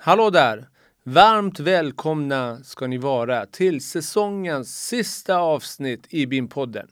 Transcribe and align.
Hallå 0.00 0.30
där! 0.30 0.68
Varmt 1.02 1.60
välkomna 1.60 2.64
ska 2.64 2.86
ni 2.86 2.98
vara 2.98 3.46
till 3.46 3.80
säsongens 3.84 4.86
sista 4.86 5.36
avsnitt 5.36 6.06
i 6.10 6.26
BIM-podden. 6.26 6.88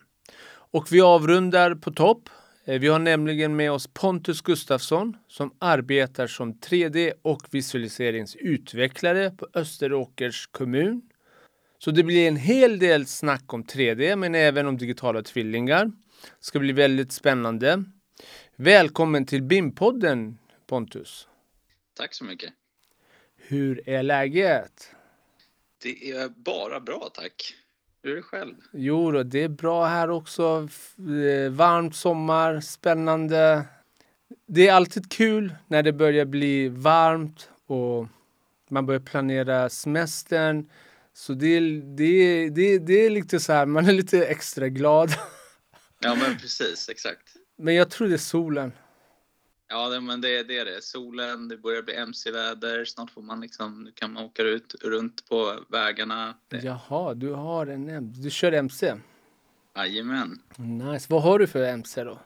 Och 0.48 0.93
vi 0.93 1.00
avrundar 1.00 1.74
på 1.74 1.90
topp. 1.90 2.29
Eh, 2.64 2.80
vi 2.80 2.88
har 2.88 2.98
nämligen 2.98 3.56
med 3.56 3.72
oss 3.72 3.87
Pontus 3.87 4.40
Gustafsson 4.42 5.16
som 5.29 5.54
arbetar 5.58 6.27
som 6.27 6.54
3D 6.54 7.12
och 7.22 7.42
visualiseringsutvecklare 7.50 9.30
på 9.30 9.48
Österåkers 9.54 10.46
kommun. 10.46 11.02
Så 11.79 11.91
det 11.91 12.02
blir 12.02 12.29
en 12.29 12.36
hel 12.36 12.79
del 12.79 13.07
snack 13.07 13.54
om 13.54 13.64
3D 13.64 14.16
men 14.16 14.34
även 14.34 14.66
om 14.66 14.79
digitala 14.79 15.23
tvillingar. 15.23 15.84
Det 15.84 15.93
ska 16.41 16.59
bli 16.59 16.73
väldigt 16.73 17.12
spännande. 17.12 17.84
Välkommen 18.57 19.27
till 19.27 19.43
BIM-podden 19.43 20.34
Pontus. 20.66 21.29
Tack 21.96 22.14
så 22.14 22.25
mycket. 22.25 22.52
Hur 23.48 23.88
är 23.88 24.02
läget? 24.02 24.91
Det 25.82 26.10
är 26.10 26.28
bara 26.28 26.80
bra 26.80 27.10
tack. 27.14 27.54
Hur 28.02 28.12
är 28.12 28.16
det 28.16 28.23
själv? 28.23 28.54
Jo 28.73 29.10
då, 29.10 29.23
det 29.23 29.42
är 29.42 29.48
bra 29.48 29.87
här 29.87 30.10
också. 30.10 30.68
Eh, 30.98 31.51
varmt 31.51 31.96
sommar, 31.96 32.60
spännande. 32.60 33.64
Det 34.46 34.68
är 34.68 34.73
alltid 34.73 35.12
kul 35.12 35.54
när 35.66 35.82
det 35.82 35.92
börjar 35.92 36.24
bli 36.24 36.68
varmt 36.68 37.51
och 37.66 38.06
man 38.70 38.87
börjar 38.87 39.01
planera 39.01 39.68
semestern. 39.68 40.70
Så 41.12 41.32
det, 41.32 41.60
det, 41.80 42.51
det, 42.51 42.78
det 42.78 43.06
är 43.06 43.10
lite 43.10 43.40
så 43.40 43.52
här, 43.52 43.66
man 43.66 43.87
är 43.87 43.92
lite 43.92 44.26
extra 44.26 44.68
glad. 44.68 45.10
Ja 45.98 46.15
men 46.15 46.37
precis, 46.38 46.88
exakt. 46.88 47.37
Men 47.59 47.74
jag 47.74 47.90
tror 47.90 48.09
det 48.09 48.15
är 48.15 48.18
solen. 48.18 48.73
Ja, 49.69 49.88
det, 49.88 50.01
men 50.01 50.20
det, 50.20 50.43
det 50.43 50.59
är 50.59 50.65
det. 50.65 50.83
Solen, 50.83 51.48
det 51.48 51.56
börjar 51.56 51.83
bli 51.83 51.95
mc-väder. 51.95 52.84
Snart 52.84 53.11
får 53.11 53.23
man 53.23 53.41
liksom, 53.41 53.84
nu 53.84 53.93
kan 53.93 54.12
man 54.12 54.24
åka 54.24 54.43
ut 54.43 54.74
runt 54.83 55.29
på 55.29 55.65
vägarna. 55.69 56.37
Det. 56.48 56.57
Jaha, 56.57 57.15
du 57.15 57.32
har 57.32 57.66
en. 57.66 58.13
Du 58.23 58.30
kör 58.30 58.52
MC? 58.52 58.95
Jajamän. 59.77 60.40
Nice. 60.57 61.07
Vad 61.10 61.23
har 61.23 61.38
du 61.38 61.46
för 61.46 61.63
MC 61.63 62.05
då? 62.05 62.18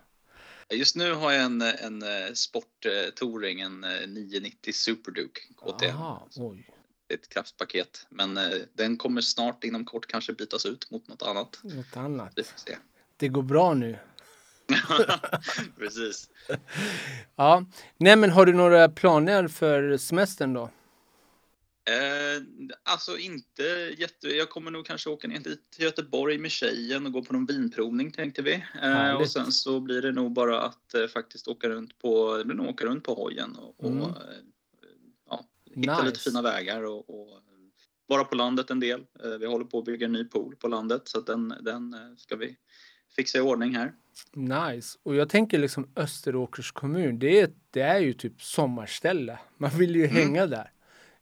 Just 0.75 0.97
nu 0.97 1.13
har 1.15 1.33
jag 1.33 1.45
en, 1.45 1.63
en 1.63 2.05
sporttouring, 2.37 3.61
en 3.61 3.81
990 3.81 4.73
Superduke 4.73 5.41
KTM. 5.57 5.97
Aha, 5.97 6.29
oj. 6.37 6.67
Ett 7.15 7.29
kraftpaket, 7.29 8.07
men 8.09 8.39
den 8.75 8.97
kommer 8.97 9.21
snart 9.21 9.65
inom 9.65 9.85
kort 9.85 10.07
kanske 10.07 10.33
bytas 10.33 10.67
ut 10.67 10.91
mot 10.91 11.09
något 11.09 11.23
annat. 11.23 11.61
Något 11.63 11.97
annat. 11.97 12.33
Det, 12.37 12.45
får 12.45 12.59
se. 12.59 12.77
det 13.17 13.29
går 13.29 13.43
bra 13.43 13.75
nu. 13.75 13.99
Precis. 15.79 16.31
Ja, 17.37 17.65
nej 17.97 18.17
men 18.17 18.31
har 18.31 18.47
du 18.47 18.53
några 18.53 18.89
planer 18.89 19.49
för 19.49 19.97
semestern 19.97 20.53
då? 20.53 20.71
Eh, 21.85 22.43
alltså 22.83 23.19
inte 23.19 23.63
jätte... 23.99 24.29
Jag 24.29 24.51
kommer 24.51 24.71
nog 24.71 24.87
kanske 24.87 25.11
åka 25.11 25.29
ner 25.29 25.41
till 25.41 25.59
Göteborg 25.79 26.39
med 26.39 26.51
tjejen 26.51 27.07
och 27.07 27.13
gå 27.13 27.23
på 27.23 27.33
någon 27.33 27.47
vinprovning 27.47 28.13
tänkte 28.13 28.43
vi. 28.43 28.65
Eh, 28.83 29.13
och 29.13 29.31
sen 29.31 29.53
så 29.53 29.81
blir 29.81 30.03
det 30.03 30.13
nog 30.13 30.33
bara 30.33 30.61
att 30.61 30.95
eh, 30.95 31.07
faktiskt 31.07 31.49
åka 31.49 31.69
runt 31.69 31.99
på, 31.99 32.43
nog 32.45 32.69
åka 32.69 32.85
runt 32.85 33.05
på 33.05 33.15
hojen 33.15 33.57
och, 33.57 33.85
Mm. 33.85 34.01
och 34.03 34.09
eh, 34.09 34.15
ja, 35.31 35.45
hitta 35.75 35.93
Nice. 35.93 36.05
lite 36.05 36.21
fina 36.21 36.43
vägar 36.43 36.83
och, 36.83 37.11
och 37.11 37.41
vara 38.07 38.25
på 38.25 38.35
landet 38.35 38.71
en 38.71 38.81
del. 38.81 39.01
Eh, 39.25 39.31
vi 39.31 39.47
håller 39.47 39.65
på 39.65 39.79
att 39.79 39.85
bygga 39.85 40.07
en 40.07 40.13
ny 40.13 40.25
pool 40.25 40.57
på 40.57 40.69
landet 40.69 41.03
så 41.05 41.19
att 41.19 41.27
den, 41.27 41.55
den 41.61 41.95
eh, 41.95 42.17
ska 42.17 42.37
vi 42.37 42.57
fixa 43.17 43.39
i 43.39 43.41
ordning 43.41 43.75
här. 43.75 43.93
Nice. 44.33 44.99
Och 45.03 45.17
jag 45.17 45.29
tänker 45.29 45.59
liksom 45.59 45.91
Österåkers 45.97 46.73
kommun, 46.73 47.19
det 47.19 47.41
är, 47.41 47.51
det 47.71 47.81
är 47.81 47.99
ju 47.99 48.13
typ 48.13 48.43
sommarställe. 48.43 49.39
Man 49.59 49.71
vill 49.71 49.97
ju 49.97 50.07
hänga 50.07 50.47
där. 50.47 50.73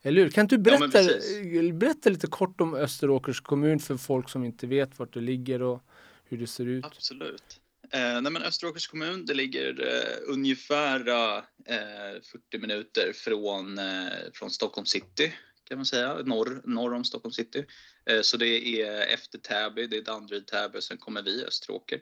Eller 0.03 0.23
hur? 0.23 0.31
Kan 0.31 0.47
du 0.47 0.57
Mm. 0.57 0.73
Ja, 0.73 0.79
berätta, 0.79 1.09
precis. 1.09 1.73
berätta 1.73 2.11
lite 2.11 2.27
kort 2.27 2.61
om 2.61 2.75
Österåkers 2.75 3.41
kommun 3.41 3.79
för 3.79 3.97
folk 3.97 4.29
som 4.29 4.45
inte 4.45 4.67
vet 4.67 4.99
vart 4.99 5.15
det 5.15 5.21
ligger 5.21 5.63
och 5.63 5.83
hur 6.25 6.39
det 6.39 6.47
ser 6.47 6.67
ut? 6.67 6.85
Absolut. 6.85 7.61
Eh, 7.93 8.21
nej 8.21 8.33
men 8.33 8.43
Österåkers 8.43 8.89
kommun, 8.89 9.27
det 9.27 9.35
ligger 9.35 9.87
eh, 9.87 10.33
ungefär 10.33 11.09
eh, 11.09 11.43
40 12.51 12.59
minuter 12.59 13.13
från, 13.15 13.79
eh, 13.79 13.85
från 14.33 14.51
Stockholm 14.51 14.87
city 14.87 15.33
kan 15.69 15.79
man 15.79 15.87
säga, 15.87 16.23
norr, 16.25 16.63
norr 16.65 16.95
om 16.95 17.05
Stockholm 17.05 17.33
city. 17.33 17.65
Eh, 18.07 18.21
så 18.23 18.37
det 18.37 18.83
är 18.83 19.15
efter 19.15 19.39
Täby, 19.39 19.87
det 19.87 19.97
är 19.97 20.03
Danderyd, 20.03 20.47
Täby, 20.47 20.81
sen 20.81 20.99
kommer 20.99 21.23
vi 21.23 21.45
Österåker. 21.45 22.01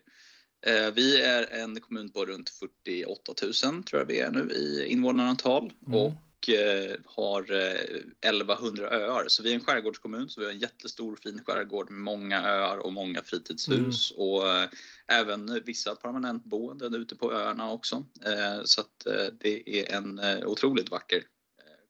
Eh, 0.67 0.91
vi 0.95 1.21
är 1.23 1.47
en 1.63 1.81
kommun 1.81 2.09
på 2.11 2.25
runt 2.25 2.49
48 2.51 3.33
000 3.43 3.83
tror 3.85 4.01
jag 4.01 4.07
vi 4.07 4.21
är 4.21 4.31
nu 4.31 4.51
i 4.53 4.87
invånarantal 4.87 5.73
Mm. 5.87 5.99
och 6.01 6.49
eh, 6.49 6.97
har 7.05 7.53
eh, 7.53 8.31
1100 8.31 8.91
öar. 8.91 9.25
Så 9.29 9.43
vi 9.43 9.51
är 9.51 9.55
en 9.55 9.61
skärgårdskommun, 9.65 10.29
så 10.29 10.41
vi 10.41 10.47
har 10.47 10.53
en 10.53 10.59
jättestor 10.59 11.17
fin 11.23 11.41
skärgård 11.47 11.91
med 11.91 12.01
många 12.01 12.43
öar 12.43 12.79
och 12.79 12.93
många 12.93 13.23
fritidshus 13.23 14.11
och 14.17 14.49
eh, 14.49 14.69
även 15.07 15.63
vissa 15.65 15.95
permanentboenden 15.95 16.95
ute 16.95 17.17
på 17.17 17.33
öarna 17.33 17.73
också. 17.73 18.05
Eh, 18.25 18.65
så 18.65 18.81
att 18.81 19.07
eh, 19.07 19.27
det 19.41 19.81
är 19.81 19.97
en 19.97 20.19
eh, 20.19 20.47
otroligt 20.47 20.91
vacker 20.91 21.17
eh, 21.17 21.23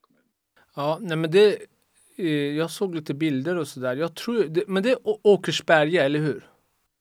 kommun. 0.00 0.22
Ja, 0.74 0.98
nej 1.00 1.16
men 1.16 1.30
det, 1.30 1.58
eh, 2.16 2.26
jag 2.56 2.70
såg 2.70 2.94
lite 2.94 3.14
bilder 3.14 3.56
och 3.56 3.68
sådär. 3.68 3.96
Jag 3.96 4.14
tror, 4.16 4.64
men 4.66 4.82
det 4.82 4.90
är 4.90 4.98
Åkersberga, 5.04 6.04
eller 6.04 6.18
hur? 6.18 6.50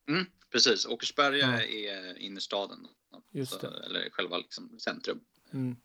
Mm, 0.09 0.25
precis, 0.55 0.85
Åkersberga 0.85 1.37
Ja. 1.37 1.61
är 1.61 2.17
innerstaden. 2.17 2.87
Just 3.31 3.61
det. 3.61 3.67
Eller 3.85 4.09
själva 4.09 4.37
liksom 4.37 4.79
centrum. 4.79 5.19
Mm. 5.53 5.75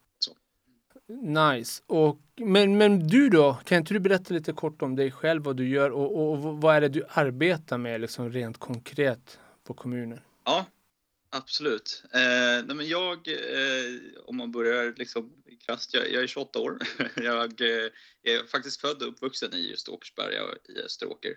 Nice. 1.52 1.82
Och, 1.86 2.20
men, 2.36 2.78
men 2.78 3.08
du 3.08 3.28
då? 3.28 3.58
Kan 3.64 3.78
inte 3.78 3.94
du 3.94 4.00
berätta 4.00 4.34
lite 4.34 4.52
kort 4.52 4.82
om 4.82 4.96
dig 4.96 5.12
själv, 5.12 5.42
vad 5.42 5.56
du 5.56 5.68
gör 5.68 5.90
och, 5.90 6.16
och, 6.16 6.32
och 6.32 6.60
vad 6.60 6.76
är 6.76 6.80
det 6.80 6.88
du 6.88 7.04
arbetar 7.08 7.78
med 7.78 8.00
liksom 8.00 8.32
rent 8.32 8.58
konkret 8.58 9.38
på 9.64 9.74
kommunen? 9.74 10.20
Ja, 10.44 10.66
absolut. 11.30 12.02
Eh, 12.12 12.20
nej 12.66 12.74
men 12.76 12.88
jag, 12.88 13.28
eh, 13.28 14.00
om 14.24 14.36
man 14.36 14.52
börjar 14.52 14.94
liksom 14.96 15.32
krasst, 15.66 15.94
jag, 15.94 16.12
jag 16.12 16.22
är 16.22 16.26
28 16.26 16.58
år. 16.58 16.78
jag 17.16 17.60
eh, 17.60 17.88
är 18.22 18.46
faktiskt 18.46 18.80
född 18.80 19.02
och 19.02 19.08
uppvuxen 19.08 19.54
i 19.54 19.70
just 19.70 19.88
Åkersberga 19.88 20.42
i 20.68 20.78
Österåker. 20.78 21.34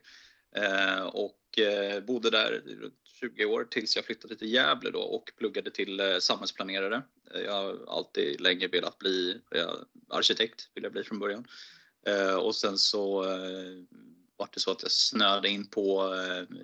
Eh, 0.56 1.04
och 1.04 1.60
eh, 1.60 2.04
bodde 2.04 2.30
där 2.30 2.62
20 3.14 3.46
år 3.46 3.64
tills 3.64 3.96
jag 3.96 4.06
flyttade 4.06 4.36
till 4.36 4.54
Gävle 4.54 4.92
då 4.92 5.00
och 5.02 5.32
pluggade 5.38 5.72
till 5.72 6.00
eh, 6.00 6.18
samhällsplanerare. 6.20 7.04
Eh, 7.34 7.42
Jag 7.42 7.52
har 7.54 7.86
alltid 7.88 8.42
länge 8.42 8.68
velat 8.68 8.98
bli 8.98 9.42
jag, 9.50 9.86
arkitekt, 10.10 10.70
vill 10.74 10.84
jag 10.84 10.94
bli 10.94 11.04
från 11.04 11.20
början. 11.20 11.48
Eh, 12.08 12.36
och 12.36 12.56
sen 12.56 12.78
så 12.78 13.24
eh, 13.24 13.84
var 14.38 14.50
det 14.54 14.60
så 14.60 14.72
att 14.72 14.82
jag 14.82 14.92
snöade 14.92 15.50
in 15.50 15.68
på 15.68 16.16
eh, 16.16 16.58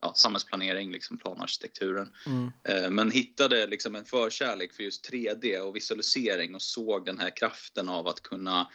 ja, 0.00 0.12
samhällsplanering, 0.14 0.92
liksom 0.92 1.18
planarkitekturen. 1.18 2.14
Mm. 2.26 2.50
Eh, 2.64 2.90
Men 2.90 3.10
hittade 3.10 3.66
liksom 3.66 3.94
en 3.94 4.04
förkärlek 4.04 4.72
för 4.72 4.82
just 4.82 5.10
3D 5.10 5.58
och 5.58 5.76
visualisering 5.76 6.54
och 6.54 6.62
såg 6.62 7.06
den 7.06 7.18
här 7.18 7.36
kraften 7.36 7.88
av 7.88 8.08
att 8.08 8.22
kunna 8.22 8.70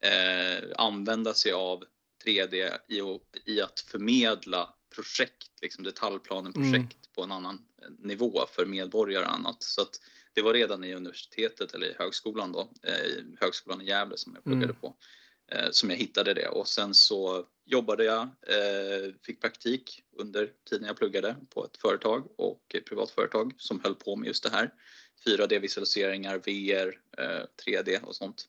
eh, 0.00 0.64
använda 0.76 1.34
sig 1.34 1.52
av 1.52 1.84
3D 2.24 2.78
i, 2.88 3.20
i 3.52 3.60
att 3.60 3.80
förmedla 3.80 4.74
projekt, 5.02 5.48
liksom 5.62 5.84
detaljplanenprojekt 5.84 6.74
Mm. 6.76 7.12
på 7.14 7.22
en 7.22 7.32
annan 7.32 7.54
eh, 7.82 7.88
nivå 7.98 8.46
för 8.52 8.66
medborgare 8.66 9.24
och 9.24 9.34
annat. 9.34 9.62
Så 9.62 9.82
att 9.82 10.00
det 10.32 10.42
var 10.42 10.54
redan 10.54 10.84
i 10.84 10.94
universitetet 10.94 11.74
eller 11.74 11.86
i 11.86 11.94
högskolan 11.98 12.52
då, 12.52 12.60
eh, 12.82 13.24
högskolan 13.40 13.80
i 13.80 13.86
Gävle 13.86 14.16
som 14.16 14.34
jag 14.34 14.44
pluggade 14.44 14.64
Mm. 14.64 14.76
på, 14.80 14.96
eh, 15.52 15.70
som 15.70 15.90
jag 15.90 15.96
hittade 15.96 16.34
det 16.34 16.48
och 16.48 16.68
sen 16.68 16.94
så 16.94 17.46
jobbade 17.64 18.04
jag, 18.04 18.22
eh, 18.22 19.12
fick 19.22 19.40
praktik 19.40 20.02
under 20.18 20.52
tiden 20.70 20.86
jag 20.86 20.96
pluggade 20.96 21.36
på 21.50 21.64
ett 21.64 21.76
företag 21.76 22.40
och 22.40 22.74
ett 22.74 22.84
privatföretag 22.86 23.54
som 23.58 23.80
höll 23.80 23.94
på 23.94 24.16
med 24.16 24.26
just 24.26 24.42
det 24.42 24.50
här. 24.50 24.74
4D-visualiseringar, 25.26 26.38
VR, 26.38 27.00
eh, 27.18 27.44
3D 27.64 27.98
och 28.02 28.16
sånt. 28.16 28.48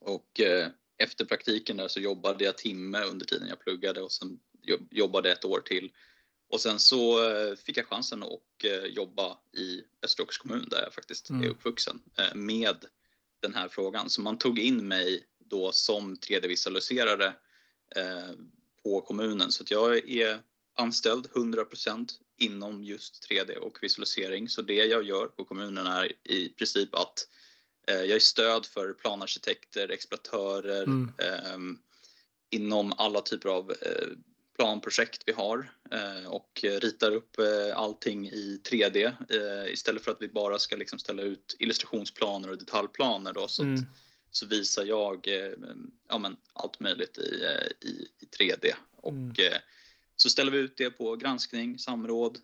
Och 0.00 0.40
efter 0.98 1.24
praktiken 1.24 1.76
där 1.76 1.88
så 1.88 2.00
jobbade 2.00 2.44
jag 2.44 2.58
timme 2.58 3.02
under 3.04 3.26
tiden 3.26 3.48
jag 3.48 3.60
pluggade 3.60 4.02
och 4.02 4.12
sen 4.12 4.38
jobbade 4.90 5.32
ett 5.32 5.44
år 5.44 5.60
till. 5.60 5.92
Och 6.50 6.60
sen 6.60 6.78
så 6.78 7.30
eh, 7.30 7.54
fick 7.56 7.76
jag 7.76 7.86
chansen 7.86 8.22
att 8.22 8.64
eh, 8.64 8.84
jobba 8.84 9.38
i 9.56 9.82
Österåkers 10.02 10.38
kommun 10.38 10.68
där 10.70 10.82
jag 10.82 10.94
faktiskt 10.94 11.30
Mm. 11.30 11.42
är 11.44 11.48
uppvuxen 11.48 12.00
eh, 12.18 12.34
med 12.34 12.76
den 13.40 13.54
här 13.54 13.68
frågan. 13.68 14.10
Så 14.10 14.20
man 14.20 14.38
tog 14.38 14.58
in 14.58 14.88
mig 14.88 15.24
då 15.38 15.72
som 15.72 16.16
3D-visualiserare 16.16 17.26
eh, 17.96 18.30
på 18.82 19.00
kommunen. 19.00 19.52
Så 19.52 19.62
att 19.62 19.70
jag 19.70 20.08
är 20.10 20.40
anställd 20.76 21.26
100% 21.26 22.08
inom 22.38 22.84
just 22.84 23.28
3D 23.30 23.56
och 23.56 23.78
visualisering. 23.82 24.48
Så 24.48 24.62
det 24.62 24.74
jag 24.74 25.02
gör 25.02 25.26
på 25.26 25.44
kommunen 25.44 25.86
är 25.86 26.12
i 26.24 26.48
princip 26.48 26.94
att 26.94 27.28
eh, 27.88 27.94
jag 27.96 28.10
är 28.16 28.18
stöd 28.18 28.66
för 28.66 28.92
planarkitekter, 28.92 29.88
exploatörer 29.90 30.82
Mm. 30.82 31.12
ehm, 31.18 31.78
inom 32.50 32.92
alla 32.96 33.20
typer 33.20 33.48
av 33.48 33.70
eh, 33.70 34.08
planprojekt 34.58 35.22
vi 35.26 35.32
har 35.32 35.70
eh, 35.90 36.30
och 36.30 36.64
ritar 36.80 37.10
upp 37.10 37.38
eh, 37.38 37.76
allting 37.76 38.26
i 38.26 38.60
3D 38.70 39.04
eh, 39.06 39.72
istället 39.72 40.04
för 40.04 40.10
att 40.10 40.22
vi 40.22 40.28
bara 40.28 40.58
ska 40.58 40.76
liksom 40.76 40.98
ställa 40.98 41.22
ut 41.22 41.56
illustrationsplaner 41.58 42.50
och 42.50 42.58
detaljplaner 42.58 43.32
då, 43.32 43.48
så 43.48 43.62
att 43.62 43.68
Mm. 43.68 43.84
så 44.30 44.46
visar 44.46 44.84
jag 44.84 45.28
ja, 46.08 46.18
men 46.18 46.36
allt 46.52 46.80
möjligt 46.80 47.18
i, 47.18 47.44
i, 47.86 48.08
i 48.18 48.24
3D. 48.38 48.72
Och 48.96 49.12
mm. 49.12 49.34
så 50.16 50.30
ställer 50.30 50.52
vi 50.52 50.58
ut 50.58 50.76
det 50.76 50.90
på 50.90 51.16
granskning, 51.16 51.78
samråd. 51.78 52.38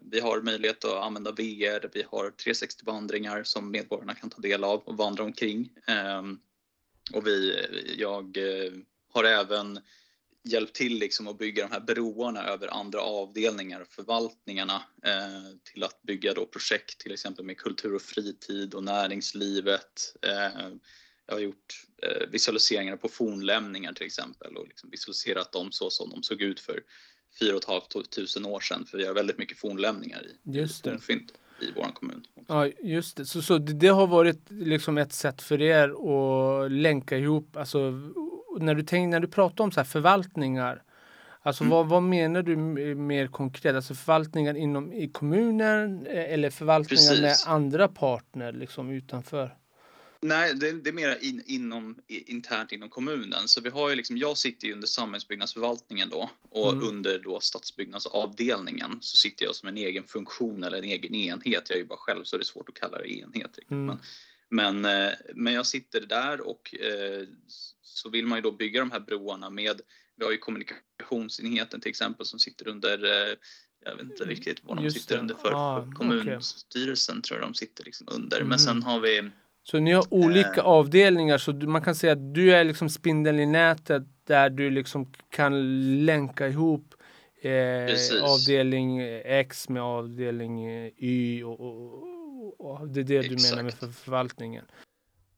Vi 0.00 0.20
har 0.20 0.40
möjlighet 0.42 0.84
att 0.84 1.04
använda 1.04 1.32
VR, 1.32 1.90
vi 1.92 2.04
har 2.10 2.30
360-vandringar 2.30 3.42
som 3.42 3.70
medborgarna 3.70 4.14
kan 4.14 4.30
ta 4.30 4.40
del 4.40 4.64
av 4.64 4.80
och 4.80 4.96
vandra 4.96 5.24
omkring. 5.24 5.70
Och 7.12 7.26
vi, 7.26 7.66
jag 7.98 8.38
har 9.12 9.24
även 9.24 9.80
hjälpt 10.44 10.74
till 10.74 10.98
liksom 10.98 11.28
att 11.28 11.38
bygga 11.38 11.68
de 11.68 11.72
här 11.72 11.80
broarna 11.80 12.42
över 12.44 12.68
andra 12.68 13.00
avdelningar 13.00 13.80
och 13.80 13.88
förvaltningarna 13.88 14.82
eh, 15.04 15.72
till 15.72 15.84
att 15.84 16.02
bygga 16.02 16.34
då 16.34 16.46
projekt 16.46 17.00
till 17.00 17.12
exempel 17.12 17.44
med 17.44 17.56
kultur 17.56 17.94
och 17.94 18.02
fritid 18.02 18.74
och 18.74 18.84
näringslivet. 18.84 20.16
Eh, 20.22 20.68
jag 21.26 21.34
har 21.34 21.40
gjort 21.40 21.86
eh, 22.02 22.28
visualiseringar 22.30 22.96
på 22.96 23.08
fornlämningar 23.08 23.92
till 23.92 24.06
exempel 24.06 24.56
och 24.56 24.68
liksom 24.68 24.90
visualiserat 24.90 25.52
dem 25.52 25.72
så 25.72 25.90
som 25.90 26.10
de 26.10 26.22
såg 26.22 26.42
ut 26.42 26.60
för 26.60 26.82
4 27.40 27.58
500 27.66 28.50
år 28.50 28.60
sedan 28.60 28.86
för 28.86 28.98
vi 28.98 29.06
har 29.06 29.14
väldigt 29.14 29.38
mycket 29.38 29.58
fornlämningar 29.58 30.22
i, 30.26 30.58
just 30.58 30.84
det. 30.84 30.90
fornfynd 30.90 31.32
i 31.60 31.72
vår 31.76 31.92
kommun. 31.94 32.24
Också. 32.34 32.54
Ja, 32.54 32.66
just 32.82 33.16
det. 33.16 33.26
Så, 33.26 33.42
så 33.42 33.58
det 33.58 33.88
har 33.88 34.06
varit 34.06 34.50
liksom 34.50 34.98
ett 34.98 35.12
sätt 35.12 35.42
för 35.42 35.62
er 35.62 35.88
att 35.88 36.72
länka 36.72 37.18
ihop, 37.18 37.56
alltså 37.56 37.92
när 38.58 38.74
du, 38.74 38.82
tänk, 38.82 39.10
när 39.10 39.20
du 39.20 39.28
pratar 39.28 39.64
om 39.64 39.72
så 39.72 39.84
förvaltningar, 39.84 40.82
alltså 41.42 41.64
mm. 41.64 41.70
vad, 41.70 41.88
vad 41.88 42.02
menar 42.02 42.42
du 42.42 42.56
mer 42.94 43.26
konkret? 43.26 43.76
Alltså 43.76 43.94
förvaltningar 43.94 44.56
inom 44.56 44.92
i 44.92 45.08
kommunen 45.08 46.06
eh, 46.06 46.32
eller 46.32 46.50
förvaltningar 46.50 47.02
Precis. 47.02 47.46
med 47.46 47.54
andra 47.54 47.88
partner 47.88 48.52
liksom 48.52 48.90
utanför? 48.90 49.56
Nej, 50.20 50.54
det, 50.54 50.72
det 50.72 50.90
är 50.90 50.94
mer 50.94 51.18
in, 51.20 51.42
inom, 51.46 51.98
internt 52.08 52.72
inom 52.72 52.88
kommunen. 52.88 53.48
Så 53.48 53.60
vi 53.60 53.68
har 53.68 53.90
ju 53.90 53.96
liksom, 53.96 54.16
jag 54.16 54.36
sitter 54.36 54.66
ju 54.66 54.72
under 54.72 54.86
samhällsbyggnadsförvaltningen 54.86 56.08
då 56.08 56.30
och 56.50 56.72
mm. 56.72 56.88
under 56.88 57.18
då 57.18 57.40
stadsbyggnadsavdelningen 57.40 58.98
så 59.00 59.16
sitter 59.16 59.44
jag 59.44 59.54
som 59.54 59.68
en 59.68 59.76
egen 59.76 60.04
funktion 60.04 60.64
eller 60.64 60.78
en 60.78 60.84
egen 60.84 61.14
enhet. 61.14 61.62
Jag 61.68 61.76
är 61.76 61.80
ju 61.80 61.86
bara 61.86 61.98
själv 61.98 62.24
så 62.24 62.36
det 62.36 62.42
är 62.42 62.44
svårt 62.44 62.68
att 62.68 62.74
kalla 62.74 62.98
det 62.98 63.08
enhet. 63.08 63.58
Mm. 63.70 63.86
Men, 63.86 63.98
men, 64.50 64.84
eh, 64.84 65.12
men 65.34 65.52
jag 65.52 65.66
sitter 65.66 66.00
där 66.00 66.40
och 66.40 66.74
eh, 66.74 67.26
så 67.98 68.10
vill 68.10 68.26
man 68.26 68.38
ju 68.38 68.42
då 68.42 68.52
bygga 68.52 68.80
de 68.80 68.90
här 68.90 69.00
broarna 69.00 69.50
med, 69.50 69.80
vi 70.16 70.24
har 70.24 70.32
ju 70.32 70.38
kommunikationsenheten 70.38 71.80
till 71.80 71.90
exempel 71.90 72.26
som 72.26 72.38
sitter 72.38 72.68
under 72.68 73.04
eh, 73.04 73.34
jag 73.84 73.96
vet 73.96 74.02
inte 74.02 74.24
riktigt 74.24 74.60
vad 74.62 74.76
de 74.76 74.84
Just 74.84 75.00
sitter 75.00 75.14
det. 75.14 75.20
under 75.20 75.34
för 75.34 75.52
ah, 75.52 75.86
kommunstyrelsen 75.94 77.18
okay. 77.18 77.22
tror 77.22 77.40
jag 77.40 77.48
de 77.48 77.54
sitter 77.54 77.84
liksom 77.84 78.08
under. 78.10 78.36
Mm. 78.36 78.48
Men 78.48 78.58
sen 78.58 78.82
har 78.82 79.00
vi 79.00 79.30
så 79.62 79.78
ni 79.78 79.92
har 79.92 80.14
olika 80.14 80.60
äh, 80.60 80.66
avdelningar 80.66 81.38
så 81.38 81.52
man 81.52 81.82
kan 81.82 81.94
säga 81.94 82.12
att 82.12 82.34
du 82.34 82.54
är 82.54 82.64
liksom 82.64 82.90
spindeln 82.90 83.38
i 83.38 83.46
nätet 83.46 84.02
där 84.24 84.50
du 84.50 84.70
liksom 84.70 85.12
kan 85.30 86.04
länka 86.04 86.48
ihop 86.48 86.94
eh, 87.40 88.22
avdelning 88.22 89.00
X 89.24 89.68
med 89.68 89.82
avdelning 89.82 90.70
Y 90.96 91.42
och, 91.42 91.60
och, 91.60 92.60
och 92.60 92.88
det 92.88 93.00
är 93.00 93.04
det 93.04 93.18
Exakt. 93.18 93.42
du 93.42 93.50
menar 93.50 93.62
med 93.62 93.74
för 93.74 93.88
förvaltningen. 93.88 94.64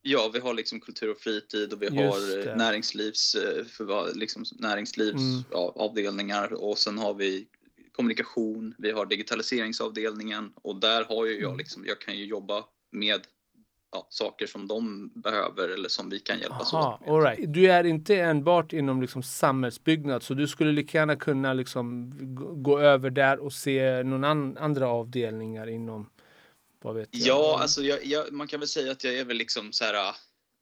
Ja, 0.02 0.30
vi 0.32 0.38
har 0.38 0.54
liksom 0.54 0.80
kultur 0.80 1.10
och 1.10 1.18
fritid 1.18 1.72
och 1.72 1.82
vi 1.82 1.86
har 1.86 2.56
näringslivs, 2.56 3.34
eh, 3.34 3.64
för, 3.64 4.14
liksom 4.14 4.44
näringslivsavdelningar 4.58 6.46
mm. 6.46 6.58
och 6.58 6.78
sen 6.78 6.98
har 6.98 7.14
vi 7.14 7.46
kommunikation, 7.92 8.74
vi 8.78 8.90
har 8.90 9.06
digitaliseringsavdelningen 9.06 10.52
och 10.54 10.80
där 10.80 11.04
har 11.04 11.26
ju 11.26 11.32
jag 11.32 11.44
mm. 11.44 11.58
liksom, 11.58 11.84
jag 11.86 12.00
kan 12.00 12.18
ju 12.18 12.24
jobba 12.24 12.64
med 12.92 13.20
ja, 13.92 14.06
saker 14.10 14.46
som 14.46 14.68
de 14.68 15.10
behöver 15.14 15.68
eller 15.68 15.88
som 15.88 16.10
vi 16.10 16.18
kan 16.18 16.38
hjälpas 16.38 16.74
Aha, 16.74 16.94
åt 16.94 17.00
med. 17.00 17.10
All 17.10 17.22
right. 17.22 17.52
Du 17.52 17.70
är 17.70 17.84
inte 17.84 18.16
enbart 18.16 18.72
inom 18.72 19.02
liksom 19.02 19.22
samhällsbyggnad 19.22 20.22
så 20.22 20.34
du 20.34 20.48
skulle 20.48 20.72
lika 20.72 20.98
gärna 20.98 21.16
kunna 21.16 21.52
liksom 21.52 22.10
gå 22.62 22.78
över 22.78 23.10
där 23.10 23.38
och 23.38 23.52
se 23.52 24.02
någon 24.02 24.24
an, 24.24 24.58
andra 24.58 24.88
avdelningar 24.88 25.66
inom 25.66 26.10
vad 26.82 26.94
vet 26.94 27.08
jag? 27.12 27.26
Ja, 27.26 27.58
alltså 27.60 27.82
jag, 27.82 28.04
jag, 28.04 28.32
man 28.32 28.46
kan 28.46 28.60
väl 28.60 28.68
säga 28.68 28.92
att 28.92 29.04
jag 29.04 29.14
är 29.14 29.24
väl 29.24 29.36
liksom 29.36 29.72
så 29.72 29.84
här 29.84 30.14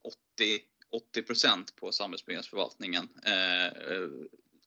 80 0.03 0.59
80 0.91 1.21
procent 1.23 1.75
på 1.75 1.91
samhällsbyggnadsförvaltningen. 1.91 3.09
Eh, 3.23 3.73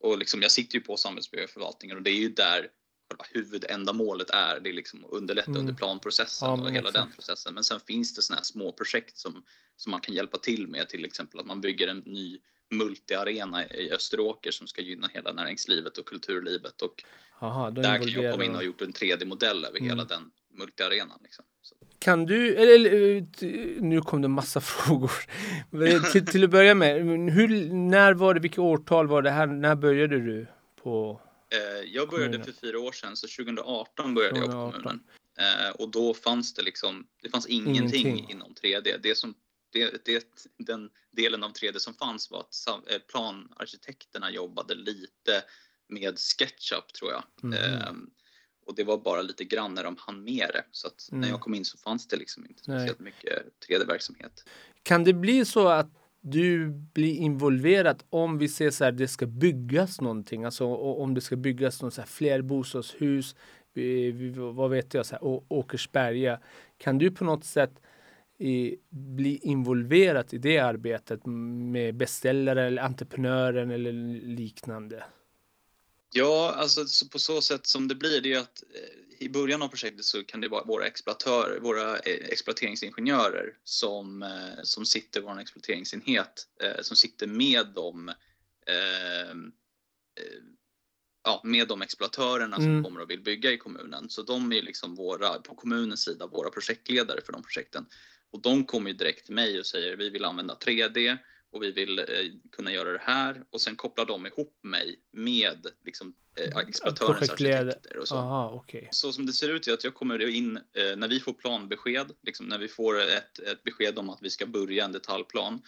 och 0.01 0.19
liksom, 0.19 0.43
jag 0.43 0.51
sitter 0.51 0.75
ju 0.75 0.81
på 0.81 0.97
samhällsbyggnadsförvaltningen 0.97 1.97
och 1.97 2.03
det 2.03 2.11
är 2.11 2.21
ju 2.21 2.29
där 2.29 2.69
själva 3.09 3.25
huvudändamålet 3.31 4.31
är. 4.31 4.61
Det 4.61 4.71
är 4.71 4.75
liksom 4.75 5.05
att 5.05 5.11
underlätta 5.11 5.51
mm. 5.51 5.61
under 5.61 5.75
planprocessen 5.75 6.49
ja, 6.49 6.55
och 6.55 6.71
hela 6.71 6.89
exakt. 6.89 6.95
den 6.95 7.13
processen. 7.13 7.55
Men 7.55 7.65
sen 7.65 7.81
finns 7.81 8.15
det 8.15 8.23
sådana 8.23 8.39
här 8.39 8.45
små 8.45 8.73
projekt 8.73 9.19
som, 9.19 9.45
som 9.77 9.91
man 9.91 10.01
kan 10.01 10.15
hjälpa 10.15 10.39
till 10.39 10.69
med. 10.69 10.89
Till 10.89 11.05
exempel 11.05 11.41
att 11.41 11.47
man 11.47 11.61
bygger 11.61 11.89
en 11.89 11.99
ny 11.99 12.39
multiarena 12.71 13.67
i 13.67 13.93
Österåker 13.93 14.51
som 14.51 14.67
ska 14.67 14.83
gynna 14.83 15.09
hela 15.09 15.33
näringslivet 15.33 15.99
och 15.99 16.07
kulturlivet. 16.07 16.83
Och 16.83 17.05
Aha, 17.41 17.71
där 17.71 17.99
kan 17.99 18.23
jag 18.23 18.33
komma 18.33 18.45
in 18.45 18.51
och 18.51 18.57
ha 18.57 18.63
gjort 18.63 18.83
en 18.83 18.93
3D-modell 18.93 19.65
över 19.65 19.79
mm. 19.79 19.89
hela 19.91 20.05
den 20.05 20.31
multiarenan. 20.53 21.19
Liksom. 21.23 21.45
Kan 21.99 22.27
du, 22.27 22.57
eller 22.57 23.81
nu 23.81 24.01
kom 24.01 24.23
det 24.23 24.29
massa 24.29 24.61
frågor. 24.61 25.13
till, 26.13 26.27
till 26.27 26.45
att 26.45 26.51
börja 26.51 26.75
med, 26.75 26.97
hur, 27.33 27.73
när 27.73 28.15
var 28.15 28.35
det, 28.35 28.41
vilket 28.41 28.59
årtal 28.59 29.07
var 29.07 29.23
det 29.23 29.31
här, 29.31 29.47
när 29.47 29.75
började 29.75 30.21
du 30.21 30.47
på 30.83 31.21
eh, 31.53 31.91
Jag 31.91 32.09
började 32.09 32.33
kommunen? 32.33 32.55
för 32.55 32.61
fyra 32.67 32.81
år 32.81 32.93
sedan, 32.93 33.17
så 33.17 33.45
2018 33.45 34.15
började 34.15 34.35
2018. 34.37 34.61
jag 34.61 34.73
på 34.73 34.79
kommunen. 34.79 35.05
Eh, 35.39 35.71
och 35.71 35.91
då 35.91 36.15
fanns 36.15 36.55
det 36.55 36.63
liksom, 36.63 37.07
det 37.23 37.29
fanns 37.29 37.47
ingenting, 37.47 38.07
ingenting. 38.07 38.31
inom 38.31 38.55
3D. 38.63 38.99
Det 39.03 39.19
som 39.19 39.35
det, 39.73 40.05
det, 40.05 40.25
den 40.59 40.91
delen 41.11 41.43
av 41.43 41.53
3D 41.53 41.79
som 41.79 41.95
fanns 41.95 42.31
var 42.31 42.41
att 42.41 42.91
eh, 42.91 42.99
planarkitekterna 42.99 44.31
jobbade 44.31 44.75
lite 44.75 45.45
med 45.89 46.19
SketchUp 46.19 46.93
tror 46.93 47.13
jag. 47.13 47.25
Mm. 47.43 48.11
Och 48.67 48.75
det 48.75 48.85
var 48.85 48.99
bara 48.99 49.23
lite 49.23 49.45
grann 49.45 49.75
när 49.75 49.85
de 49.85 49.97
hann 49.99 50.25
med 50.25 50.51
det. 50.55 50.65
Så 50.71 50.87
att 50.87 51.09
mm. 51.13 51.21
när 51.21 51.29
jag 51.29 51.41
kom 51.41 51.55
in 51.55 51.65
så 51.65 51.79
fanns 51.79 52.07
det 52.07 52.17
liksom 52.17 52.47
inte 52.47 52.63
speciellt 52.63 53.01
Nej. 53.01 53.13
mycket 53.13 53.43
3D-verksamhet. 53.69 54.45
Kan 54.83 55.05
det 55.05 55.13
bli 55.13 55.45
så 55.45 55.69
att 55.69 55.91
du 56.21 56.69
blir 56.69 57.15
involverad 57.15 58.03
om 58.11 58.39
vi 58.39 58.49
ser 58.49 58.71
så 58.71 58.85
här, 58.85 58.93
det 58.93 59.09
ska 59.09 59.27
byggas 59.27 60.01
någonting, 60.01 60.45
alltså 60.45 60.67
om 60.75 61.15
det 61.15 61.21
ska 61.21 61.37
byggas 61.37 61.83
någon 61.83 61.91
så 61.91 62.01
här 62.01 62.09
flerbostadshus, 62.09 63.37
vad 64.55 64.71
vet 64.71 64.95
jag, 64.95 65.07
så 65.07 65.15
här, 65.15 65.43
Åkersberga. 65.49 66.41
Kan 66.79 66.99
du 66.99 67.11
på 67.11 67.25
något 67.25 67.45
sätt 67.45 67.81
i, 68.39 68.77
bli 68.91 69.37
involverad 69.37 70.35
i 70.35 70.39
det 70.39 70.59
arbetet 70.59 71.27
med 71.27 71.95
beställare 71.95 72.67
eller 72.67 72.83
entreprenören 72.83 73.71
eller 73.71 73.93
liknande? 74.27 75.05
Ja, 76.15 76.55
alltså 76.57 77.09
på 77.09 77.19
så 77.19 77.41
sätt 77.41 77.67
som 77.67 77.89
det 77.89 77.95
blir, 77.95 78.21
det 78.21 78.33
är 78.33 78.39
att 78.39 78.63
eh, 78.75 79.25
i 79.27 79.29
början 79.29 79.63
av 79.63 79.69
projektet 79.69 80.05
så 80.05 80.25
kan 80.25 80.41
det 80.41 80.49
vara 80.49 80.65
våra 80.65 80.87
exploatörer, 80.87 81.61
våra 81.61 81.99
eh, 81.99 82.29
exploateringsingenjörer 82.29 83.57
som, 83.65 84.23
eh, 84.23 84.63
som 84.63 84.87
sitter, 84.87 85.21
vår 85.21 85.41
exploateringsenhet, 85.41 86.47
som 86.81 86.97
sitter 86.97 87.27
med 87.27 87.67
dem 87.67 88.13
ja, 91.25 91.41
med 91.45 91.69
de 91.69 91.83
exploatörerna 91.83 92.57
som 92.57 92.65
mm. 92.65 92.85
kommer 92.85 93.01
och 93.01 93.11
vill 93.11 93.23
bygga 93.23 93.53
i 93.53 93.59
kommunen. 93.59 94.11
Så 94.11 94.23
de 94.23 94.53
är 94.53 94.63
liksom 94.63 94.95
våra, 94.95 95.39
på 95.39 95.55
kommunens 95.55 96.05
sida, 96.05 96.27
våra 96.27 96.51
projektledare 96.51 97.21
för 97.21 97.33
de 97.33 97.43
projekten. 97.43 97.87
Och 98.31 98.43
de 98.43 98.65
kommer 98.65 98.91
ju 98.91 98.97
direkt 98.97 99.27
till 99.27 99.35
mig 99.35 99.61
och 99.61 99.67
säger 99.67 99.97
vi 99.97 100.11
vill 100.11 100.25
använda 100.25 100.55
3D 100.55 101.19
och 101.53 101.63
vi 101.63 101.73
vill 101.73 101.99
eh, 101.99 102.05
kunna 102.53 102.73
göra 102.73 102.93
det 102.93 103.03
här 103.03 103.45
och 103.51 103.61
sen 103.61 103.77
kopplar 103.77 104.05
de 104.05 104.27
ihop 104.27 104.59
mig 104.63 105.01
med 105.11 105.67
liksom, 105.85 106.15
eh, 106.37 106.59
exploatörens 106.59 107.31
arkitekter. 107.31 107.99
Och 107.99 108.09
så. 108.09 108.17
Aha, 108.17 108.53
okay. 108.53 108.89
så 108.91 109.13
som 109.13 109.27
det 109.27 109.33
ser 109.33 109.49
ut 109.49 109.69
är 109.69 109.73
att 109.73 109.85
jag 109.85 109.95
kommer 109.95 110.29
in 110.29 110.57
eh, 110.57 110.97
när 110.97 111.09
vi 111.09 111.21
får 111.21 111.33
planbesked, 111.33 112.13
liksom 112.23 112.47
när 112.47 112.59
vi 112.59 112.69
får 112.69 113.01
ett, 113.01 113.39
ett 113.39 113.63
besked 113.63 113.99
om 113.99 114.11
att 114.11 114.23
vi 114.23 114.31
ska 114.31 114.47
börja 114.47 114.85
en 114.85 114.93
detaljplan. 114.93 115.63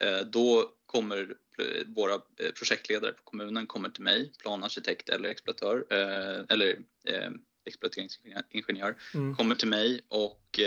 Eh, 0.00 0.20
då 0.26 0.72
kommer 0.86 1.36
eh, 1.58 1.86
våra 1.86 2.14
eh, 2.14 2.50
projektledare 2.58 3.12
på 3.12 3.22
kommunen 3.22 3.66
kommer 3.66 3.88
till 3.88 4.02
mig, 4.02 4.32
planarkitekt 4.38 5.08
eller 5.08 5.28
exploatör 5.28 5.84
eller 6.48 6.78
exploateringsingenjör, 7.64 8.96
mm. 9.14 9.36
kommer 9.36 9.54
till 9.54 9.68
mig 9.68 10.00
och 10.08 10.60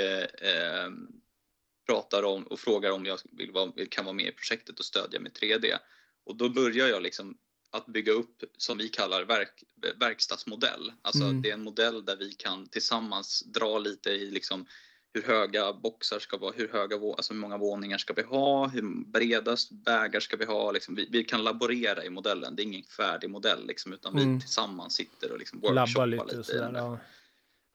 pratar 1.86 2.24
om 2.24 2.44
och 2.44 2.60
frågar 2.60 2.92
om 2.92 3.06
jag 3.06 3.20
vill 3.32 3.52
vara, 3.52 3.72
kan 3.90 4.06
vara 4.06 4.14
med 4.14 4.28
i 4.28 4.32
projektet 4.32 4.80
och 4.80 4.86
stödja 4.86 5.20
med 5.20 5.32
3D. 5.32 5.78
Och 6.26 6.36
då 6.36 6.50
börjar 6.50 6.88
jag 6.88 7.04
liksom 7.04 7.38
att 7.72 7.86
bygga 7.86 8.12
upp 8.12 8.44
som 8.58 8.78
vi 8.78 8.90
kallar 8.90 9.24
verk, 9.24 9.64
verkstadsmodell. 10.00 10.94
Alltså 11.02 11.24
mm. 11.24 11.42
det 11.42 11.50
är 11.50 11.54
en 11.54 11.64
modell 11.64 12.06
där 12.06 12.16
vi 12.16 12.34
kan 12.34 12.68
tillsammans 12.68 13.44
dra 13.46 13.80
lite 13.80 14.10
i 14.10 14.32
liksom 14.32 14.66
hur 15.14 15.24
höga 15.24 15.74
boxar 15.74 16.20
ska 16.20 16.38
vara, 16.38 16.54
hur 16.56 16.68
höga, 16.68 16.96
alltså 16.96 17.34
hur 17.34 17.40
många 17.40 17.58
våningar 17.58 17.98
ska 17.98 18.14
vi 18.14 18.22
ha, 18.22 18.68
hur 18.68 19.06
breda 19.12 19.58
vägar 19.86 20.20
ska 20.20 20.38
vi 20.38 20.46
ha. 20.46 20.72
Liksom 20.72 20.96
vi, 20.96 21.10
vi, 21.12 21.24
kan 21.24 21.44
laborera 21.44 22.06
i 22.06 22.10
modellen, 22.10 22.56
det 22.56 22.62
är 22.62 22.64
ingen 22.64 22.84
färdig 22.84 23.30
modell 23.30 23.68
liksom, 23.68 23.94
utan 23.94 24.18
mm. 24.18 24.34
vi 24.34 24.42
tillsammans 24.42 24.96
sitter 24.96 25.32
och 25.32 25.40
liksom 25.40 25.60
workshoppar 25.60 26.08
lite. 26.08 26.26
lite 26.26 26.44
sådär, 26.44 26.72
ja. 26.74 27.00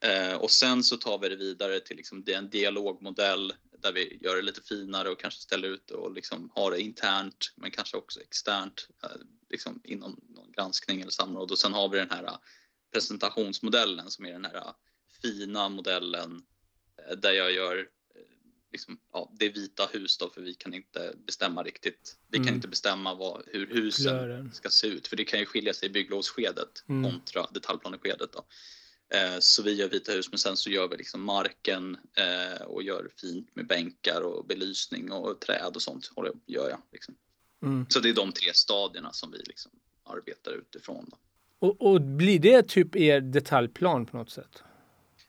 Eh, 0.01 0.35
och 0.35 0.51
sen 0.51 0.83
så 0.83 0.97
tar 0.97 1.19
vi 1.19 1.29
det 1.29 1.35
vidare 1.35 1.79
till 1.79 1.97
liksom 1.97 2.23
en 2.27 2.49
dialogmodell 2.49 3.53
där 3.81 3.91
vi 3.91 4.19
gör 4.21 4.35
det 4.35 4.41
lite 4.41 4.61
finare 4.61 5.09
och 5.09 5.19
kanske 5.19 5.39
ställer 5.39 5.67
ut 5.67 5.91
och 5.91 6.13
liksom 6.13 6.51
har 6.55 6.71
det 6.71 6.81
internt 6.81 7.53
men 7.55 7.71
kanske 7.71 7.97
också 7.97 8.21
externt 8.21 8.87
liksom 9.49 9.81
inom 9.83 10.19
någon 10.29 10.51
granskning 10.51 11.01
eller 11.01 11.11
samråd 11.11 11.51
och 11.51 11.59
sen 11.59 11.73
har 11.73 11.89
vi 11.89 11.97
den 11.97 12.11
här 12.11 12.37
presentationsmodellen 12.93 14.11
som 14.11 14.25
är 14.25 14.31
den 14.31 14.45
här 14.45 14.73
fina 15.21 15.69
modellen 15.69 16.43
där 17.17 17.31
jag 17.31 17.51
gör 17.51 17.87
liksom, 18.71 18.99
ja, 19.13 19.31
det 19.39 19.45
är 19.45 19.53
vita 19.53 19.89
hus 19.93 20.17
då 20.17 20.29
för 20.29 20.41
vi 20.41 20.53
kan 20.53 20.73
inte 20.73 21.13
bestämma 21.25 21.63
riktigt. 21.63 22.17
Vi 22.27 22.37
mm. 22.37 22.47
kan 22.47 22.55
inte 22.55 22.67
bestämma 22.67 23.15
vad, 23.15 23.43
hur 23.47 23.67
husen 23.67 24.03
Klören. 24.03 24.53
ska 24.53 24.69
se 24.69 24.87
ut 24.87 25.07
för 25.07 25.15
det 25.15 25.25
kan 25.25 25.39
ju 25.39 25.45
skilja 25.45 25.73
sig 25.73 25.89
i 25.89 25.91
bygglovsskedet 25.91 26.83
mm. 26.89 27.11
kontra 27.11 27.47
detaljplaneskedet. 27.51 28.33
Då. 28.33 28.45
Eh, 29.13 29.39
så 29.39 29.63
vi 29.63 29.73
gör 29.73 29.89
vita 29.89 30.11
hus 30.11 30.31
men 30.31 30.39
sen 30.39 30.57
så 30.57 30.69
gör 30.69 30.87
vi 30.87 30.97
liksom 30.97 31.21
marken 31.21 31.97
eh, 32.15 32.61
och 32.61 32.83
gör 32.83 33.09
fint 33.21 33.55
med 33.55 33.67
bänkar 33.67 34.21
och 34.21 34.45
belysning 34.45 35.11
och 35.11 35.39
träd 35.39 35.71
och 35.75 35.81
sånt 35.81 36.11
jag, 36.15 36.39
gör 36.45 36.69
jag. 36.69 36.81
Liksom. 36.91 37.15
Mm. 37.63 37.85
Så 37.89 37.99
det 37.99 38.09
är 38.09 38.13
de 38.13 38.31
tre 38.31 38.53
stadierna 38.53 39.13
som 39.13 39.31
vi 39.31 39.37
liksom 39.37 39.71
arbetar 40.03 40.51
utifrån. 40.51 41.05
Då. 41.09 41.17
Och, 41.67 41.81
och 41.81 42.01
blir 42.01 42.39
det 42.39 42.67
typ 42.67 42.95
er 42.95 43.21
detaljplan 43.21 44.05
på 44.05 44.17
något 44.17 44.31
sätt? 44.31 44.63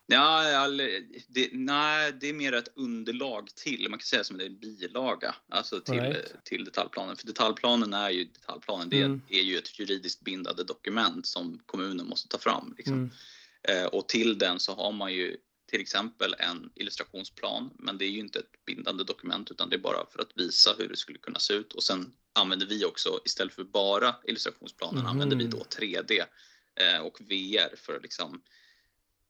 Ja, 0.07 0.69
det, 1.29 1.49
nej, 1.53 2.13
det 2.21 2.29
är 2.29 2.33
mer 2.33 2.53
ett 2.53 2.69
underlag 2.75 3.49
till, 3.55 3.87
man 3.91 3.99
kan 3.99 4.07
säga 4.07 4.25
som 4.25 4.41
en 4.41 4.59
bilaga, 4.59 5.35
alltså 5.49 5.81
till, 5.81 5.95
right. 5.95 6.45
till 6.45 6.65
detaljplanen. 6.65 7.17
För 7.17 7.27
detaljplanen 7.27 7.95
är 7.95 8.11
ju 8.11 8.25
detaljplanen, 8.25 8.89
det 8.89 9.03
mm. 9.03 9.23
är 9.29 9.41
ju 9.41 9.59
ett 9.59 9.79
juridiskt 9.79 10.21
bindande 10.21 10.65
dokument 10.65 11.27
som 11.27 11.61
kommunen 11.67 12.07
måste 12.07 12.29
ta 12.29 12.39
fram. 12.39 12.75
Liksom. 12.77 12.95
Mm. 12.95 13.11
Eh, 13.69 13.85
och 13.85 14.09
till 14.09 14.39
den 14.39 14.61
så 14.61 14.75
har 14.75 14.93
man 14.93 15.13
ju 15.13 15.37
till 15.71 15.81
exempel 15.81 16.35
en 16.39 16.71
illustrationsplan, 16.75 17.71
men 17.79 17.99
det 17.99 18.05
är 18.05 18.11
ju 18.11 18.19
inte 18.19 18.39
ett 18.39 18.65
bindande 18.67 19.05
dokument 19.05 19.51
utan 19.51 19.69
det 19.69 19.77
är 19.77 19.81
bara 19.81 20.07
för 20.07 20.21
att 20.21 20.33
visa 20.35 20.75
hur 20.79 20.89
det 20.89 20.97
skulle 20.97 21.19
kunna 21.19 21.39
se 21.39 21.55
ut. 21.55 21.73
Och 21.73 21.83
sen 21.83 22.13
använder 22.33 22.67
vi 22.67 22.85
också, 22.85 23.21
istället 23.25 23.55
för 23.55 23.65
bara 23.65 24.17
illustrationsplanen, 24.25 25.01
mm. 25.01 25.11
använder 25.11 25.37
vi 25.37 25.45
då 25.45 25.59
3D 25.59 26.25
eh, 26.75 27.01
och 27.01 27.21
VR 27.21 27.77
för 27.77 27.97
att 27.97 28.03
liksom 28.03 28.43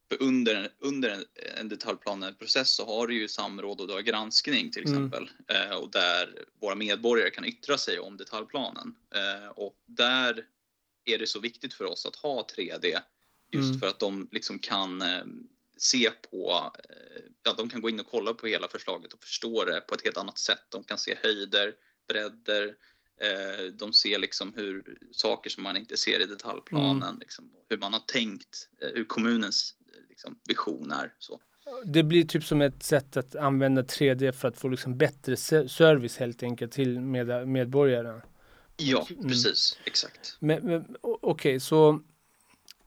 för 0.08 0.22
under, 0.22 0.72
under 0.78 1.10
en, 1.10 1.24
en 1.58 1.68
detaljplaneprocess 1.68 2.74
så 2.74 2.86
har 2.86 3.06
du 3.06 3.14
ju 3.14 3.28
samråd 3.28 3.80
och 3.80 3.86
du 3.86 3.92
har 3.92 4.00
granskning 4.00 4.70
till 4.70 4.86
mm. 4.86 4.94
exempel 4.94 5.30
mm. 5.48 5.78
och 5.78 5.90
där 5.90 6.44
våra 6.60 6.74
medborgare 6.74 7.30
kan 7.30 7.44
yttra 7.44 7.78
sig 7.78 7.98
om 7.98 8.16
detaljplanen. 8.16 8.94
Och 9.54 9.76
där 9.86 10.46
är 11.04 11.18
det 11.18 11.26
så 11.26 11.40
viktigt 11.40 11.74
för 11.74 11.84
oss 11.84 12.06
att 12.06 12.16
ha 12.16 12.46
3D 12.56 13.00
just 13.52 13.68
mm. 13.68 13.80
för 13.80 13.86
att 13.86 13.98
de 13.98 14.28
liksom 14.32 14.58
kan 14.58 15.02
eh, 15.02 15.24
se 15.76 16.10
på, 16.30 16.72
eh, 16.88 17.22
ja 17.42 17.54
de 17.56 17.68
kan 17.68 17.80
gå 17.80 17.88
in 17.88 18.00
och 18.00 18.06
kolla 18.10 18.34
på 18.34 18.46
hela 18.46 18.68
förslaget 18.68 19.12
och 19.12 19.22
förstå 19.22 19.64
det 19.64 19.80
på 19.80 19.94
ett 19.94 20.04
helt 20.04 20.16
annat 20.16 20.38
sätt. 20.38 20.64
De 20.68 20.84
kan 20.84 20.98
se 20.98 21.18
höjder, 21.22 21.74
bredder, 22.08 22.74
eh, 23.20 23.64
de 23.72 23.92
ser 23.92 24.18
liksom 24.18 24.52
hur 24.56 24.98
saker 25.12 25.50
som 25.50 25.62
man 25.62 25.76
inte 25.76 25.96
ser 25.96 26.20
i 26.20 26.26
detaljplanen, 26.26 27.02
mm. 27.02 27.18
liksom, 27.20 27.50
hur 27.68 27.78
man 27.78 27.92
har 27.92 28.00
tänkt, 28.00 28.68
hur 28.94 29.04
kommunens 29.04 29.74
liksom, 30.08 30.38
vision 30.48 30.92
är. 30.92 31.14
Så. 31.18 31.40
Det 31.84 32.02
blir 32.02 32.24
typ 32.24 32.44
som 32.44 32.60
ett 32.60 32.82
sätt 32.82 33.16
att 33.16 33.34
använda 33.36 33.82
3D 33.82 34.32
för 34.32 34.48
att 34.48 34.58
få 34.58 34.68
liksom 34.68 34.98
bättre 34.98 35.36
service 35.36 36.16
helt 36.16 36.42
enkelt 36.42 36.72
till 36.72 37.00
med, 37.00 37.48
medborgarna. 37.48 38.22
Ja, 38.76 39.06
mm. 39.10 39.28
precis, 39.28 39.78
exakt. 39.84 40.36
Men, 40.40 40.66
men 40.66 40.96
Okej, 41.00 41.20
okay, 41.22 41.60
så, 41.60 42.02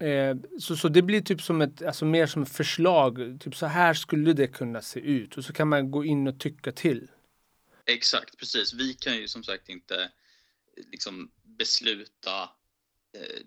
eh, 0.03 0.36
så, 0.60 0.75
så 0.75 0.89
det 0.89 1.01
blir 1.01 1.22
typ 1.22 1.41
som 1.41 1.62
ett, 1.62 1.81
alltså 1.81 2.05
mer 2.05 2.27
som 2.27 2.43
ett 2.43 2.55
förslag, 2.55 3.38
typ 3.39 3.55
så 3.55 3.65
här 3.65 3.93
skulle 3.93 4.33
det 4.33 4.48
kunna 4.48 4.81
se 4.81 5.00
ut 5.00 5.38
och 5.38 5.45
så 5.45 5.53
kan 5.53 5.67
man 5.67 5.91
gå 5.91 6.05
in 6.05 6.27
och 6.27 6.39
tycka 6.39 6.72
till. 6.72 7.07
Exakt, 7.86 8.38
precis. 8.38 8.74
Vi 8.74 8.93
kan 8.93 9.17
ju 9.17 9.27
som 9.27 9.43
sagt 9.43 9.69
inte 9.69 10.12
liksom 10.91 11.31
besluta 11.43 12.50
eh, 13.17 13.43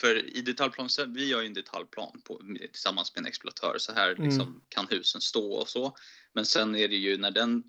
för 0.00 0.36
i 0.36 0.40
detaljplanen, 0.40 1.14
vi 1.14 1.28
gör 1.28 1.40
ju 1.40 1.46
en 1.46 1.54
detaljplan 1.54 2.20
på, 2.24 2.40
tillsammans 2.72 3.14
med 3.14 3.20
en 3.20 3.26
exploatör. 3.26 3.78
Så 3.78 3.92
här 3.92 4.10
mm. 4.10 4.24
liksom, 4.24 4.62
kan 4.68 4.86
husen 4.90 5.20
stå 5.20 5.52
och 5.52 5.68
så. 5.68 5.96
Men 6.32 6.46
sen 6.46 6.74
är 6.74 6.88
det 6.88 6.96
ju 6.96 7.18
när 7.18 7.30
den 7.30 7.62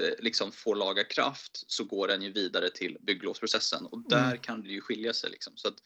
eh, 0.00 0.14
liksom 0.18 0.52
får 0.52 0.76
laga 0.76 1.04
kraft 1.04 1.64
så 1.66 1.84
går 1.84 2.08
den 2.08 2.22
ju 2.22 2.32
vidare 2.32 2.70
till 2.70 2.96
bygglovsprocessen 3.00 3.86
och 3.86 4.08
där 4.08 4.26
mm. 4.26 4.38
kan 4.38 4.62
det 4.62 4.68
ju 4.68 4.80
skilja 4.80 5.12
sig. 5.12 5.30
Liksom. 5.30 5.56
Så 5.56 5.68
att 5.68 5.76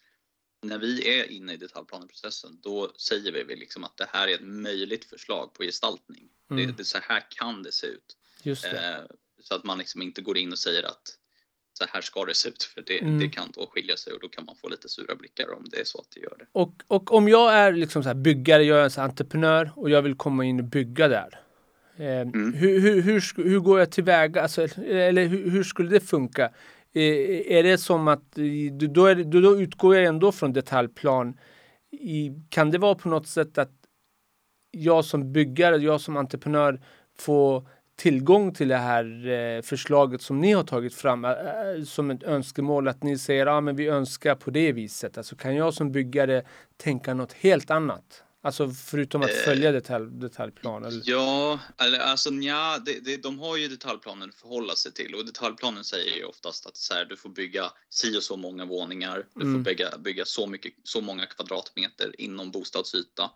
när 0.61 0.77
vi 0.77 1.19
är 1.19 1.31
inne 1.31 1.53
i 1.53 1.57
detaljplaneprocessen 1.57 2.59
då 2.61 2.93
säger 2.97 3.31
vi 3.31 3.55
liksom 3.55 3.83
att 3.83 3.97
det 3.97 4.07
här 4.09 4.27
är 4.27 4.33
ett 4.33 4.43
möjligt 4.43 5.05
förslag 5.05 5.53
på 5.53 5.63
gestaltning. 5.63 6.29
Mm. 6.51 6.67
Det, 6.67 6.73
det, 6.77 6.85
så 6.85 6.97
här 7.01 7.23
kan 7.29 7.63
det 7.63 7.71
se 7.71 7.87
ut. 7.87 8.17
Eh, 8.45 9.05
så 9.39 9.55
att 9.55 9.63
man 9.63 9.77
liksom 9.77 10.01
inte 10.01 10.21
går 10.21 10.37
in 10.37 10.51
och 10.51 10.59
säger 10.59 10.83
att 10.83 11.17
så 11.73 11.85
här 11.89 12.01
ska 12.01 12.25
det 12.25 12.35
se 12.35 12.49
ut 12.49 12.63
för 12.63 12.81
det, 12.81 13.01
mm. 13.01 13.19
det 13.19 13.27
kan 13.27 13.51
då 13.51 13.67
skilja 13.67 13.97
sig 13.97 14.13
och 14.13 14.19
då 14.19 14.29
kan 14.29 14.45
man 14.45 14.55
få 14.55 14.69
lite 14.69 14.89
sura 14.89 15.15
blickar 15.15 15.53
om 15.53 15.65
det 15.71 15.79
är 15.79 15.83
så 15.83 15.99
att 15.99 16.07
det 16.13 16.19
gör 16.19 16.35
det. 16.39 16.45
Och, 16.51 16.83
och 16.87 17.13
om 17.13 17.27
jag 17.27 17.53
är 17.53 17.71
liksom 17.71 18.03
så 18.03 18.13
byggare, 18.13 18.63
jag 18.63 18.79
är 18.79 18.83
en 18.83 18.91
så 18.91 19.01
entreprenör 19.01 19.71
och 19.75 19.89
jag 19.89 20.01
vill 20.01 20.15
komma 20.15 20.45
in 20.45 20.59
och 20.59 20.65
bygga 20.65 21.07
där. 21.07 21.41
Eh, 21.97 22.21
mm. 22.21 22.53
hur, 22.53 22.79
hur, 22.79 23.01
hur, 23.01 23.43
hur, 23.43 23.59
går 23.59 23.79
jag 23.79 23.91
tillväga? 23.91 24.41
Alltså, 24.41 24.61
eller 24.77 25.25
hur, 25.25 25.49
hur 25.49 25.63
skulle 25.63 25.89
det 25.89 25.99
funka? 25.99 26.51
Eh, 26.95 27.57
är 27.57 27.63
det 27.63 27.77
som 27.77 28.07
att 28.07 28.37
eh, 28.37 28.73
då, 28.89 29.05
är, 29.05 29.15
då, 29.15 29.41
då 29.41 29.61
utgår 29.61 29.95
jag 29.95 30.05
ändå 30.05 30.31
från 30.31 30.53
detaljplan. 30.53 31.37
I, 31.91 32.31
kan 32.49 32.71
det 32.71 32.77
vara 32.77 32.95
på 32.95 33.09
något 33.09 33.27
sätt 33.27 33.57
att 33.57 33.71
jag 34.71 35.05
som 35.05 35.31
byggare, 35.31 35.77
jag 35.77 36.01
som 36.01 36.17
entreprenör 36.17 36.81
får 37.17 37.67
tillgång 37.95 38.53
till 38.53 38.67
det 38.67 38.77
här 38.77 39.27
eh, 39.27 39.61
förslaget 39.61 40.21
som 40.21 40.39
ni 40.39 40.51
har 40.51 40.63
tagit 40.63 40.95
fram 40.95 41.25
eh, 41.25 41.31
eh 41.31 41.83
som 41.83 42.11
ett 42.11 42.23
önskemål 42.23 42.87
att 42.87 43.03
ni 43.03 43.17
säger 43.17 43.45
att 43.45 43.63
ah, 43.63 43.71
vi 43.71 43.87
önskar 43.87 44.35
på 44.35 44.51
det 44.51 44.71
viset. 44.71 45.17
Alltså 45.17 45.35
kan 45.35 45.55
jag 45.55 45.73
som 45.73 45.91
byggare 45.91 46.43
tänka 46.77 47.13
något 47.13 47.33
helt 47.33 47.71
annat? 47.71 48.24
Alltså 48.45 48.69
förutom 48.69 49.21
att 49.21 49.31
följa 49.31 49.71
detalj, 49.71 50.11
detaljplanen? 50.11 51.01
Ja, 51.05 51.59
alltså 51.99 52.29
ja, 52.29 52.79
det, 52.85 52.99
det, 52.99 53.17
de 53.17 53.39
har 53.39 53.57
ju 53.57 53.67
detaljplanen 53.67 54.29
att 54.29 54.35
förhålla 54.35 54.75
sig 54.75 54.91
till 54.91 55.15
och 55.15 55.25
detaljplanen 55.25 55.83
säger 55.83 56.15
ju 56.15 56.23
oftast 56.23 56.65
att 56.65 56.77
så 56.77 56.93
här, 56.93 57.05
du 57.05 57.17
får 57.17 57.29
bygga 57.29 57.71
si 57.89 58.17
och 58.17 58.23
så 58.23 58.37
många 58.37 58.65
våningar, 58.65 59.25
du 59.33 59.41
mm. 59.41 59.53
får 59.53 59.71
bygga, 59.71 59.97
bygga 59.97 60.25
så, 60.25 60.47
mycket, 60.47 60.73
så 60.83 61.01
många 61.01 61.25
kvadratmeter 61.25 62.21
inom 62.21 62.51
bostadsyta. 62.51 63.31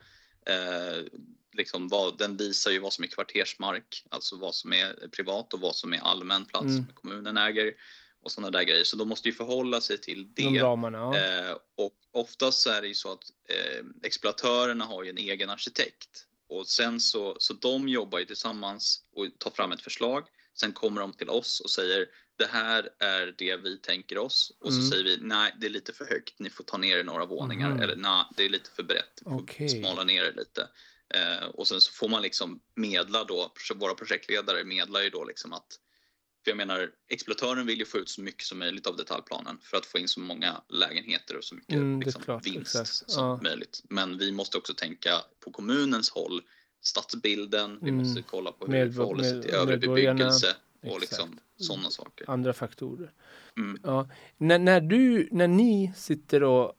Eh, 0.46 1.04
liksom 1.54 1.88
vad, 1.88 2.18
den 2.18 2.38
visar 2.38 2.72
ju 2.72 2.80
vad 2.80 2.94
som 2.94 3.04
är 3.04 3.08
kvartersmark, 3.08 4.06
alltså 4.10 4.36
vad 4.36 4.56
som 4.56 4.74
är 4.74 5.08
privat 5.12 5.54
och 5.54 5.60
vad 5.60 5.76
som 5.76 5.94
är 5.94 6.00
allmän 6.00 6.46
plats 6.46 6.66
mm. 6.66 6.76
som 6.76 6.94
kommunen 6.94 7.38
äger 7.38 7.74
och 8.24 8.32
sådana 8.32 8.52
där 8.52 8.64
grejer. 8.64 8.84
Så 8.84 8.96
de 8.96 9.10
måste 9.10 9.30
ju 9.30 9.34
förhålla 9.34 9.82
sig 9.82 9.98
till 9.98 10.34
det. 10.34 10.44
De 10.44 10.60
ramarna, 10.60 10.98
ja. 10.98 11.18
eh, 11.18 11.58
och 11.78 11.96
oftast 12.12 12.60
så 12.60 12.70
är 12.70 12.82
det 12.82 12.88
ju 12.88 12.96
så 12.96 13.12
att 13.12 13.24
eh, 13.50 13.86
exploatörerna 14.04 14.86
har 14.86 15.04
ju 15.04 15.10
en 15.10 15.18
egen 15.18 15.50
arkitekt 15.50 16.26
och 16.50 16.68
sen 16.68 17.00
så, 17.00 17.36
så 17.40 17.54
de 17.54 17.90
jobbar 17.90 18.20
ju 18.20 18.26
tillsammans 18.26 19.04
och 19.16 19.28
tar 19.40 19.52
fram 19.52 19.72
ett 19.72 19.82
förslag. 19.82 20.28
Sen 20.60 20.74
kommer 20.74 21.02
de 21.02 21.14
till 21.14 21.30
oss 21.30 21.60
och 21.60 21.70
säger 21.70 22.08
det 22.38 22.46
här 22.46 22.90
är 23.00 23.36
det 23.38 23.58
vi 23.58 23.78
tänker 23.78 24.18
oss 24.18 24.58
och 24.60 24.74
så 24.74 24.80
mm. 24.80 24.92
säger 24.92 25.04
vi 25.04 25.18
nej, 25.22 25.56
det 25.60 25.66
är 25.66 25.70
lite 25.70 25.94
för 25.94 26.06
högt. 26.06 26.40
Ni 26.40 26.50
får 26.50 26.64
ta 26.64 26.78
ner 26.78 26.98
det 26.98 27.04
några 27.04 27.26
våningar 27.26 27.72
mm. 27.72 27.82
eller 27.82 27.96
nej, 27.96 28.26
det 28.38 28.46
är 28.46 28.50
lite 28.50 28.70
för 28.76 28.84
brett. 28.84 29.22
Okay. 29.26 29.70
Smala 29.70 30.04
ner 30.04 30.24
det 30.24 30.32
lite. 30.32 30.68
Eh, 31.14 31.46
och 31.46 31.68
sen 31.68 31.82
så 31.82 31.92
får 31.92 32.10
man 32.10 32.22
liksom 32.22 32.60
medla 32.76 33.24
då, 33.24 33.54
våra 33.76 33.94
projektledare 33.94 34.64
medlar 34.64 35.02
ju 35.02 35.10
då 35.10 35.26
liksom 35.26 35.54
att 35.54 35.80
för 36.50 36.58
jag 36.58 36.68
menar, 36.68 36.90
exploatören 37.08 37.66
vill 37.66 37.80
ju 37.80 37.86
få 37.86 37.98
ut 37.98 38.10
så 38.10 38.22
mycket 38.22 38.44
som 38.44 38.60
möjligt 38.60 38.88
av 38.88 38.96
detaljplanen 38.96 39.58
för 39.62 39.78
att 39.78 39.86
få 39.86 39.98
in 39.98 40.08
så 40.08 40.20
många 40.20 40.62
lägenheter 40.70 41.38
och 41.38 41.44
så 41.44 41.56
mycket 41.56 41.74
mm, 41.74 42.02
liksom, 42.02 42.22
klart, 42.22 42.48
vinst 42.48 42.76
exakt. 42.76 43.12
som 43.12 43.26
ja. 43.26 43.40
möjligt. 43.44 43.84
Men 43.90 44.18
vi 44.18 44.32
måste 44.32 44.58
också 44.58 44.74
tänka 44.74 45.10
på 45.40 45.52
kommunens 45.52 46.10
håll, 46.10 46.42
stadsbilden, 46.82 47.80
vi 47.82 47.90
mm. 47.90 48.02
måste 48.02 48.22
kolla 48.22 48.52
på 48.52 48.66
hur 48.66 48.72
med, 48.72 48.88
det 48.88 48.94
förhåller 48.94 49.24
sig 49.24 49.42
till 49.42 49.52
övrig 49.52 49.80
bebyggelse 49.80 50.56
och 50.82 51.00
liksom 51.00 51.40
sådana 51.58 51.90
saker. 51.90 52.30
Andra 52.30 52.54
faktorer. 52.54 53.12
Mm. 53.58 53.80
Ja. 53.84 54.10
När, 54.38 54.60
när, 54.60 54.82
du, 54.82 55.30
när 55.32 55.48
ni 55.48 55.94
sitter 55.96 56.44
och 56.44 56.74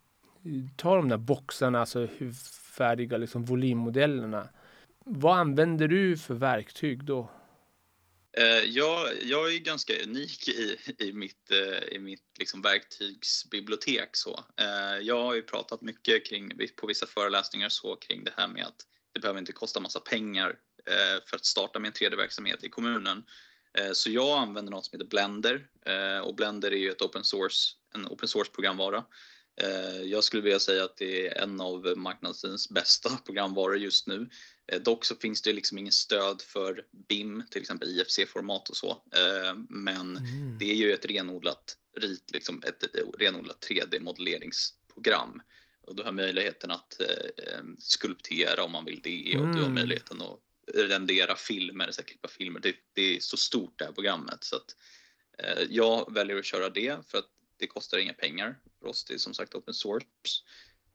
tar 0.77 0.97
de 0.97 1.09
där 1.09 1.17
boxarna, 1.17 1.81
alltså 1.81 2.09
hur 2.17 2.33
färdiga 2.73 3.17
liksom, 3.17 3.45
volymmodellerna. 3.45 4.49
Vad 5.05 5.39
använder 5.39 5.89
du 5.89 6.17
för 6.17 6.35
verktyg 6.35 7.05
då? 7.05 7.29
Eh, 8.37 8.65
jag, 8.65 9.23
jag 9.23 9.55
är 9.55 9.59
ganska 9.59 10.03
unik 10.03 10.49
i, 10.49 10.77
i 10.99 11.13
mitt, 11.13 11.51
eh, 11.51 11.95
i 11.95 11.99
mitt 11.99 12.25
liksom 12.39 12.63
verktygsbibliotek. 12.63 14.17
Så. 14.17 14.45
Eh, 14.57 14.99
jag 15.03 15.25
har 15.25 15.35
ju 15.35 15.43
pratat 15.43 15.83
mycket 15.83 16.27
kring, 16.27 16.53
på 16.77 16.87
vissa 16.87 17.07
föreläsningar 17.07 17.69
så, 17.69 17.97
kring 17.97 18.25
det 18.25 18.33
här 18.37 18.49
med 18.49 18.65
att 18.65 18.87
det 19.13 19.21
behöver 19.21 19.41
inte 19.41 19.53
kosta 19.53 19.81
massa 19.81 20.01
pengar 20.01 20.57
för 21.27 21.37
att 21.37 21.45
starta 21.45 21.79
med 21.79 21.89
en 21.89 21.93
3D-verksamhet 21.93 22.65
i 22.65 22.69
kommunen. 22.69 23.25
Så 23.93 24.11
jag 24.11 24.39
använder 24.39 24.71
något 24.71 24.85
som 24.85 24.99
heter 24.99 25.11
Blender 25.11 25.67
och 26.25 26.35
Blender 26.35 26.71
är 26.71 26.77
ju 26.77 26.91
ett 26.91 27.03
open 27.03 27.25
source, 27.25 27.77
en 27.95 28.07
open 28.07 28.29
source 28.29 28.51
programvara 28.51 29.05
jag 30.05 30.25
skulle 30.25 30.43
vilja 30.43 30.59
säga 30.59 30.85
att 30.85 30.97
det 30.97 31.29
är 31.29 31.43
en 31.43 31.61
av 31.61 31.95
marknadens 31.97 32.71
bästa 32.71 33.11
programvaror 33.27 33.79
just 33.79 34.07
nu. 34.07 34.29
Eh, 34.71 34.81
dock 34.81 35.05
så 35.05 35.17
finns 35.17 35.43
det 35.43 35.53
liksom 35.53 35.79
ingen 35.79 35.93
stöd 35.93 36.43
för 36.43 36.87
BIM, 37.09 37.43
till 37.51 37.61
exempel 37.61 37.89
IFC-format 37.89 38.69
och 38.69 38.77
så. 38.77 38.91
Eh, 38.91 39.55
men 39.69 40.17
mm. 40.17 40.59
det 40.59 40.71
är 40.71 40.75
ju 40.75 40.93
ett 40.93 41.05
renodlat, 41.05 41.77
liksom 42.33 42.63
ett 42.67 42.85
renodlat 43.19 43.67
3D-modelleringsprogram. 43.71 45.41
Och 45.83 45.97
du 45.97 46.03
har 46.03 46.13
möjligheten 46.13 46.71
att 46.71 47.01
skulptera 47.79 48.65
om 48.65 48.73
man 48.73 48.85
vill 48.85 49.01
det 49.03 49.37
och 49.37 49.45
mm. 49.45 49.53
du 49.53 49.59
har 49.59 49.67
mm. 49.67 49.75
möjligheten 49.75 50.23
att 50.23 50.39
rendera 50.75 51.37
filmer, 51.37 51.91
så 51.91 52.03
klippa 52.03 52.29
filmer. 52.29 52.61
Det, 52.61 52.75
det, 52.93 53.17
är 53.17 53.21
så 53.21 53.37
stort 53.37 53.79
det 53.79 53.85
här 53.85 53.93
programmet 53.93 54.45
så 54.45 54.57
att 54.57 54.77
jag 55.69 56.15
väljer 56.15 56.37
att 56.37 56.45
köra 56.45 56.71
det 56.71 57.09
för 57.09 57.19
att 57.19 57.29
det 57.57 57.67
kostar 57.67 57.99
inga 57.99 58.13
pengar 58.13 58.59
för 58.79 58.89
oss. 58.89 59.05
Det 59.05 59.15
är 59.15 59.19
som 59.19 59.35
sagt 59.35 59.55
open 59.55 59.75
source. 59.75 60.07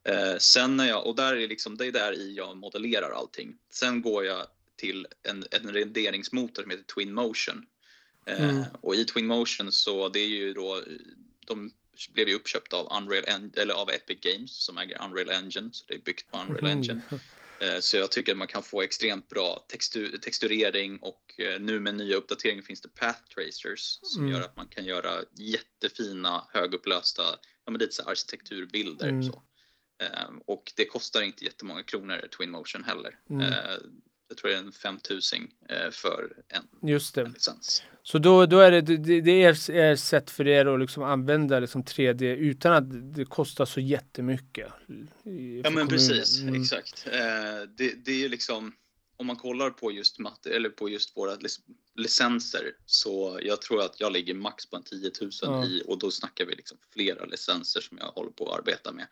Eh, 0.05 0.37
sen 0.37 0.77
när 0.77 0.87
jag, 0.87 1.07
och 1.07 1.15
där 1.15 1.35
är 1.35 1.47
liksom, 1.47 1.77
det 1.77 1.85
är 1.85 1.91
där 1.91 2.13
i 2.13 2.35
jag 2.35 2.57
modellerar 2.57 3.11
allting. 3.11 3.55
Sen 3.69 4.01
går 4.01 4.25
jag 4.25 4.47
till 4.75 5.07
en, 5.23 5.45
en 5.51 5.73
renderingsmotor 5.73 6.61
som 6.61 6.71
heter 6.71 6.83
Twinmotion. 6.83 7.65
Eh, 8.25 8.49
mm. 8.49 8.63
Och 8.81 8.95
i 8.95 9.05
Twinmotion 9.05 9.71
så 9.71 10.09
det 10.09 10.19
är 10.19 10.27
ju 10.27 10.53
då, 10.53 10.81
de 11.47 11.71
blev 12.13 12.27
ju 12.27 12.35
uppköpta 12.35 12.77
av 12.77 12.97
Unreal, 12.97 13.49
eller 13.55 13.73
av 13.73 13.89
Epic 13.89 14.19
Games 14.21 14.51
som 14.51 14.77
äger 14.77 15.01
Unreal 15.05 15.29
Engine, 15.29 15.69
så 15.71 15.85
det 15.87 15.93
är 15.93 15.99
byggt 15.99 16.31
på 16.31 16.37
Unreal 16.37 16.65
mm. 16.65 16.77
Engine. 16.77 17.01
Eh, 17.59 17.79
så 17.79 17.97
jag 17.97 18.11
tycker 18.11 18.31
att 18.31 18.37
man 18.37 18.47
kan 18.47 18.63
få 18.63 18.81
extremt 18.81 19.29
bra 19.29 19.65
textur, 19.69 20.17
texturering 20.17 20.99
och 20.99 21.33
eh, 21.37 21.59
nu 21.59 21.79
med 21.79 21.95
nya 21.95 22.15
uppdateringar 22.15 22.61
finns 22.61 22.81
det 22.81 22.89
path 22.89 23.19
tracers 23.35 23.99
som 24.01 24.23
mm. 24.23 24.33
gör 24.33 24.41
att 24.41 24.55
man 24.55 24.67
kan 24.67 24.85
göra 24.85 25.11
jättefina 25.37 26.47
högupplösta 26.53 27.23
ja, 27.65 27.71
men 27.71 27.79
lite 27.79 27.93
så 27.93 28.03
arkitekturbilder. 28.03 29.07
Mm. 29.07 29.23
Så. 29.23 29.43
Ehm, 29.99 30.41
och 30.45 30.73
det 30.75 30.85
kostar 30.85 31.21
inte 31.21 31.45
jättemånga 31.45 31.83
kronor 31.83 32.27
Twinmotion 32.37 32.83
heller. 32.83 33.19
Mm. 33.29 33.41
Ehm, 33.41 34.01
jag 34.27 34.37
tror 34.37 34.49
det 34.49 34.55
är 34.55 34.59
en 34.59 34.71
5000 34.71 35.47
eh, 35.69 35.91
för 35.91 36.33
en, 36.47 36.89
Just 36.89 37.15
det. 37.15 37.21
En 37.21 37.31
licens. 37.31 37.83
Så 38.03 38.17
då, 38.17 38.45
då 38.45 38.59
är 38.59 38.71
det, 38.71 38.81
det, 38.81 39.21
det 39.21 39.43
är, 39.43 39.71
är 39.71 39.95
sätt 39.95 40.31
för 40.31 40.47
er 40.47 40.65
att 40.65 40.79
liksom 40.79 41.03
använda 41.03 41.59
liksom 41.59 41.83
3D 41.83 42.23
utan 42.23 42.73
att 42.73 43.15
det 43.15 43.25
kostar 43.25 43.65
så 43.65 43.79
jättemycket. 43.79 44.67
Ja 45.63 45.69
men 45.69 45.87
precis, 45.87 46.41
mm. 46.41 46.61
exakt. 46.61 47.07
Eh, 47.11 47.69
det, 47.77 48.05
det 48.05 48.25
är 48.25 48.29
liksom 48.29 48.73
om 49.17 49.27
man 49.27 49.35
kollar 49.35 49.69
på 49.69 49.91
just 49.91 50.19
matte, 50.19 50.55
eller 50.55 50.69
på 50.69 50.89
just 50.89 51.17
våra 51.17 51.37
licenser 51.95 52.71
så 52.85 53.39
jag 53.41 53.61
tror 53.61 53.81
att 53.81 53.99
jag 53.99 54.11
ligger 54.11 54.33
max 54.33 54.65
på 54.65 54.75
en 54.75 54.83
10 54.83 55.11
000 55.21 55.31
ja. 55.41 55.65
i 55.65 55.83
och 55.87 55.99
då 55.99 56.11
snackar 56.11 56.45
vi 56.45 56.55
liksom 56.55 56.77
flera 56.93 57.25
licenser 57.25 57.81
som 57.81 57.97
jag 57.97 58.07
håller 58.07 58.31
på 58.31 58.49
att 58.49 58.59
arbeta 58.59 58.91
med. 58.91 59.07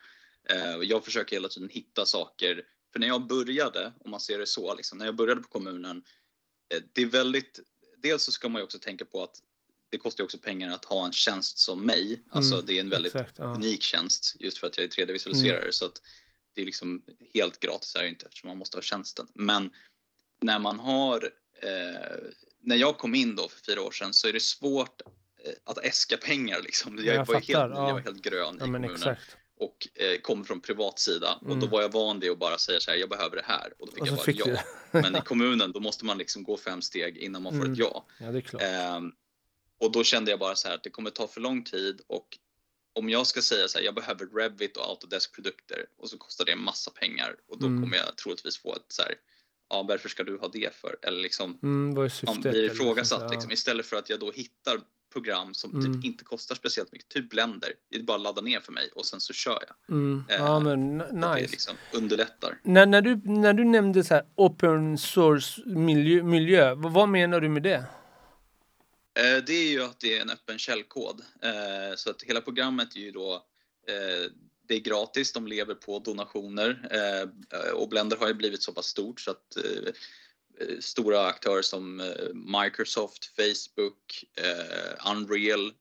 Eh, 0.50 0.76
jag 0.82 1.04
försöker 1.04 1.36
hela 1.36 1.48
tiden 1.48 1.68
hitta 1.68 2.06
saker, 2.06 2.62
för 2.92 3.00
när 3.00 3.06
jag 3.06 3.26
började, 3.26 3.92
om 4.00 4.10
man 4.10 4.20
ser 4.20 4.38
det 4.38 4.46
så, 4.46 4.74
liksom, 4.74 4.98
när 4.98 5.06
jag 5.06 5.16
började 5.16 5.40
på 5.40 5.48
kommunen, 5.48 6.04
eh, 6.74 6.82
det 6.92 7.02
är 7.02 7.06
väldigt, 7.06 7.60
dels 8.02 8.22
så 8.22 8.32
ska 8.32 8.48
man 8.48 8.60
ju 8.60 8.64
också 8.64 8.78
tänka 8.78 9.04
på 9.04 9.22
att 9.22 9.36
det 9.90 9.98
kostar 9.98 10.24
också 10.24 10.38
pengar 10.38 10.70
att 10.74 10.84
ha 10.84 11.06
en 11.06 11.12
tjänst 11.12 11.58
som 11.58 11.86
mig. 11.86 12.22
Alltså 12.30 12.54
mm, 12.54 12.66
det 12.66 12.76
är 12.76 12.80
en 12.80 12.90
väldigt 12.90 13.14
exakt, 13.14 13.38
ja. 13.38 13.54
unik 13.54 13.82
tjänst 13.82 14.36
just 14.40 14.58
för 14.58 14.66
att 14.66 14.78
jag 14.78 14.84
är 14.84 14.88
3D-visualiserare. 14.88 15.60
Mm. 15.60 15.72
Så 15.72 15.86
att 15.86 16.02
det 16.54 16.60
är 16.62 16.66
liksom 16.66 17.02
helt 17.34 17.60
gratis 17.60 17.96
är 17.96 18.02
det 18.02 18.08
inte 18.08 18.26
eftersom 18.26 18.48
man 18.48 18.58
måste 18.58 18.76
ha 18.76 18.82
tjänsten. 18.82 19.26
Men 19.34 19.70
när 20.42 20.58
man 20.58 20.80
har, 20.80 21.30
eh, 21.62 22.30
när 22.60 22.76
jag 22.76 22.98
kom 22.98 23.14
in 23.14 23.36
då 23.36 23.48
för 23.48 23.60
fyra 23.60 23.82
år 23.82 23.90
sedan 23.90 24.14
så 24.14 24.28
är 24.28 24.32
det 24.32 24.42
svårt 24.42 25.02
eh, 25.44 25.52
att 25.64 25.78
äska 25.78 26.16
pengar 26.16 26.60
liksom. 26.62 26.96
Jag, 26.96 27.06
jag 27.06 27.16
var 27.16 27.24
fattar, 27.24 27.40
helt, 27.40 27.74
ja. 27.74 27.88
jag 27.88 27.94
var 27.94 28.00
helt 28.00 28.22
grön 28.22 28.56
ja, 28.58 28.64
i 28.64 28.66
kommunen. 28.66 28.90
Exakt. 28.90 29.36
Och 29.58 29.88
eh, 29.94 30.20
kommer 30.20 30.44
från 30.44 30.60
privat 30.60 30.98
sida 30.98 31.38
mm. 31.42 31.52
och 31.52 31.58
då 31.58 31.66
mm. 31.66 31.70
var 31.70 31.82
jag 31.82 31.92
van 31.92 32.20
vid 32.20 32.30
att 32.30 32.38
bara 32.38 32.58
säga 32.58 32.80
så 32.80 32.90
här, 32.90 32.98
jag 32.98 33.08
behöver 33.08 33.36
det 33.36 33.44
här 33.46 33.72
och 33.78 33.86
då 33.86 33.92
fick 33.92 34.02
och 34.02 34.08
jag 34.08 34.16
bara 34.16 34.24
fick 34.24 34.46
ja. 34.46 34.58
Men 34.90 35.16
i 35.16 35.20
kommunen 35.20 35.72
då 35.72 35.80
måste 35.80 36.04
man 36.04 36.18
liksom 36.18 36.42
gå 36.42 36.56
fem 36.56 36.82
steg 36.82 37.16
innan 37.16 37.42
man 37.42 37.52
får 37.52 37.60
mm. 37.60 37.72
ett 37.72 37.78
ja. 37.78 38.06
ja 38.18 38.32
det 38.32 38.38
är 38.38 38.40
klart. 38.40 38.62
Eh, 38.62 39.00
och 39.80 39.92
då 39.92 40.04
kände 40.04 40.30
jag 40.30 40.40
bara 40.40 40.54
så 40.54 40.68
här 40.68 40.74
att 40.74 40.82
det 40.82 40.90
kommer 40.90 41.10
ta 41.10 41.26
för 41.26 41.40
lång 41.40 41.64
tid 41.64 42.00
och 42.06 42.38
om 42.94 43.08
jag 43.08 43.26
ska 43.26 43.42
säga 43.42 43.68
så 43.68 43.78
här, 43.78 43.84
jag 43.84 43.94
behöver 43.94 44.26
Revit 44.26 44.76
och 44.76 44.88
Autodesk 44.88 45.34
produkter 45.34 45.86
och 45.96 46.10
så 46.10 46.18
kostar 46.18 46.44
det 46.44 46.52
en 46.52 46.64
massa 46.64 46.90
pengar 46.90 47.36
och 47.48 47.58
då 47.58 47.66
mm. 47.66 47.82
kommer 47.82 47.96
jag 47.96 48.16
troligtvis 48.16 48.58
få 48.58 48.74
ett 48.74 48.84
så 48.88 49.02
här, 49.02 49.14
ja 49.68 49.82
varför 49.82 50.08
ska 50.08 50.24
du 50.24 50.38
ha 50.38 50.48
det 50.48 50.74
för? 50.74 50.96
Eller 51.02 51.22
liksom, 51.22 51.58
mm, 51.62 51.94
vad 51.94 52.04
är 52.04 52.08
syftet, 52.08 52.28
man 52.28 52.40
blir 52.40 52.64
ifrågasatt 52.64 53.22
ja. 53.22 53.28
liksom, 53.28 53.52
istället 53.52 53.86
för 53.86 53.96
att 53.96 54.10
jag 54.10 54.20
då 54.20 54.30
hittar 54.30 54.80
program 55.14 55.54
som 55.54 55.70
typ 55.70 55.80
mm. 55.80 55.94
typ 55.94 56.04
inte 56.04 56.24
kostar 56.24 56.54
speciellt 56.54 56.92
mycket, 56.92 57.08
typ 57.08 57.30
Blender. 57.30 57.72
Det 57.90 57.96
är 57.96 58.02
bara 58.02 58.16
att 58.16 58.22
ladda 58.22 58.42
ner 58.42 58.60
för 58.60 58.72
mig 58.72 58.90
och 58.94 59.06
sen 59.06 59.20
så 59.20 59.32
kör 59.32 59.58
jag. 59.68 59.96
Mm. 59.96 60.24
Eh, 60.28 60.36
ja 60.36 60.60
men 60.60 60.98
nice. 60.98 61.34
Det 61.34 61.50
liksom 61.50 61.76
underlättar. 61.92 62.58
När, 62.62 62.86
när, 62.86 63.02
du, 63.02 63.16
när 63.24 63.52
du 63.52 63.64
nämnde 63.64 64.04
så 64.04 64.14
här 64.14 64.24
open 64.34 64.98
source 64.98 65.62
miljö, 65.66 66.22
miljö 66.22 66.74
vad, 66.74 66.92
vad 66.92 67.08
menar 67.08 67.40
du 67.40 67.48
med 67.48 67.62
det? 67.62 67.84
Eh, 69.14 69.44
det 69.46 69.52
är 69.52 69.70
ju 69.70 69.82
att 69.82 70.00
det 70.00 70.18
är 70.18 70.22
en 70.22 70.30
öppen 70.30 70.58
källkod. 70.58 71.22
Eh, 71.42 71.96
så 71.96 72.10
att 72.10 72.22
hela 72.22 72.40
programmet 72.40 72.96
är 72.96 73.00
ju 73.00 73.10
då 73.10 73.34
eh, 73.88 74.30
det 74.68 74.74
är 74.74 74.80
gratis, 74.80 75.32
de 75.32 75.46
lever 75.46 75.74
på 75.74 75.98
donationer 75.98 76.88
eh, 76.90 77.70
och 77.74 77.88
Blender 77.88 78.16
har 78.16 78.28
ju 78.28 78.34
blivit 78.34 78.62
så 78.62 78.72
pass 78.72 78.86
stort 78.86 79.20
så 79.20 79.30
att 79.30 79.56
eh, 79.56 79.92
stora 80.80 81.26
aktörer 81.26 81.62
som 81.62 82.00
eh, 82.00 82.06
Microsoft, 82.62 83.32
Facebook, 83.36 84.24
Unreal, 85.06 85.72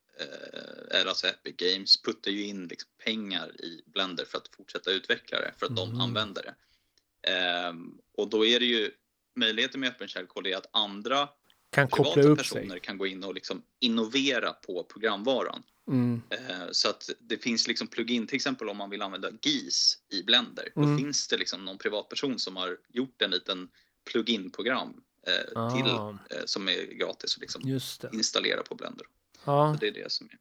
alltså 1.07 1.27
Epic 1.27 1.55
Games 1.57 2.01
puttar 2.01 2.31
ju 2.31 2.45
in 2.45 2.67
liksom 2.67 2.89
pengar 3.05 3.62
i 3.62 3.83
Blender 3.86 4.25
för 4.25 4.38
att 4.38 4.47
fortsätta 4.47 4.91
utveckla 4.91 5.39
det, 5.39 5.53
för 5.57 5.65
att 5.65 5.71
mm. 5.71 5.89
de 5.89 6.01
använder 6.01 6.43
det. 6.43 6.55
Ehm, 7.31 7.97
och 8.17 8.29
då 8.29 8.45
är 8.45 8.59
det 8.59 8.65
ju 8.65 8.91
möjligheten 9.36 9.79
med 9.79 9.89
öppen 9.89 10.07
källkod 10.07 10.47
är 10.47 10.57
att 10.57 10.69
andra 10.73 11.29
kan 11.71 11.88
koppla 11.88 12.23
upp 12.23 12.38
personer 12.38 12.69
sig. 12.69 12.79
kan 12.79 12.97
gå 12.97 13.07
in 13.07 13.23
och 13.23 13.33
liksom 13.33 13.63
innovera 13.79 14.53
på 14.53 14.83
programvaran. 14.83 15.63
Mm. 15.88 16.21
Eh, 16.29 16.67
så 16.71 16.89
att 16.89 17.09
det 17.19 17.38
finns 17.38 17.67
liksom 17.67 17.88
plugin, 17.88 18.27
till 18.27 18.36
exempel 18.36 18.69
om 18.69 18.77
man 18.77 18.89
vill 18.89 19.01
använda 19.01 19.31
GIS 19.41 19.97
i 20.09 20.23
Blender. 20.23 20.69
Mm. 20.75 20.91
Då 20.91 20.97
finns 20.97 21.27
det 21.27 21.38
liksom 21.38 21.65
någon 21.65 21.77
privatperson 21.77 22.39
som 22.39 22.55
har 22.55 22.77
gjort 22.89 23.21
en 23.21 23.31
liten 23.31 23.69
plugin-program 24.11 24.93
eh, 25.27 25.61
ah. 25.61 25.71
till, 25.71 25.87
eh, 25.87 26.43
som 26.45 26.67
är 26.67 26.97
gratis 26.97 27.35
att 27.35 27.41
liksom 27.41 27.79
installera 28.13 28.63
på 28.63 28.75
Blender. 28.75 29.05
Ah. 29.43 29.73
Så 29.73 29.79
det 29.79 29.87
är 29.87 29.91
det 29.91 30.11
som 30.11 30.27
är. 30.31 30.37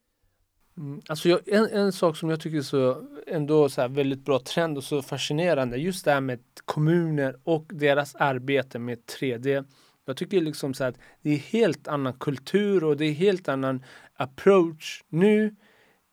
Mm. 0.77 1.01
Alltså 1.07 1.29
jag, 1.29 1.47
en, 1.47 1.65
en 1.65 1.93
sak 1.93 2.17
som 2.17 2.29
jag 2.29 2.41
tycker 2.41 2.57
är 2.57 2.61
så 2.61 3.07
ändå 3.27 3.69
så 3.69 3.87
väldigt 3.87 4.25
bra 4.25 4.39
trend 4.39 4.77
och 4.77 4.83
så 4.83 5.01
fascinerande 5.01 5.77
just 5.77 6.05
det 6.05 6.11
här 6.11 6.21
med 6.21 6.39
kommuner 6.65 7.39
och 7.43 7.65
deras 7.69 8.15
arbete 8.15 8.79
med 8.79 8.99
3D 9.19 9.65
jag 10.05 10.17
tycker 10.17 10.41
liksom 10.41 10.73
så 10.73 10.83
att 10.83 10.97
det 11.21 11.29
är 11.29 11.37
helt 11.37 11.87
annan 11.87 12.13
kultur 12.13 12.83
och 12.83 12.97
det 12.97 13.05
är 13.05 13.13
helt 13.13 13.47
annan 13.47 13.83
approach 14.13 15.03
nu 15.09 15.55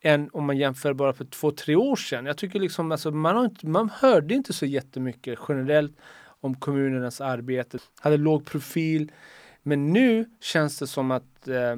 än 0.01 0.29
om 0.33 0.45
man 0.45 0.57
jämför 0.57 0.93
bara 0.93 1.13
för 1.13 1.25
två, 1.25 1.51
tre 1.51 1.75
år 1.75 1.95
sedan. 1.95 2.25
Jag 2.25 2.37
tycker 2.37 2.59
liksom 2.59 2.91
alltså 2.91 3.11
man, 3.11 3.35
har 3.35 3.45
inte, 3.45 3.67
man 3.67 3.89
hörde 3.89 4.33
inte 4.33 4.53
så 4.53 4.65
jättemycket 4.65 5.39
generellt 5.49 5.97
om 6.41 6.55
kommunernas 6.55 7.21
arbete, 7.21 7.77
hade 7.99 8.17
låg 8.17 8.45
profil. 8.45 9.11
Men 9.63 9.93
nu 9.93 10.25
känns 10.39 10.79
det 10.79 10.87
som 10.87 11.11
att 11.11 11.47
eh, 11.47 11.71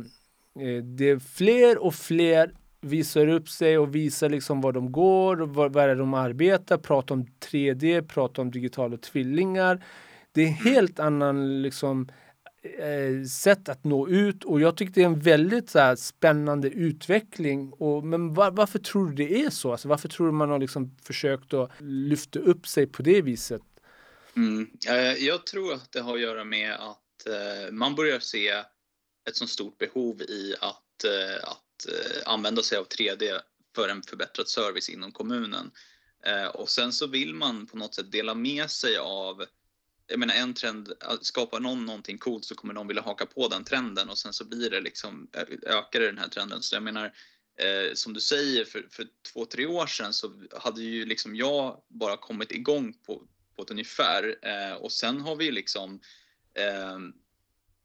eh, 0.65 0.83
det 0.83 1.09
är 1.09 1.19
fler 1.19 1.77
och 1.77 1.95
fler 1.95 2.51
visar 2.81 3.27
upp 3.27 3.49
sig 3.49 3.77
och 3.77 3.95
visar 3.95 4.29
liksom 4.29 4.61
var 4.61 4.71
de 4.71 4.91
går, 4.91 5.37
var, 5.37 5.69
var 5.69 5.87
är 5.87 5.95
de 5.95 6.13
arbetar, 6.13 6.77
pratar 6.77 7.15
om 7.15 7.25
3D, 7.51 8.01
pratar 8.01 8.43
om 8.43 8.51
digitala 8.51 8.97
tvillingar. 8.97 9.83
Det 10.31 10.41
är 10.41 10.47
en 10.47 10.53
helt 10.53 10.99
annan 10.99 11.61
liksom, 11.61 12.09
eh, 12.63 13.25
sätt 13.27 13.69
att 13.69 13.83
nå 13.83 14.07
ut 14.07 14.43
och 14.43 14.61
jag 14.61 14.77
tycker 14.77 14.93
det 14.93 15.01
är 15.01 15.05
en 15.05 15.19
väldigt 15.19 15.69
så 15.69 15.79
här, 15.79 15.95
spännande 15.95 16.69
utveckling. 16.69 17.71
Och, 17.71 18.05
men 18.05 18.33
var, 18.33 18.51
varför 18.51 18.79
tror 18.79 19.09
du 19.09 19.15
det 19.15 19.43
är 19.43 19.49
så? 19.49 19.71
Alltså, 19.71 19.87
varför 19.87 20.09
tror 20.09 20.27
du 20.27 20.33
man 20.33 20.49
har 20.49 20.59
liksom 20.59 20.95
försökt 21.03 21.53
att 21.53 21.71
lyfta 21.79 22.39
upp 22.39 22.67
sig 22.67 22.87
på 22.87 23.01
det 23.01 23.21
viset? 23.21 23.61
Mm. 24.35 24.71
Eh, 24.87 25.13
jag 25.13 25.45
tror 25.45 25.73
att 25.73 25.91
det 25.91 26.01
har 26.01 26.15
att 26.15 26.21
göra 26.21 26.43
med 26.43 26.73
att 26.73 27.27
eh, 27.27 27.71
man 27.71 27.95
börjar 27.95 28.19
se 28.19 28.49
ett 29.29 29.35
så 29.35 29.47
stort 29.47 29.77
behov 29.77 30.21
i 30.21 30.55
att, 30.61 31.03
eh, 31.03 31.49
att 31.49 31.59
använda 32.25 32.61
sig 32.61 32.77
av 32.77 32.87
3D 32.87 33.39
för 33.75 33.89
en 33.89 34.03
förbättrad 34.03 34.47
service 34.47 34.89
inom 34.89 35.11
kommunen. 35.11 35.71
Och 36.53 36.69
sen 36.69 36.93
så 36.93 37.07
vill 37.07 37.35
man 37.35 37.67
på 37.67 37.77
något 37.77 37.95
sätt 37.95 38.11
dela 38.11 38.33
med 38.35 38.71
sig 38.71 38.97
av 38.97 39.45
jag 40.07 40.19
menar 40.19 40.33
en 40.33 40.53
trend, 40.53 40.93
skapar 41.21 41.59
någon 41.59 41.85
någonting 41.85 42.17
coolt 42.17 42.45
så 42.45 42.55
kommer 42.55 42.73
någon 42.73 42.87
vilja 42.87 43.03
haka 43.03 43.25
på 43.25 43.47
den 43.47 43.63
trenden 43.63 44.09
och 44.09 44.17
sen 44.17 44.33
så 44.33 44.45
blir 44.45 44.69
det 44.69 44.81
liksom, 44.81 45.27
ökar 45.65 45.99
det 45.99 46.05
den 46.05 46.17
här 46.17 46.27
trenden. 46.27 46.61
Så 46.61 46.75
jag 46.75 46.83
menar, 46.83 47.05
eh, 47.59 47.93
som 47.93 48.13
du 48.13 48.19
säger, 48.19 48.65
för, 48.65 48.87
för 48.91 49.07
två, 49.33 49.45
tre 49.45 49.65
år 49.65 49.87
sedan 49.87 50.13
så 50.13 50.33
hade 50.51 50.81
ju 50.81 51.05
liksom 51.05 51.35
jag 51.35 51.83
bara 51.87 52.17
kommit 52.17 52.51
igång 52.51 52.93
på, 53.05 53.27
på 53.55 53.61
ett 53.63 53.71
ungefär 53.71 54.35
eh, 54.41 54.73
och 54.73 54.91
sen 54.91 55.21
har 55.21 55.35
vi 55.35 55.51
liksom 55.51 55.99
eh, 56.53 56.97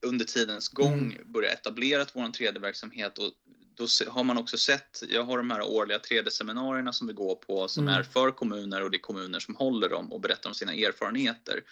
under 0.07 0.25
tidens 0.25 0.69
gång 0.69 1.13
mm. 1.13 1.33
börjat 1.33 1.55
etablera 1.55 2.07
vår 2.15 2.23
3D-verksamhet 2.23 3.19
och 3.19 3.33
då 3.75 3.87
har 4.09 4.25
man 4.25 4.39
också 4.39 4.59
sett, 4.59 5.03
jag 5.09 5.25
har 5.25 5.39
de 5.39 5.51
här 5.51 5.63
årliga 5.63 5.99
3D-seminarierna 5.99 6.93
som 6.93 7.07
vi 7.07 7.13
går 7.13 7.35
på 7.35 7.69
som 7.69 7.89
Mm. 7.89 8.01
är 8.01 8.03
för 8.03 8.31
kommuner 8.31 8.83
och 8.83 8.91
det 8.91 8.97
är 8.97 9.01
kommuner 9.01 9.41
som 9.41 9.57
håller 9.57 9.89
dem 9.89 10.13
och 10.13 10.21
berättar 10.21 10.51
om 10.51 10.55
sina 10.55 10.75
erfarenheter. 10.75 11.63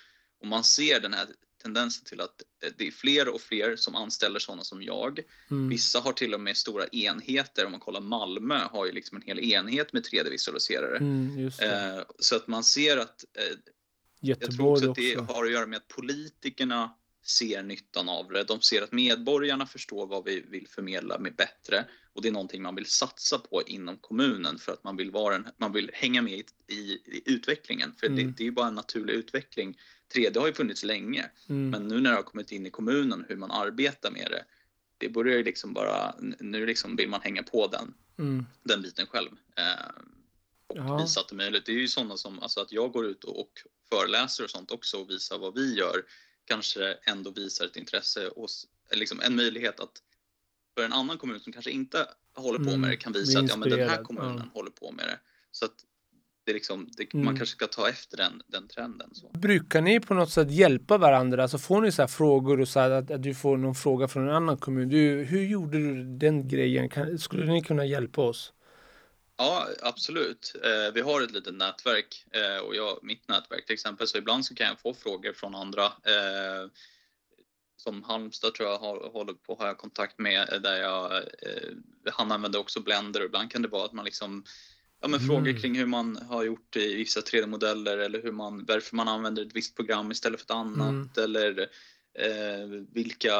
Och 0.40 0.46
man 0.46 0.64
ser 0.64 1.00
den 1.00 1.14
här 1.14 1.26
tendensen 1.62 2.04
till 2.04 2.20
att 2.20 2.42
eh, 2.64 2.72
det 2.76 2.86
är 2.86 2.90
fler 2.90 3.28
och 3.28 3.40
fler 3.40 3.76
som 3.76 3.94
anställer 3.94 4.38
sådana 4.38 4.64
som 4.64 4.82
jag. 4.82 5.20
Mm. 5.50 5.68
Vissa 5.68 6.00
har 6.00 6.12
till 6.12 6.34
och 6.34 6.40
med 6.40 6.56
stora 6.56 6.86
enheter. 6.86 7.64
Om 7.64 7.70
man 7.70 7.80
kollar 7.80 8.00
Malmö 8.00 8.58
har 8.58 8.86
ju 8.86 8.92
liksom 8.92 9.16
en 9.16 9.22
hel 9.22 9.38
enhet 9.38 9.92
med 9.92 10.02
3D-visualiserare. 10.02 10.96
Mm. 10.96 11.46
Eh, 11.46 12.02
så 12.18 12.36
att 12.36 12.46
man 12.46 12.64
ser 12.64 12.96
att 12.96 13.24
eh, 14.22 14.28
jag 14.28 14.40
tror 14.40 14.50
Göteborg 14.50 14.72
också 14.88 14.90
också. 14.90 15.20
att 15.20 15.26
det 15.28 15.34
har 15.34 15.44
att 15.44 15.52
göra 15.52 15.66
med 15.66 15.76
att 15.76 15.88
politikerna 15.88 16.94
ser 17.22 17.62
nyttan 17.62 18.08
av 18.08 18.28
det. 18.28 18.44
De 18.44 18.60
ser 18.60 18.82
att 18.82 18.92
medborgarna 18.92 19.66
förstår 19.66 20.06
vad 20.06 20.24
vi 20.24 20.40
vill 20.40 20.68
förmedla 20.68 21.18
med 21.18 21.34
bättre 21.36 21.84
och 22.12 22.22
det 22.22 22.28
är 22.28 22.32
någonting 22.32 22.62
man 22.62 22.74
vill 22.74 22.86
satsa 22.86 23.38
på 23.38 23.62
inom 23.66 23.96
kommunen 23.96 24.58
för 24.58 24.72
att 24.72 24.84
man 24.84 24.96
vill, 24.96 25.10
vara 25.10 25.34
en, 25.34 25.46
man 25.56 25.72
vill 25.72 25.90
hänga 25.94 26.22
med 26.22 26.32
i, 26.32 26.44
i, 26.74 26.76
i 26.90 27.22
utvecklingen. 27.26 27.92
För 28.00 28.06
Mm. 28.06 28.16
det, 28.26 28.32
det 28.36 28.42
är 28.42 28.44
ju 28.44 28.50
bara 28.50 28.68
en 28.68 28.74
naturlig 28.74 29.14
utveckling. 29.14 29.78
3D 30.14 30.38
har 30.40 30.46
ju 30.46 30.52
funnits 30.52 30.84
länge, 30.84 31.30
Mm. 31.48 31.70
men 31.70 31.88
nu 31.88 32.00
när 32.00 32.10
det 32.10 32.16
har 32.16 32.22
kommit 32.22 32.52
in 32.52 32.66
i 32.66 32.70
kommunen 32.70 33.24
hur 33.28 33.36
man 33.36 33.50
arbetar 33.50 34.10
med 34.10 34.26
det, 34.30 34.44
det 34.98 35.08
börjar 35.08 35.36
ju 35.36 35.44
liksom 35.44 35.72
bara, 35.72 36.14
nu 36.40 36.66
liksom 36.66 36.96
vill 36.96 37.08
man 37.08 37.20
hänga 37.20 37.42
på 37.42 37.66
den, 37.66 37.94
Mm. 38.18 38.46
den 38.62 38.82
biten 38.82 39.06
själv. 39.06 39.28
Eh, 39.56 39.90
och 40.78 40.90
Ja. 40.90 40.96
visa 40.96 41.20
att 41.20 41.28
det 41.28 41.34
är 41.34 41.36
möjligt. 41.36 41.66
Det 41.66 41.72
är 41.72 41.76
ju 41.76 41.88
sådana 41.88 42.16
som, 42.16 42.40
alltså 42.42 42.60
att 42.60 42.72
jag 42.72 42.92
går 42.92 43.06
ut 43.06 43.24
och, 43.24 43.40
och 43.40 43.52
föreläser 43.90 44.44
och 44.44 44.50
sånt 44.50 44.70
också 44.70 44.96
och 45.00 45.10
visar 45.10 45.38
vad 45.38 45.54
vi 45.54 45.74
gör, 45.74 46.02
kanske 46.44 46.92
ändå 47.06 47.30
visar 47.30 47.64
ett 47.64 47.76
intresse 47.76 48.20
eller 48.20 49.00
liksom 49.00 49.20
en 49.20 49.36
möjlighet 49.36 49.80
att 49.80 50.02
för 50.74 50.84
en 50.84 50.92
annan 50.92 51.18
kommun 51.18 51.40
som 51.40 51.52
kanske 51.52 51.70
inte 51.70 52.06
håller 52.34 52.58
på 52.58 52.68
Mm, 52.68 52.80
med 52.80 52.90
det 52.90 52.96
kan 52.96 53.12
visa 53.12 53.38
att 53.38 53.48
ja, 53.48 53.56
men 53.56 53.70
den 53.70 53.88
här 53.88 54.02
kommunen 54.02 54.36
ja. 54.44 54.50
håller 54.54 54.70
på 54.70 54.92
med 54.92 55.04
det. 55.06 55.18
Så 55.50 55.64
att 55.64 55.72
det 56.44 56.52
är 56.52 56.54
liksom, 56.54 56.88
det, 56.96 57.14
Mm. 57.14 57.24
man 57.24 57.36
kanske 57.36 57.56
ska 57.56 57.66
ta 57.66 57.88
efter 57.88 58.16
den, 58.16 58.42
den 58.46 58.68
trenden. 58.68 59.14
Så. 59.14 59.28
Brukar 59.28 59.80
ni 59.82 60.00
på 60.00 60.14
något 60.14 60.30
sätt 60.30 60.50
hjälpa 60.50 60.98
varandra? 60.98 61.42
Alltså 61.42 61.58
får 61.58 61.80
ni 61.80 61.92
så 61.92 62.02
här 62.02 62.06
frågor 62.06 62.60
och 62.60 62.68
så 62.68 62.80
att, 62.80 63.10
att 63.10 63.22
du 63.22 63.34
får 63.34 63.56
någon 63.56 63.74
fråga 63.74 64.08
från 64.08 64.28
en 64.28 64.34
annan 64.34 64.56
kommun. 64.58 64.88
Du, 64.88 65.24
hur 65.24 65.42
gjorde 65.46 65.78
du 65.78 66.04
den 66.18 66.48
grejen? 66.48 66.88
Kan, 66.88 67.18
skulle 67.18 67.52
ni 67.52 67.62
kunna 67.62 67.84
hjälpa 67.84 68.22
oss? 68.22 68.52
Ja, 69.38 69.68
absolut. 69.82 70.54
Eh, 70.64 70.94
vi 70.94 71.00
har 71.00 71.22
ett 71.22 71.30
litet 71.30 71.54
nätverk 71.54 72.26
eh, 72.30 72.58
och 72.58 72.76
jag, 72.76 72.98
mitt 73.02 73.28
nätverk 73.28 73.66
till 73.66 73.74
exempel, 73.74 74.06
så 74.08 74.18
ibland 74.18 74.46
så 74.46 74.54
kan 74.54 74.66
jag 74.66 74.80
få 74.80 74.94
frågor 74.94 75.32
från 75.32 75.54
andra. 75.54 75.84
Eh, 75.84 76.70
som 77.76 78.02
Halmstad 78.02 78.54
tror 78.54 78.68
jag 78.68 78.78
har, 78.78 79.10
håller 79.10 79.32
på 79.32 79.52
att 79.52 79.58
ha 79.58 79.74
kontakt 79.74 80.18
med 80.18 80.52
eh, 80.52 80.60
där 80.60 80.76
jag, 80.76 81.16
eh, 81.16 81.72
han 82.12 82.32
använder 82.32 82.58
också 82.58 82.80
Blender 82.80 83.20
och 83.20 83.26
ibland 83.26 83.50
kan 83.50 83.62
det 83.62 83.68
vara 83.68 83.84
att 83.84 83.92
man 83.92 84.04
liksom 84.04 84.44
Ja, 85.00 85.08
men 85.08 85.20
Mm. 85.20 85.28
Frågor 85.28 85.60
kring 85.60 85.78
hur 85.78 85.86
man 85.86 86.16
har 86.16 86.44
gjort 86.44 86.76
i 86.76 86.94
vissa 86.94 87.20
3D-modeller 87.20 87.98
eller 87.98 88.22
hur 88.22 88.32
man, 88.32 88.64
varför 88.64 88.96
man 88.96 89.08
använder 89.08 89.42
ett 89.42 89.56
visst 89.56 89.76
program 89.76 90.10
istället 90.10 90.40
för 90.40 90.44
ett 90.44 90.50
annat 90.50 91.18
Mm. 91.18 91.24
eller 91.24 91.60
eh, 92.18 92.66
vilka, 92.92 93.32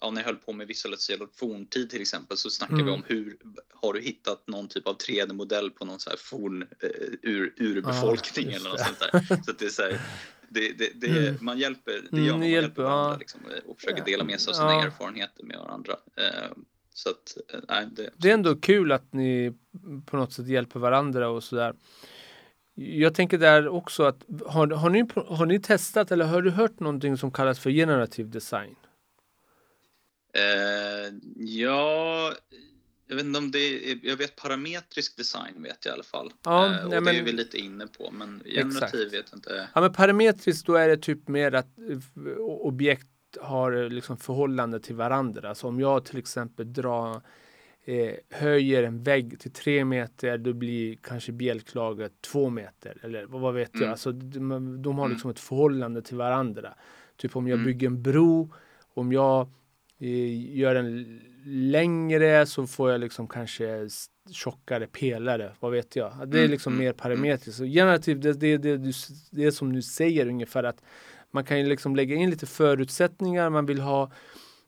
ja, 0.00 0.10
när 0.10 0.20
jag 0.20 0.26
höll 0.26 0.36
på 0.36 0.52
med 0.52 0.66
visualisering 0.66 1.22
av 1.22 1.28
forntid 1.34 1.90
till 1.90 2.00
exempel 2.00 2.36
så 2.36 2.50
snackade 2.50 2.82
vi 2.82 2.88
Mm. 2.88 2.94
om 2.94 3.02
hur 3.06 3.36
har 3.74 3.92
du 3.92 4.00
hittat 4.00 4.46
någon 4.48 4.68
typ 4.68 4.86
av 4.86 4.96
3D-modell 4.98 5.70
på 5.70 5.84
någon 5.84 6.00
så 6.00 6.10
här 6.10 6.16
forn 6.16 6.62
eh, 6.62 6.88
ur, 7.22 7.54
urbefolkning 7.56 8.48
Ah, 8.48 8.56
eller 8.56 8.70
något 8.70 8.80
sånt 8.80 8.98
där. 9.00 9.42
Så 9.46 9.52
det 9.58 9.64
är 9.64 9.68
så 9.68 9.82
här, 9.82 10.00
det, 10.48 10.72
det, 10.78 10.90
det, 10.94 11.28
Mm. 11.28 11.36
man 11.40 11.58
hjälper, 11.58 11.92
det 11.92 12.16
Mm, 12.16 12.24
gör 12.24 12.32
man, 12.32 12.40
ni 12.40 12.46
man 12.46 12.50
hjälper, 12.50 12.62
hjälper 12.62 12.82
varandra 12.82 13.12
ja. 13.12 13.16
liksom, 13.18 13.40
och 13.66 13.76
försöker 13.80 14.04
dela 14.04 14.24
med 14.24 14.40
sig 14.40 14.50
av 14.50 14.54
sina 14.54 14.72
Ja. 14.72 14.84
erfarenheter 14.84 15.44
med 15.44 15.58
varandra. 15.58 15.92
Eh, 16.16 16.48
så 16.94 17.10
att, 17.10 17.36
eh, 17.54 17.60
nej, 17.68 17.86
det, 17.96 18.10
Det 18.16 18.30
är 18.30 18.34
ändå 18.34 18.56
kul 18.56 18.92
att 18.92 19.12
ni 19.12 19.52
på 20.06 20.16
något 20.16 20.32
sätt 20.32 20.48
hjälper 20.48 20.80
varandra 20.80 21.28
och 21.28 21.44
sådär. 21.44 21.74
Jag 22.74 23.14
tänker 23.14 23.38
där 23.38 23.68
också 23.68 24.02
att 24.02 24.24
har, 24.46 24.66
har, 24.66 24.90
ni, 24.90 25.04
har 25.26 25.46
ni 25.46 25.60
testat 25.60 26.10
eller 26.12 26.24
har 26.24 26.42
du 26.42 26.50
hört 26.50 26.80
någonting 26.80 27.16
som 27.16 27.30
kallas 27.32 27.58
för 27.58 27.70
generativ 27.70 28.30
design? 28.30 28.74
Eh, 30.38 31.14
ja, 31.36 32.32
jag 33.06 33.16
vet 33.16 33.24
inte 33.24 33.38
om 33.38 33.50
det 33.50 33.58
är, 33.92 33.98
jag 34.02 34.16
vet 34.16 34.36
parametrisk 34.36 35.16
design 35.16 35.62
vet 35.62 35.84
jag 35.84 35.92
i 35.92 35.94
alla 35.94 36.02
fall. 36.02 36.32
Ja, 36.44 36.66
eh, 36.66 36.84
och 36.84 36.90
nej, 36.90 36.90
det 36.90 36.96
är 36.96 37.14
men- 37.14 37.24
vi 37.24 37.32
lite 37.32 37.58
inne 37.58 37.86
på, 37.86 38.10
men 38.10 38.42
generativ 38.44 38.76
Exakt. 38.76 38.94
vet 39.14 39.26
jag 39.30 39.38
inte. 39.38 39.68
Ja, 39.74 39.80
men 39.80 39.92
parametriskt 39.92 40.66
då 40.66 40.74
är 40.74 40.88
det 40.88 40.96
typ 40.96 41.28
mer 41.28 41.52
att 41.54 41.78
eh, 41.78 42.38
objekt 42.40 43.06
har 43.40 43.72
eh, 43.72 43.88
liksom 43.88 44.16
förhållande 44.16 44.80
till 44.80 44.94
varandra. 44.94 45.48
Alltså 45.48 45.66
om 45.66 45.80
jag 45.80 46.04
till 46.04 46.18
exempel 46.18 46.72
drar 46.72 47.20
eh, 47.84 48.14
höjer 48.30 48.82
en 48.82 49.02
vägg 49.02 49.40
till 49.40 49.52
tre 49.52 49.84
meter, 49.84 50.38
då 50.38 50.52
blir 50.52 50.96
kanske 51.02 51.32
bjälklagret 51.32 52.12
två 52.20 52.50
meter. 52.50 52.96
Eller 53.02 53.24
vad 53.26 53.54
vet 53.54 53.70
jag? 53.72 53.80
Mm. 53.82 53.90
Alltså, 53.90 54.12
de, 54.12 54.82
de 54.82 54.98
har 54.98 55.04
Mm. 55.04 55.14
liksom 55.14 55.30
ett 55.30 55.40
förhållande 55.40 56.02
till 56.02 56.16
varandra. 56.16 56.74
Typ 57.16 57.36
om 57.36 57.48
jag 57.48 57.54
Mm. 57.56 57.66
bygger 57.66 57.86
en 57.86 58.02
bro, 58.02 58.54
om 58.94 59.12
jag 59.12 59.48
gör 59.98 60.74
den 60.74 61.20
längre 61.44 62.46
så 62.46 62.66
får 62.66 62.90
jag 62.90 63.00
liksom 63.00 63.28
kanske 63.28 63.88
tjockare 64.30 64.86
pelare. 64.86 65.52
Vad 65.60 65.72
vet 65.72 65.96
jag? 65.96 66.12
Det 66.28 66.38
är 66.38 66.40
Mm, 66.40 66.50
liksom 66.50 66.72
mm, 66.72 66.84
mer 66.84 66.92
parametriskt. 66.92 67.58
Så 67.58 67.64
generativt, 67.64 68.22
det, 68.22 68.32
det, 68.32 68.56
det, 68.76 68.88
s- 68.90 69.28
det 69.30 69.44
är 69.44 69.50
som 69.50 69.72
du 69.72 69.82
säger 69.82 70.26
ungefär 70.28 70.64
att 70.64 70.82
man 71.30 71.44
kan 71.44 71.58
ju 71.58 71.66
liksom 71.66 71.96
lägga 71.96 72.14
in 72.16 72.30
lite 72.30 72.46
förutsättningar. 72.46 73.50
Man 73.50 73.66
vill 73.66 73.80
ha, 73.80 74.10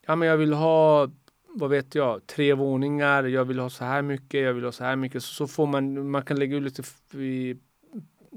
ja 0.06 0.16
men 0.16 0.28
jag 0.28 0.36
vill 0.36 0.52
ha, 0.52 1.10
vad 1.48 1.70
vet 1.70 1.94
jag, 1.94 2.26
tre 2.26 2.54
våningar. 2.54 3.24
Jag 3.24 3.44
vill 3.44 3.58
ha 3.58 3.70
så 3.70 3.84
här 3.84 4.02
mycket, 4.02 4.40
jag 4.42 4.54
vill 4.54 4.64
ha 4.64 4.72
så 4.72 4.84
här 4.84 4.96
mycket. 4.96 5.22
Så, 5.22 5.34
så 5.34 5.46
får 5.46 5.66
man, 5.66 6.10
man 6.10 6.22
kan 6.24 6.38
lägga 6.38 6.56
ut 6.56 6.62
lite 6.62 6.82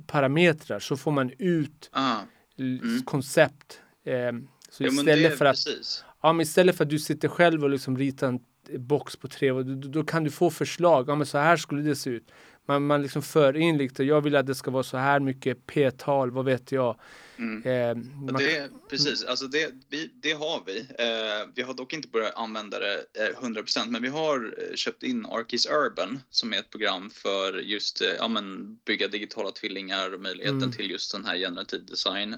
parametrar 0.08 0.80
så 0.80 0.98
får 0.98 1.12
man 1.12 1.32
ut 1.40 1.90
Ah, 1.92 2.20
Mm. 2.58 3.02
koncept. 3.06 3.82
Eh, 4.06 4.14
så 4.70 4.84
istället 4.84 5.32
det, 5.32 5.38
för 5.38 5.46
att 5.46 5.52
precis. 5.56 6.04
Ja, 6.24 6.34
men 6.34 6.42
istället 6.42 6.78
för 6.78 6.84
att 6.84 6.90
du 6.90 7.00
sitter 7.00 7.28
själv 7.28 7.64
och 7.64 7.70
liksom 7.70 7.98
ritar 7.98 8.28
en 8.28 8.40
box 8.88 9.16
på 9.16 9.28
tre, 9.28 9.52
då, 9.64 10.04
kan 10.04 10.24
du 10.24 10.32
få 10.32 10.50
förslag. 10.50 11.10
Ja, 11.10 11.16
men 11.16 11.28
så 11.28 11.38
här 11.38 11.58
skulle 11.58 11.82
det 11.82 11.96
se 11.96 12.10
ut. 12.10 12.32
Man, 12.66 12.86
man 12.86 13.02
liksom 13.02 13.22
för 13.22 13.58
in 13.58 13.78
lite. 13.78 14.04
Jag 14.04 14.22
vill 14.22 14.36
att 14.36 14.48
det 14.48 14.56
ska 14.56 14.72
vara 14.72 14.84
så 14.84 14.98
här 14.98 15.20
mycket 15.20 15.66
p-tal, 15.66 16.32
vad 16.32 16.46
vet 16.46 16.72
jag. 16.72 17.00
Mm. 17.38 17.64
Eh, 17.64 18.04
man, 18.24 18.34
Det, 18.34 18.70
precis, 18.90 19.24
alltså 19.24 19.48
det, 19.48 19.72
vi, 19.90 20.12
det 20.14 20.32
har 20.32 20.64
vi. 20.66 20.80
Eh, 20.80 21.50
vi 21.56 21.62
har 21.62 21.74
dock 21.74 21.94
inte 21.94 22.08
börjat 22.08 22.36
använda 22.36 22.80
det 22.80 22.94
eh, 22.96 23.44
100% 23.44 23.88
men 23.88 24.02
vi 24.02 24.08
har 24.10 24.56
eh, 24.58 24.76
köpt 24.76 25.04
in 25.04 25.26
Arkis 25.26 25.66
Urban 25.66 26.20
som 26.30 26.54
är 26.54 26.58
ett 26.58 26.70
program 26.70 27.10
för 27.10 27.54
just 27.54 28.02
eh, 28.02 28.08
ja, 28.18 28.28
men, 28.28 28.76
bygga 28.86 29.08
digitala 29.08 29.52
tvillingar 29.52 30.14
och 30.14 30.22
möjligheten 30.22 30.58
Mm. 30.58 30.72
till 30.72 30.92
just 30.92 31.12
den 31.12 31.26
här 31.26 31.38
generativ 31.38 31.86
design. 31.86 32.36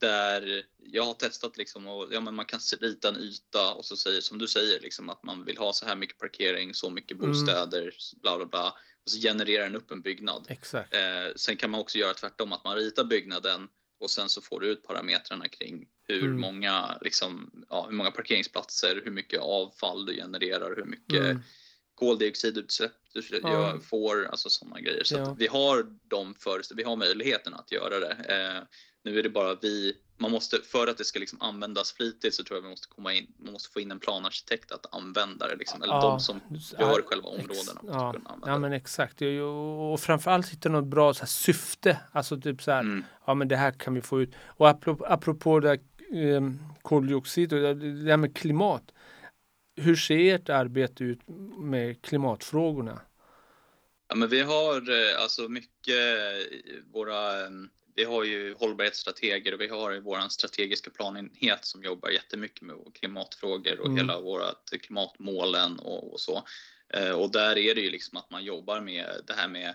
Där 0.00 0.62
jag 0.78 1.02
har 1.02 1.14
testat 1.14 1.56
liksom 1.56 1.86
och 1.86 2.08
ja, 2.10 2.20
men 2.20 2.34
man 2.34 2.44
kan 2.46 2.60
rita 2.80 3.08
en 3.08 3.16
yta 3.16 3.74
och 3.74 3.84
så 3.84 3.96
säger 3.96 4.20
som 4.20 4.38
du 4.38 4.48
säger 4.48 4.80
liksom 4.80 5.10
att 5.10 5.22
man 5.22 5.44
vill 5.44 5.56
ha 5.58 5.72
så 5.72 5.86
här 5.86 5.96
mycket 5.96 6.18
parkering, 6.18 6.74
så 6.74 6.90
mycket 6.90 7.18
Mm. 7.18 7.30
bostäder, 7.30 7.94
bla 8.22 8.36
bla 8.36 8.46
bla. 8.46 8.68
Och 9.04 9.10
så 9.10 9.18
genererar 9.20 9.64
den 9.64 9.76
upp 9.76 9.90
en 9.90 10.02
byggnad. 10.02 10.46
exakt. 10.48 10.94
Eh, 10.94 11.00
sen 11.36 11.56
kan 11.56 11.70
man 11.70 11.80
också 11.80 11.98
göra 11.98 12.14
tvärtom, 12.14 12.52
att 12.52 12.64
man 12.64 12.76
ritar 12.76 13.04
byggnaden 13.04 13.68
och 14.00 14.10
sen 14.10 14.28
så 14.28 14.40
får 14.42 14.60
du 14.60 14.66
ut 14.68 14.82
parametrarna 14.82 15.48
kring 15.48 15.88
hur, 16.08 16.22
Mm. 16.24 16.40
många, 16.40 16.98
liksom, 17.00 17.50
ja, 17.70 17.86
hur 17.88 17.96
många 17.96 18.10
parkeringsplatser, 18.10 19.00
hur 19.04 19.10
mycket 19.10 19.40
avfall 19.40 20.06
du 20.06 20.14
genererar, 20.14 20.76
hur 20.76 20.84
mycket 20.84 21.20
Mm. 21.24 21.42
koldioxidutsläpp 21.94 22.92
du 23.14 23.22
Ja. 23.42 23.80
får, 23.90 24.26
alltså 24.26 24.50
sådana 24.50 24.80
grejer. 24.80 25.04
Så 25.04 25.14
Ja. 25.14 25.30
att 25.32 25.38
vi 25.38 25.46
har 25.46 25.82
de 26.02 26.34
för, 26.34 26.62
vi 26.74 26.82
har 26.82 26.96
möjligheten 26.96 27.54
att 27.54 27.72
göra 27.72 28.00
det. 28.00 28.12
Eh, 28.12 28.62
nu 29.06 29.18
är 29.18 29.22
det 29.22 29.30
bara 29.30 29.54
vi, 29.54 29.96
man 30.18 30.30
måste, 30.30 30.56
för 30.62 30.86
att 30.86 30.98
det 30.98 31.04
ska 31.04 31.18
liksom 31.18 31.42
användas 31.42 31.92
flitigt 31.92 32.34
så 32.34 32.44
tror 32.44 32.56
jag 32.58 32.62
vi 32.62 32.68
måste 32.68 32.88
komma 32.88 33.12
in, 33.14 33.26
man 33.38 33.52
måste 33.52 33.72
få 33.72 33.80
in 33.80 33.90
en 33.90 34.00
planarkitekt 34.00 34.72
att 34.72 34.94
använda 34.94 35.46
det 35.48 35.56
liksom, 35.56 35.82
eller 35.82 35.94
Ja, 35.94 36.00
de 36.00 36.20
som 36.20 36.40
gör 36.78 37.02
själva 37.02 37.28
områdena 37.28 37.80
Ja, 37.86 38.14
ja 38.46 38.58
men 38.58 38.72
exakt. 38.72 39.22
Och, 39.92 40.00
framförallt 40.00 40.48
hitta 40.48 40.68
något 40.68 40.84
bra 40.86 41.14
så 41.14 41.20
här, 41.20 41.26
syfte. 41.26 41.98
Alltså 42.12 42.40
typ 42.40 42.62
så 42.62 42.70
här, 42.70 42.80
Mm. 42.80 43.04
ja 43.26 43.34
men 43.34 43.48
det 43.48 43.56
här 43.56 43.70
kan 43.72 43.94
vi 43.94 44.00
få 44.00 44.20
ut. 44.22 44.34
Och 44.44 44.68
apropå, 44.68 45.04
apropå 45.04 45.60
det 45.60 45.68
här, 45.68 45.78
eh, 46.36 46.50
koldioxid 46.82 47.52
och 47.52 47.76
det 47.76 48.10
här 48.10 48.16
med 48.16 48.36
klimat. 48.36 48.92
Hur 49.76 49.96
ser 49.96 50.34
ert 50.34 50.48
arbete 50.48 51.04
ut 51.04 51.20
med 51.58 52.02
klimatfrågorna? 52.02 53.00
Ja, 54.08 54.14
men 54.16 54.28
vi 54.28 54.40
har 54.42 54.76
eh, 54.76 55.22
alltså 55.22 55.48
mycket 55.48 55.96
våra, 56.92 57.40
eh, 57.40 57.50
vi 57.96 58.04
har 58.04 58.24
ju 58.24 58.54
hållbarhetsstrateger 58.54 59.54
och 59.54 59.60
vi 59.60 59.68
har 59.68 59.90
ju 59.92 60.00
vår 60.00 60.28
strategiska 60.28 60.90
planenhet 60.90 61.64
som 61.64 61.82
jobbar 61.82 62.08
jättemycket 62.10 62.62
med 62.62 62.76
klimatfrågor 62.94 63.80
och 63.80 63.86
Mm. 63.86 63.96
hela 63.96 64.20
vårat 64.20 64.72
klimatmålen 64.82 65.78
och, 65.78 66.12
och 66.12 66.20
så. 66.20 66.44
Eh, 66.94 67.10
Och 67.10 67.30
där 67.32 67.58
är 67.58 67.74
det 67.74 67.80
ju 67.80 67.90
liksom 67.90 68.18
att 68.18 68.30
man 68.30 68.44
jobbar 68.44 68.80
med 68.80 69.06
det 69.26 69.32
här 69.32 69.48
med 69.48 69.74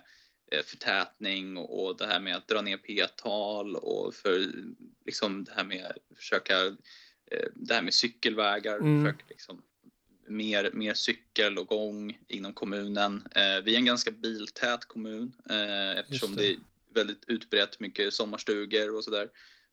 eh, 0.52 0.62
förtätning 0.64 1.56
och 1.56 1.96
det 1.96 2.06
här 2.06 2.20
med 2.20 2.36
att 2.36 2.48
dra 2.48 2.62
ner 2.62 2.76
p-tal 2.76 3.76
och 3.76 4.14
för 4.14 4.46
liksom 5.06 5.44
det 5.44 5.52
här 5.56 5.64
med 5.64 5.86
att 5.86 6.16
försöka 6.16 6.66
eh, 7.30 7.46
det 7.54 7.74
här 7.74 7.82
med 7.82 7.94
cykelvägar, 7.94 8.78
Mm. 8.78 9.04
försöka 9.04 9.24
liksom 9.28 9.62
mer, 10.28 10.70
mer 10.72 10.94
cykel 10.94 11.58
och 11.58 11.66
gång 11.66 12.18
inom 12.28 12.52
kommunen. 12.52 13.26
Eh, 13.34 13.64
vi 13.64 13.74
är 13.74 13.78
en 13.78 13.84
ganska 13.84 14.10
biltät 14.10 14.84
kommun 14.84 15.32
eh, 15.50 15.98
eftersom 15.98 16.36
det. 16.36 16.42
det. 16.42 16.56
Väldigt 16.94 17.24
utbrett 17.26 17.80
mycket 17.80 18.14
sommarstugor 18.14 18.96
och 18.96 19.04
sådär. 19.04 19.28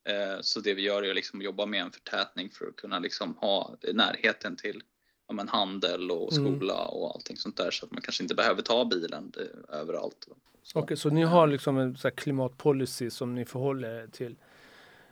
Eh, 0.09 0.41
så 0.41 0.59
det 0.59 0.73
vi 0.73 0.81
gör 0.81 1.03
är 1.03 1.09
att 1.09 1.15
liksom 1.15 1.41
jobba 1.41 1.65
med 1.65 1.81
en 1.81 1.91
förtätning 1.91 2.49
för 2.49 2.67
att 2.67 2.75
kunna 2.75 2.99
liksom 2.99 3.35
ha 3.37 3.77
närheten 3.93 4.55
till 4.55 4.83
ja, 5.27 5.33
men 5.33 5.47
handel 5.47 6.11
och 6.11 6.33
mm. 6.33 6.45
skola 6.45 6.73
mm. 6.73 6.87
och 6.87 7.15
allting 7.15 7.37
sånt 7.37 7.57
där 7.57 7.71
så 7.71 7.85
att 7.85 7.91
man 7.91 8.01
kanske 8.01 8.23
inte 8.23 8.35
behöver 8.35 8.61
ta 8.61 8.85
bilen 8.85 9.31
det, 9.31 9.75
överallt. 9.75 10.27
Okej, 10.29 10.83
okay, 10.83 10.97
så 10.97 11.09
ni 11.09 11.23
har 11.23 11.47
liksom 11.47 11.77
en 11.77 11.97
så 11.97 12.11
klimatpolicy 12.11 13.09
som 13.09 13.35
ni 13.35 13.45
förhåller 13.45 14.03
er 14.03 14.07
till? 14.07 14.35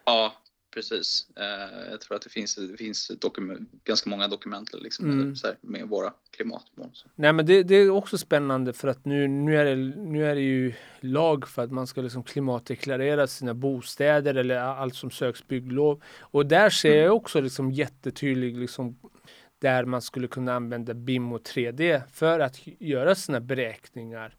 Ja, 0.06 0.34
precis. 0.78 1.28
Eh, 1.36 1.90
jag 1.92 2.02
tror 2.02 2.16
att 2.16 2.22
det 2.22 2.30
finns, 2.30 2.56
det 2.56 2.78
finns 2.78 3.12
ganska 3.84 4.10
många 4.10 4.28
dokument 4.28 4.70
liksom, 4.74 5.12
mm. 5.12 5.36
här, 5.44 5.56
med 5.62 5.88
våra 5.88 6.14
klimatmål. 6.32 6.90
Så. 6.94 7.08
Nej, 7.16 7.34
men 7.34 7.46
det, 7.46 7.64
det, 7.64 7.76
är 7.76 7.90
också 7.90 8.18
spännande 8.18 8.74
för 8.74 8.88
att 8.88 9.06
nu, 9.06 9.28
nu, 9.28 9.58
är 9.58 9.66
det, 9.66 9.76
nu 9.96 10.26
är 10.26 10.36
det 10.36 10.42
ju 10.42 10.74
lag 11.00 11.48
för 11.48 11.64
att 11.64 11.72
man 11.72 11.88
ska 11.88 12.02
liksom 12.02 12.24
klimatdeklarera 12.24 13.28
sina 13.28 13.54
bostäder 13.54 14.36
eller 14.36 14.56
allt 14.56 14.96
som 14.96 15.12
söks 15.12 15.48
bygglov. 15.48 16.04
Och 16.20 16.46
där 16.46 16.70
ser 16.70 16.92
mm. 16.92 17.06
jag 17.06 17.16
också 17.16 17.42
liksom 17.42 17.72
jättetydlig 17.72 18.58
liksom, 18.58 19.00
där 19.60 19.86
man 19.86 20.02
skulle 20.02 20.28
kunna 20.28 20.54
använda 20.56 20.94
BIM 20.94 21.32
och 21.32 21.42
3D 21.42 22.02
för 22.14 22.40
att 22.40 22.60
göra 22.80 23.16
sina 23.16 23.40
beräkningar 23.40 24.36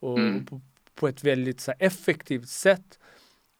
och 0.00 0.18
mm. 0.18 0.46
på, 0.46 0.60
på, 0.94 1.08
ett 1.08 1.24
väldigt 1.24 1.60
så 1.60 1.72
effektivt 1.78 2.48
sätt. 2.48 2.98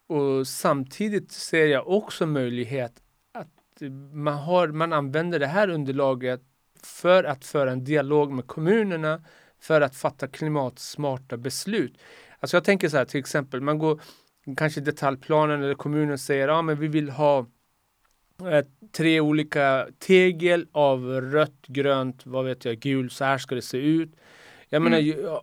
Och 0.06 0.46
samtidigt 0.46 1.32
ser 1.32 1.66
jag 1.66 1.88
också 1.88 2.26
möjlighet 2.26 2.92
att 3.32 3.82
man, 4.12 4.34
har, 4.34 4.68
man 4.68 4.92
använder 4.92 5.38
det 5.38 5.46
här 5.46 5.70
underlaget 5.70 6.40
för 6.82 7.24
att 7.24 7.44
föra 7.44 7.72
en 7.72 7.84
dialog 7.84 8.32
med 8.32 8.46
kommunerna 8.46 9.22
för 9.60 9.80
att 9.80 9.96
fatta 9.96 10.28
klimatsmarta 10.28 11.36
beslut. 11.36 11.98
Alltså 12.40 12.56
jag 12.56 12.64
tänker 12.64 12.88
så 12.88 12.96
här 12.96 13.04
till 13.04 13.20
exempel, 13.20 13.60
man 13.60 13.78
går 13.78 14.00
kanske 14.56 14.80
detaljplanen 14.80 15.62
eller 15.62 15.74
kommunen 15.74 16.18
säger 16.18 16.48
ja 16.48 16.62
men 16.62 16.80
vi 16.80 16.88
vill 16.88 17.10
ha 17.10 17.46
eh, 18.40 18.64
tre 18.92 19.20
olika 19.20 19.88
tegel 19.98 20.66
av 20.72 21.20
rött, 21.20 21.66
grönt, 21.66 22.26
vad 22.26 22.44
vet 22.44 22.64
jag, 22.64 22.78
gul, 22.78 23.10
så 23.10 23.24
här 23.24 23.38
ska 23.38 23.54
det 23.54 23.62
se 23.62 23.78
ut. 23.78 24.12
Jag 24.68 24.80
mm. 24.80 24.90
menar, 24.90 25.42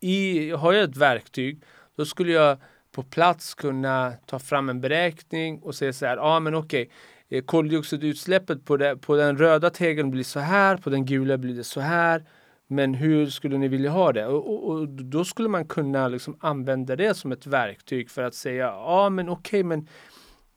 i, 0.00 0.50
har 0.50 0.72
jag 0.72 0.84
ett 0.84 0.96
verktyg, 0.96 1.62
då 1.96 2.04
skulle 2.04 2.32
jag 2.32 2.58
på 3.00 3.06
plats 3.06 3.54
kunna 3.54 4.12
ta 4.26 4.38
fram 4.38 4.68
en 4.68 4.80
beräkning 4.80 5.58
och 5.62 5.74
säga 5.74 5.92
så 5.92 6.06
här, 6.06 6.16
ja 6.16 6.22
ah, 6.22 6.40
men 6.40 6.54
okej, 6.54 6.82
okay, 6.82 7.38
eh, 7.38 7.44
koldioxidutsläppet 7.44 8.64
på, 8.64 8.76
det, 8.76 8.96
på 8.96 9.16
den 9.16 9.38
röda 9.38 9.70
tegeln 9.70 10.10
blir 10.10 10.24
så 10.24 10.40
här, 10.40 10.76
på 10.76 10.90
den 10.90 11.06
gula 11.06 11.38
blir 11.38 11.54
det 11.54 11.64
så 11.64 11.80
här. 11.80 12.24
Men 12.66 12.94
hur 12.94 13.26
skulle 13.26 13.58
ni 13.58 13.68
vilja 13.68 13.90
ha 13.90 14.12
det? 14.12 14.26
Och, 14.26 14.54
och, 14.54 14.70
och 14.70 14.88
då 14.88 15.24
skulle 15.24 15.48
man 15.48 15.64
kunna 15.64 16.08
liksom 16.08 16.36
använda 16.40 16.96
det 16.96 17.14
som 17.14 17.32
ett 17.32 17.46
verktyg 17.46 18.10
för 18.10 18.22
att 18.22 18.34
säga, 18.34 18.64
ja 18.64 18.84
ah, 18.86 19.10
men 19.10 19.28
okej, 19.28 19.64
okay, 19.64 19.64
men 19.64 19.78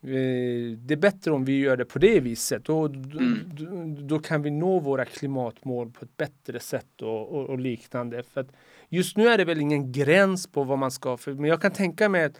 eh, 0.01 0.77
det 0.77 0.93
är 0.93 0.97
bättre 0.97 1.32
om 1.32 1.45
vi 1.45 1.60
gör 1.60 1.77
det 1.77 1.86
på 1.86 1.99
det 1.99 2.19
viset. 2.19 2.65
Då, 2.65 2.86
mm. 2.86 3.39
då, 3.51 4.06
då, 4.08 4.19
kan 4.19 4.41
vi 4.41 4.51
nå 4.51 4.79
våra 4.79 5.06
klimatmål 5.06 5.91
på 5.91 6.06
ett 6.06 6.17
bättre 6.17 6.60
sätt 6.60 7.01
och, 7.01 7.36
och, 7.36 7.49
och 7.49 7.60
liknande. 7.60 8.23
För 8.23 8.41
att, 8.41 8.51
Just 8.93 9.17
nu 9.17 9.27
är 9.27 9.38
det 9.38 9.45
väl 9.45 9.62
ingen 9.62 9.91
gräns 9.91 10.47
på 10.47 10.63
vad 10.63 10.77
man 10.77 10.91
ska, 10.91 11.17
för, 11.17 11.34
men 11.34 11.45
jag 11.45 11.62
kan 11.62 11.71
tänka 11.71 12.10
mig 12.10 12.23
att 12.23 12.38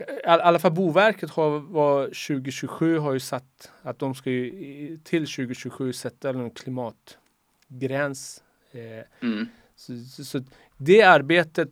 i 0.00 0.26
alla 0.26 0.58
fall 0.58 0.72
Boverket 0.72 1.30
har 1.30 1.60
var 1.60 2.04
2027 2.04 2.98
har 2.98 3.12
ju 3.12 3.20
satt 3.20 3.72
att 3.82 3.98
de 3.98 4.14
ska 4.14 4.30
ju 4.30 4.98
till 5.04 5.26
2027 5.26 5.92
sätta 5.92 6.30
en 6.30 6.50
klimatgräns. 6.50 8.42
Eh, 8.72 9.28
mm. 9.28 9.46
så, 9.76 10.04
så, 10.04 10.24
så, 10.24 10.44
det 10.76 11.02
arbetet 11.02 11.70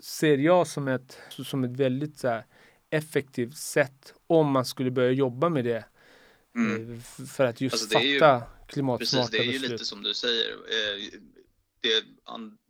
ser 0.00 0.38
jag 0.38 0.66
som 0.66 0.88
ett, 0.88 1.18
som 1.28 1.64
ett 1.64 1.70
väldigt 1.70 2.18
så 2.18 2.28
här, 2.28 2.44
effektivt 2.90 3.56
sätt 3.56 4.14
om 4.26 4.50
man 4.50 4.64
skulle 4.64 4.90
börja 4.90 5.10
jobba 5.10 5.48
med 5.48 5.64
det. 5.64 5.84
Mm. 6.54 6.92
Eh, 6.92 7.00
för 7.26 7.44
att 7.44 7.60
just 7.60 7.74
alltså, 7.74 7.88
fatta 7.88 8.04
ju, 8.06 8.66
klimatsmarta 8.66 9.28
precis, 9.28 9.30
det 9.30 9.38
är 9.38 9.52
ju 9.52 9.58
lite 9.58 9.84
som 9.84 10.02
du 10.02 10.14
säger. 10.14 10.50
Eh, 10.50 11.20
det, 11.80 12.04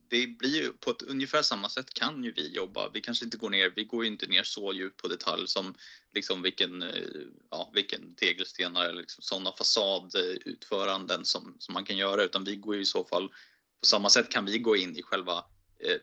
det 0.08 0.26
blir 0.26 0.62
ju 0.62 0.72
på 0.72 0.90
ett 0.90 1.02
ungefär 1.02 1.42
samma 1.42 1.68
sätt 1.68 1.94
kan 1.94 2.24
ju 2.24 2.32
vi 2.32 2.48
jobba. 2.48 2.90
Vi 2.94 3.00
kanske 3.00 3.24
inte 3.24 3.36
går 3.36 3.50
ner, 3.50 3.72
vi 3.76 3.84
går 3.84 4.04
ju 4.04 4.10
inte 4.10 4.26
ner 4.26 4.42
så 4.42 4.72
djupt 4.72 5.02
på 5.02 5.08
detalj 5.08 5.48
som 5.48 5.74
liksom 6.14 6.42
vilken, 6.42 6.82
eh, 6.82 7.02
ja, 7.50 7.70
vilken 7.74 8.14
tegelstenar 8.14 8.84
eller 8.84 9.00
liksom 9.00 9.22
sådana 9.22 9.52
fasadutföranden 9.52 11.24
som, 11.24 11.56
som 11.58 11.74
man 11.74 11.84
kan 11.84 11.96
göra 11.96 12.24
utan 12.24 12.44
vi 12.44 12.56
går 12.56 12.74
ju 12.74 12.80
i 12.80 12.86
så 12.86 13.04
fall 13.04 13.28
på 13.80 13.86
samma 13.86 14.10
sätt 14.10 14.28
kan 14.28 14.44
vi 14.44 14.58
gå 14.58 14.76
in 14.76 14.96
i 14.96 15.02
själva 15.02 15.44
eh, 15.78 15.96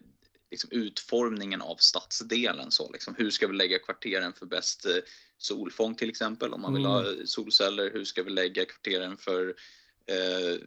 liksom 0.52 0.72
utformningen 0.72 1.62
av 1.62 1.76
stadsdelen. 1.76 2.72
Så 2.72 2.92
liksom, 2.92 3.16
hur 3.18 3.32
ska 3.32 3.48
vi 3.48 3.56
lägga 3.56 3.80
kvarteren 3.80 4.34
för 4.34 4.46
bäst 4.46 4.86
eh, 4.86 4.98
solfång 5.38 5.96
till 5.96 6.10
exempel 6.10 6.54
om 6.54 6.62
man 6.62 6.74
vill 6.74 6.86
ha 6.86 7.00
mm. 7.00 7.28
solceller? 7.28 7.92
Hur 7.94 8.06
ska 8.06 8.24
vi 8.24 8.30
lägga 8.30 8.66
kvarteren 8.66 9.18
för 9.18 9.56
eh, 10.06 10.58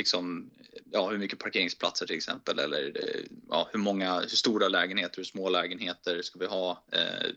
liksom, 0.00 0.50
ja, 0.90 1.10
hur 1.10 1.18
mycket 1.18 1.38
parkeringsplatser 1.38 2.06
till 2.06 2.16
exempel 2.16 2.58
eller 2.58 2.92
ja, 3.48 3.68
hur 3.72 3.78
många, 3.78 4.20
hur 4.20 4.26
stora 4.26 4.68
lägenheter, 4.68 5.16
hur 5.16 5.24
små 5.24 5.48
lägenheter 5.48 6.22
ska 6.22 6.38
vi 6.38 6.46
ha? 6.46 6.84
Eh, 6.92 7.30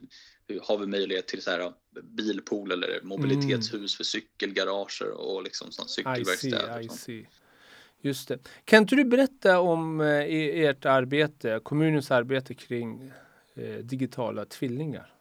har 0.61 0.77
vi 0.77 0.87
möjlighet 0.87 1.27
till 1.27 1.41
så 1.41 1.51
här, 1.51 1.73
bilpool 2.01 2.71
eller 2.71 3.01
mobilitetshus 3.03 3.73
mm. 3.73 3.87
för 3.87 4.03
cykelgarager 4.03 5.11
och 5.11 5.43
liksom 5.43 5.71
cykelverkstäder? 5.71 6.81
I 6.81 6.89
see, 6.89 6.95
I 6.95 6.97
see. 6.97 7.27
Just 8.01 8.27
det. 8.27 8.39
Kan 8.65 8.79
inte 8.83 8.95
du 8.95 9.05
berätta 9.05 9.59
om 9.59 10.01
eh, 10.01 10.07
ert 10.65 10.85
arbete, 10.85 11.59
kommunens 11.63 12.11
arbete 12.11 12.53
kring 12.53 13.11
eh, 13.55 13.75
digitala 13.75 14.45
tvillingar? 14.45 15.12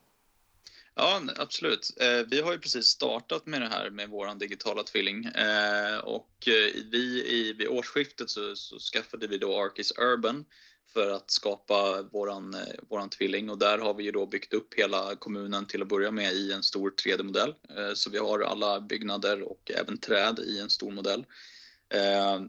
Ja, 0.94 1.22
absolut. 1.36 1.90
Eh, 2.00 2.26
vi 2.30 2.40
har 2.40 2.52
ju 2.52 2.58
precis 2.58 2.86
startat 2.86 3.46
med 3.46 3.60
det 3.60 3.68
här 3.68 3.90
med 3.90 4.08
våran 4.08 4.38
digitala 4.38 4.82
tvilling 4.82 5.24
eh, 5.24 5.98
och 5.98 6.48
eh, 6.48 6.82
vi 6.90 7.24
i, 7.26 7.54
vid 7.58 7.68
årsskiftet 7.68 8.30
så, 8.30 8.56
så 8.56 8.78
skaffade 8.78 9.26
vi 9.26 9.38
då 9.38 9.60
Arkis 9.60 9.92
Urban 9.98 10.44
för 10.92 11.10
att 11.10 11.30
skapa 11.30 12.02
våran, 12.02 12.56
våran 12.90 13.08
tvilling 13.08 13.50
och 13.50 13.58
där 13.58 13.78
har 13.78 13.94
vi 13.94 14.04
ju 14.04 14.12
då 14.12 14.26
byggt 14.26 14.54
upp 14.54 14.74
hela 14.74 15.16
kommunen 15.16 15.66
till 15.66 15.82
att 15.82 15.88
börja 15.88 16.10
med 16.10 16.32
i 16.32 16.52
en 16.52 16.62
stor 16.62 16.90
3D-modell. 16.90 17.54
Så 17.94 18.10
vi 18.10 18.18
har 18.18 18.40
alla 18.40 18.80
byggnader 18.80 19.42
och 19.42 19.70
även 19.74 19.98
träd 19.98 20.38
i 20.38 20.60
en 20.60 20.70
stor 20.70 20.90
modell. 20.90 21.26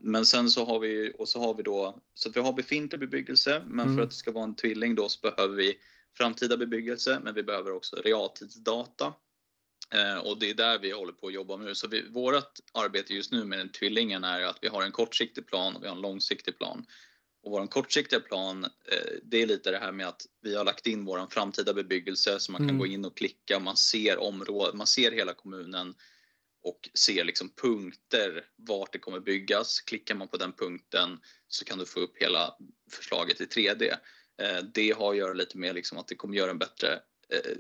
Men 0.02 0.26
sen 0.26 0.50
så 0.50 0.66
har 0.66 0.80
vi, 0.80 1.14
och 1.18 1.30
så 1.30 1.40
har 1.40 1.54
vi 1.54 1.64
då, 1.64 2.02
så 2.14 2.30
vi 2.30 2.40
har 2.40 2.54
befintlig 2.54 3.00
bebyggelse 3.00 3.64
men 3.68 3.86
mm. 3.86 3.98
för 3.98 4.04
att 4.04 4.10
det 4.10 4.16
ska 4.16 4.32
vara 4.32 4.44
en 4.44 4.56
tvilling 4.56 4.96
då 4.96 5.10
så 5.10 5.20
behöver 5.22 5.56
vi 5.56 5.78
framtida 6.18 6.58
bebyggelse, 6.58 7.20
men 7.24 7.34
vi 7.34 7.44
behöver 7.44 7.72
också 7.72 7.96
realtidsdata. 7.96 9.14
Eh, 9.94 10.18
och 10.18 10.40
det 10.40 10.50
är 10.50 10.54
där 10.54 10.80
vi 10.80 10.92
håller 10.92 11.14
på 11.14 11.28
att 11.28 11.34
jobba 11.34 11.58
nu. 11.58 11.76
Så 11.76 11.88
vi, 11.88 12.10
vårt 12.10 12.60
arbete 12.74 13.14
just 13.14 13.32
nu 13.32 13.44
med 13.44 13.60
den 13.60 13.72
tvillingen 13.72 14.24
är 14.24 14.42
att 14.42 14.58
vi 14.62 14.68
har 14.68 14.84
en 14.84 14.92
kortsiktig 14.92 15.48
plan 15.48 15.76
och 15.76 15.84
vi 15.84 15.88
har 15.88 15.96
en 15.96 16.02
långsiktig 16.02 16.58
plan. 16.58 16.86
Och 17.44 17.52
vår 17.52 17.68
kortsiktiga 17.68 18.20
plan, 18.20 18.64
eh, 18.64 19.14
det 19.24 19.42
är 19.42 19.48
lite 19.48 19.72
det 19.72 19.78
här 19.78 19.92
med 19.92 20.08
att 20.08 20.22
vi 20.42 20.56
har 20.56 20.66
lagt 20.66 20.88
in 20.88 21.06
vår 21.06 21.28
framtida 21.30 21.74
bebyggelse 21.74 22.40
så 22.40 22.52
man 22.52 22.60
kan 22.60 22.70
mm. 22.70 22.80
gå 22.80 22.86
in 22.86 23.06
och 23.06 23.18
klicka, 23.18 23.60
man 23.60 23.78
ser 23.78 24.18
området, 24.18 24.76
man 24.76 24.88
ser 24.88 25.12
hela 25.12 25.34
kommunen 25.34 25.96
och 26.64 26.90
ser 26.94 27.24
liksom 27.24 27.50
punkter 27.50 28.46
vart 28.56 28.94
det 28.94 29.00
kommer 29.00 29.20
byggas. 29.20 29.82
Klickar 29.82 30.16
man 30.16 30.28
på 30.28 30.38
den 30.38 30.54
punkten 30.54 31.20
så 31.48 31.66
kan 31.66 31.78
du 31.78 31.86
få 31.86 32.00
upp 32.00 32.18
hela 32.18 32.56
förslaget 32.92 33.42
i 33.42 33.46
3D. 33.46 33.94
Eh, 34.42 34.64
det 34.74 34.92
har 34.92 35.12
att 35.12 35.18
göra 35.18 35.34
lite 35.34 35.58
med 35.58 35.76
liksom 35.76 35.98
att 35.98 36.08
det 36.08 36.16
kommer 36.16 36.38
göra 36.38 36.52
en 36.52 36.58
bättre 36.58 36.94
eh, 37.30 37.52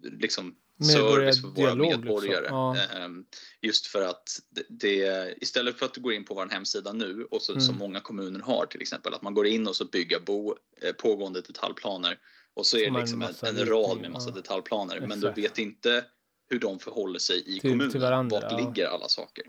liksom 0.00 0.54
service 0.84 1.40
för 1.40 1.48
våra 1.48 1.74
liksom. 1.74 2.00
medborgare. 2.00 2.40
Liksom. 2.40 2.56
Ja. 2.56 2.76
Ehm, 2.96 3.24
just 3.60 3.86
för 3.86 4.02
att 4.02 4.40
det, 4.68 5.34
istället 5.40 5.78
för 5.78 5.86
att 5.86 5.94
du 5.94 6.00
går 6.00 6.12
in 6.12 6.24
på 6.24 6.34
vår 6.34 6.46
hemsida 6.46 6.92
nu 6.92 7.24
och 7.30 7.42
så, 7.42 7.52
mm. 7.52 7.60
som 7.60 7.76
många 7.76 8.00
kommuner 8.00 8.40
har 8.40 8.66
till 8.66 8.80
exempel 8.80 9.14
att 9.14 9.22
man 9.22 9.34
går 9.34 9.46
in 9.46 9.68
och 9.68 9.76
så 9.76 9.84
bygga 9.84 10.20
bo, 10.20 10.56
eh, 10.82 10.92
pågående 10.92 11.40
detaljplaner 11.40 12.18
och 12.54 12.66
så 12.66 12.78
är 12.78 12.90
det 12.90 13.00
liksom 13.00 13.22
en, 13.22 13.34
en 13.42 13.66
rad 13.66 14.00
med 14.00 14.10
massa 14.10 14.28
ja. 14.28 14.34
detaljplaner 14.34 14.94
Exakt. 14.94 15.08
men 15.08 15.20
du 15.20 15.42
vet 15.42 15.58
inte 15.58 16.04
hur 16.50 16.58
de 16.58 16.78
förhåller 16.78 17.18
sig 17.18 17.40
i 17.40 17.60
till, 17.60 17.70
kommunen. 17.70 17.90
Till 17.90 18.00
varandra, 18.00 18.40
Vart 18.40 18.52
ja. 18.52 18.58
ligger 18.58 18.86
alla 18.86 19.08
saker? 19.08 19.44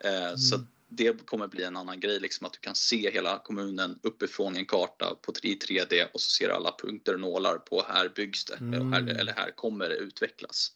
Mm. 0.00 0.36
Så 0.36 0.60
det 0.88 1.26
kommer 1.26 1.48
bli 1.48 1.64
en 1.64 1.76
annan 1.76 2.00
grej, 2.00 2.20
liksom 2.20 2.46
att 2.46 2.52
du 2.52 2.58
kan 2.58 2.74
se 2.74 3.10
hela 3.10 3.38
kommunen 3.38 3.98
uppifrån 4.02 4.56
i 4.56 4.58
en 4.58 4.66
karta 4.66 5.14
på, 5.22 5.32
i 5.42 5.54
3D 5.54 6.06
och 6.12 6.20
så 6.20 6.30
ser 6.30 6.48
du 6.48 6.54
alla 6.54 6.76
punkter 6.78 7.14
och 7.14 7.20
nålar 7.20 7.58
på 7.58 7.84
här 7.88 8.08
byggs 8.08 8.44
det 8.44 8.54
mm. 8.54 8.92
här, 8.92 9.08
eller 9.08 9.32
här 9.32 9.50
kommer 9.50 9.88
det 9.88 9.96
utvecklas. 9.96 10.72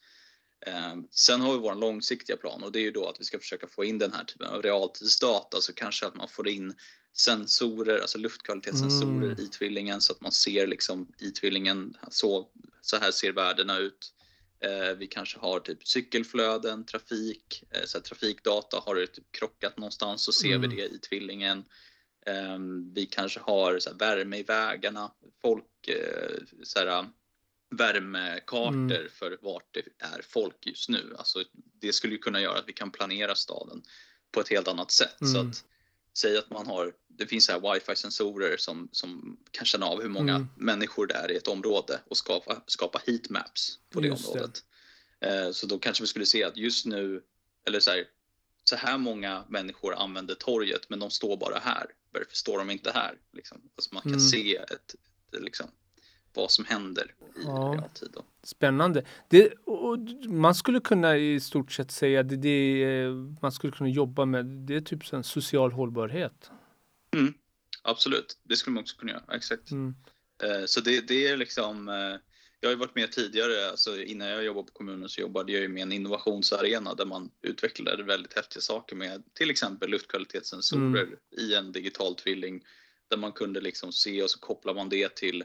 Eh, 0.66 0.94
sen 1.10 1.40
har 1.40 1.52
vi 1.52 1.58
vår 1.58 1.74
långsiktiga 1.74 2.36
plan 2.36 2.62
och 2.62 2.72
det 2.72 2.78
är 2.78 2.82
ju 2.82 2.90
då 2.90 3.08
att 3.08 3.20
vi 3.20 3.24
ska 3.24 3.38
försöka 3.38 3.66
få 3.66 3.84
in 3.84 3.98
den 3.98 4.12
här 4.12 4.24
typen 4.24 4.46
av 4.46 4.62
realtidsdata 4.62 5.60
så 5.60 5.72
kanske 5.72 6.06
att 6.06 6.14
man 6.14 6.28
får 6.28 6.48
in 6.48 6.74
sensorer, 7.14 7.98
alltså 7.98 8.18
luftkvalitetssensorer 8.18 9.32
mm. 9.32 9.40
i 9.40 9.48
tvillingen 9.48 10.00
så 10.00 10.12
att 10.12 10.20
man 10.20 10.32
ser 10.32 10.66
liksom 10.66 11.12
i 11.18 11.30
tvillingen 11.30 11.96
så, 12.10 12.48
så 12.80 12.96
här 12.96 13.10
ser 13.10 13.32
värdena 13.32 13.78
ut. 13.78 14.12
Eh, 14.62 14.94
vi 14.96 15.06
kanske 15.06 15.38
har 15.38 15.60
typ 15.60 15.86
cykelflöden, 15.88 16.84
trafik, 16.86 17.64
eh, 17.70 17.84
så 17.84 18.00
trafikdata. 18.00 18.76
Har 18.86 18.94
det 18.94 19.06
typ 19.06 19.32
krockat 19.32 19.76
någonstans 19.78 20.24
så 20.24 20.32
ser 20.32 20.54
Mm. 20.54 20.70
vi 20.70 20.76
det 20.76 20.86
i 20.88 20.98
tvillingen. 20.98 21.64
Eh, 22.26 22.58
vi 22.94 23.06
kanske 23.06 23.40
har 23.40 23.78
så 23.78 23.94
värme 23.94 24.36
i 24.38 24.42
vägarna, 24.42 25.12
folk, 25.42 25.88
eh, 25.88 26.42
så 26.62 26.78
här, 26.78 27.06
värmekartor 27.70 28.68
Mm. 28.96 29.08
för 29.10 29.38
vart 29.42 29.74
det 29.74 29.80
är 29.98 30.22
folk 30.28 30.66
just 30.66 30.88
nu. 30.88 31.14
Alltså, 31.18 31.44
det 31.80 31.92
skulle 31.92 32.12
ju 32.12 32.18
kunna 32.18 32.40
göra 32.40 32.58
att 32.58 32.68
vi 32.68 32.72
kan 32.72 32.90
planera 32.90 33.34
staden 33.34 33.82
på 34.32 34.40
ett 34.40 34.48
helt 34.48 34.68
annat 34.68 34.90
sätt. 34.90 35.16
Så 35.18 35.38
Mm. 35.38 35.50
att 35.50 35.64
säg 36.18 36.38
att 36.38 36.50
man 36.50 36.66
har, 36.66 36.92
det 37.08 37.26
finns 37.26 37.44
så 37.46 37.52
här 37.52 37.74
wifi-sensorer 37.74 38.56
som, 38.56 38.88
som 38.92 39.38
kan 39.50 39.66
känna 39.66 39.86
av 39.86 40.02
hur 40.02 40.08
många 40.08 40.34
Mm. 40.34 40.48
människor 40.56 41.06
det 41.06 41.14
är 41.14 41.30
i 41.30 41.36
ett 41.36 41.48
område 41.48 42.00
och 42.08 42.16
skapa, 42.16 42.62
skapa 42.66 43.00
heatmaps 43.06 43.78
på 43.90 44.00
det 44.00 44.08
Just 44.08 44.24
det. 44.24 44.30
området. 44.30 44.64
Eh, 45.20 45.50
så 45.52 45.66
då 45.66 45.78
kanske 45.78 46.02
vi 46.02 46.06
skulle 46.08 46.26
se 46.26 46.44
att 46.44 46.56
just 46.56 46.86
nu, 46.86 47.22
eller 47.66 47.80
så 47.80 47.90
här, 47.90 48.04
så 48.64 48.76
här 48.76 48.98
många 48.98 49.44
människor 49.48 49.94
använder 49.94 50.34
torget 50.34 50.90
men 50.90 50.98
de 50.98 51.10
står 51.10 51.36
bara 51.36 51.58
här. 51.58 51.86
Varför 52.12 52.36
står 52.36 52.58
de 52.58 52.70
inte 52.70 52.90
här? 52.90 53.18
Liksom. 53.32 53.62
Alltså 53.76 53.94
man 53.94 54.02
kan 54.02 54.12
Mm. 54.12 54.20
se 54.20 54.56
ett, 54.56 54.94
liksom, 55.32 55.70
vad 56.34 56.50
som 56.50 56.64
händer 56.64 57.14
i 57.20 57.40
Ja. 57.44 57.74
realtid. 57.78 58.08
Då. 58.12 58.24
Spännande. 58.42 59.04
Det, 59.28 59.52
och 59.64 59.98
man 60.28 60.54
skulle 60.54 60.80
kunna 60.80 61.16
i 61.16 61.40
stort 61.40 61.72
sett 61.72 61.90
säga 61.90 62.20
att 62.20 62.28
det, 62.28 62.36
det 62.36 62.86
man 63.42 63.52
skulle 63.52 63.72
kunna 63.72 63.90
jobba 63.90 64.24
med. 64.24 64.46
Det 64.46 64.74
är 64.76 64.80
typ 64.80 65.12
en 65.12 65.24
social 65.24 65.72
hållbarhet. 65.72 66.50
Absolut, 67.82 68.38
det 68.42 68.56
skulle 68.56 68.74
man 68.74 68.82
också 68.82 68.96
kunna 68.96 69.12
göra. 69.12 69.36
Exakt. 69.36 69.70
Mm. 69.70 69.94
Eh, 70.42 70.64
Så 70.66 70.80
det, 70.80 71.08
det 71.08 71.26
är 71.28 71.36
liksom, 71.36 71.88
eh, 71.88 71.94
jag 72.60 72.68
har 72.68 72.70
ju 72.70 72.76
varit 72.76 72.94
med 72.94 73.12
tidigare, 73.12 73.70
alltså 73.70 74.00
innan 74.02 74.28
jag 74.28 74.44
jobbade 74.44 74.66
på 74.66 74.72
kommunen 74.72 75.08
så 75.08 75.20
jobbade 75.20 75.52
jag 75.52 75.70
med 75.70 75.82
en 75.82 75.92
innovationsarena 75.92 76.94
där 76.94 77.04
man 77.06 77.30
utvecklade 77.42 78.02
väldigt 78.02 78.32
häftiga 78.32 78.60
saker 78.60 78.96
med 78.96 79.22
till 79.34 79.50
exempel 79.50 79.90
luftkvalitetssensorer 79.90 81.08
i 81.38 81.54
en 81.54 81.72
digital 81.72 82.14
tvilling 82.14 82.64
där 83.08 83.16
man 83.16 83.32
kunde 83.32 83.60
liksom 83.60 83.92
se 83.92 84.22
och 84.22 84.30
så 84.30 84.38
kopplar 84.38 84.74
man 84.74 84.88
det 84.88 85.14
till 85.16 85.44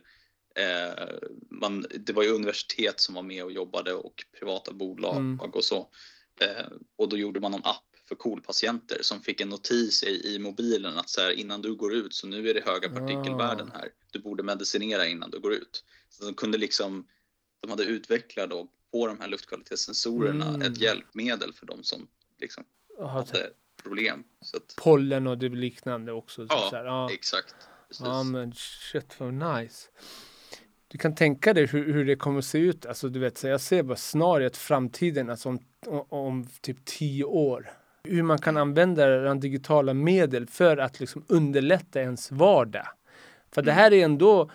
eh, 0.58 1.06
man, 1.50 1.86
det 2.00 2.13
var 2.13 2.24
ju 2.24 2.30
universitet 2.30 3.00
som 3.00 3.15
var 3.15 3.24
med 3.24 3.43
och 3.43 3.52
jobbade 3.52 3.93
och 3.93 4.24
privata 4.39 4.74
bolag 4.74 5.17
Mm. 5.17 5.39
och 5.39 5.63
så. 5.63 5.89
Eh, 6.41 6.65
och 6.96 7.10
då 7.10 7.17
gjorde 7.17 7.39
man 7.39 7.54
en 7.54 7.63
app 7.63 7.84
för 8.08 8.15
KOL-patienter 8.15 8.98
som 9.02 9.22
fick 9.22 9.41
en 9.41 9.50
notis 9.50 10.04
i, 10.04 10.36
i 10.36 10.39
mobilen 10.39 10.98
att 10.98 11.10
så 11.10 11.22
här, 11.22 11.32
innan 11.32 11.62
du 11.62 11.76
går 11.76 11.93
ut 11.93 12.13
så 12.13 12.28
nu 12.28 12.50
är 12.50 12.54
det 12.54 12.65
höga 12.65 12.89
partikelvärden 12.89 13.72
här. 13.74 13.89
Du 14.12 14.20
borde 14.20 14.43
medicinera 14.43 15.08
innan 15.08 15.32
du 15.32 15.39
går 15.39 15.54
ut. 15.54 15.84
Så 16.10 16.26
de 16.26 16.34
kunde 16.34 16.58
liksom, 16.58 17.08
de 17.62 17.70
hade 17.72 17.84
utvecklat 17.84 18.50
då 18.50 18.67
på 18.91 19.08
de 19.08 19.20
här 19.20 19.28
luftkvalitetssensorerna 19.28 20.48
Mm. 20.50 20.62
ett 20.62 20.78
hjälpmedel 20.78 21.54
för 21.54 21.65
de 21.65 21.84
som 21.84 22.08
liksom 22.39 22.63
Jaha, 22.98 23.08
hade 23.08 23.50
problem. 23.84 24.24
Så 24.41 24.58
att, 24.58 24.74
pollen 24.78 25.28
och 25.28 25.38
det 25.38 25.50
liknande 25.50 26.12
också. 26.12 26.46
Ja, 26.50 26.67
så 26.70 26.76
här, 26.76 26.86
ja. 26.86 27.10
exakt. 27.12 27.56
Precis. 27.88 28.06
ja, 28.06 28.24
men 28.24 28.54
shit 28.56 29.20
vad 29.20 29.34
nice. 29.34 29.89
Du 30.88 30.97
kan 30.97 31.15
tänka 31.15 31.54
dig 31.54 31.65
hur, 31.65 31.93
hur 31.93 32.06
det 32.06 32.15
kommer 32.15 32.39
att 32.39 32.45
se 32.45 32.58
ut. 32.58 32.86
Alltså, 32.86 33.10
du 33.10 33.19
vet, 33.19 33.38
så 33.38 33.47
jag 33.47 33.62
ser 33.62 33.84
bara 33.84 33.95
snarare 33.95 34.50
framtiden, 34.50 35.30
alltså 35.30 35.50
om, 35.50 35.60
om, 36.10 36.47
typ 36.62 36.86
tio 36.86 37.23
år. 37.23 37.69
Hur 38.04 38.23
man 38.23 38.38
kan 38.38 38.58
använda 38.58 39.34
digitala 39.34 39.93
medel 39.93 40.47
för 40.47 40.78
att 40.78 41.00
liksom 41.00 41.23
underlätta 41.28 42.02
ens 42.02 42.32
vardag. 42.32 42.88
För 43.52 43.62
det 43.62 43.71
här 43.71 43.93
är 43.93 44.06
ändå, 44.06 44.52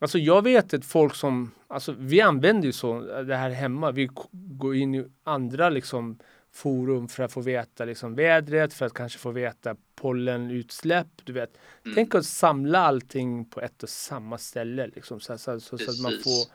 alltså 0.00 0.18
jag 0.18 0.42
vet 0.44 0.74
att 0.74 0.84
folk 0.84 1.14
som, 1.14 1.50
alltså 1.68 1.94
vi 1.98 2.20
använder 2.20 2.66
ju 2.66 2.72
så 2.72 3.00
det 3.00 3.36
här 3.36 3.50
hemma. 3.50 3.90
Vi 3.90 4.10
går 4.32 4.76
in 4.76 4.94
i 4.94 5.04
andra 5.24 5.68
liksom 5.68 6.18
forum 6.52 7.08
för 7.08 7.22
att 7.22 7.32
få 7.32 7.40
veta 7.40 7.84
liksom 7.84 8.14
vädret, 8.14 8.74
för 8.74 8.86
att 8.86 8.94
kanske 8.94 9.18
få 9.18 9.30
veta 9.30 9.76
pollenutsläpp. 9.94 11.08
Du 11.24 11.32
vet. 11.32 11.58
Mm. 11.84 11.94
Tänk 11.94 12.14
att 12.14 12.26
samla 12.26 12.78
allting 12.78 13.50
på 13.50 13.60
ett 13.60 13.82
och 13.82 13.88
samma 13.88 14.38
ställe 14.38 14.86
liksom, 14.86 15.20
så, 15.20 15.38
så, 15.38 15.60
så, 15.60 15.78
så 15.78 15.90
att 15.90 16.00
man 16.00 16.12
får 16.12 16.46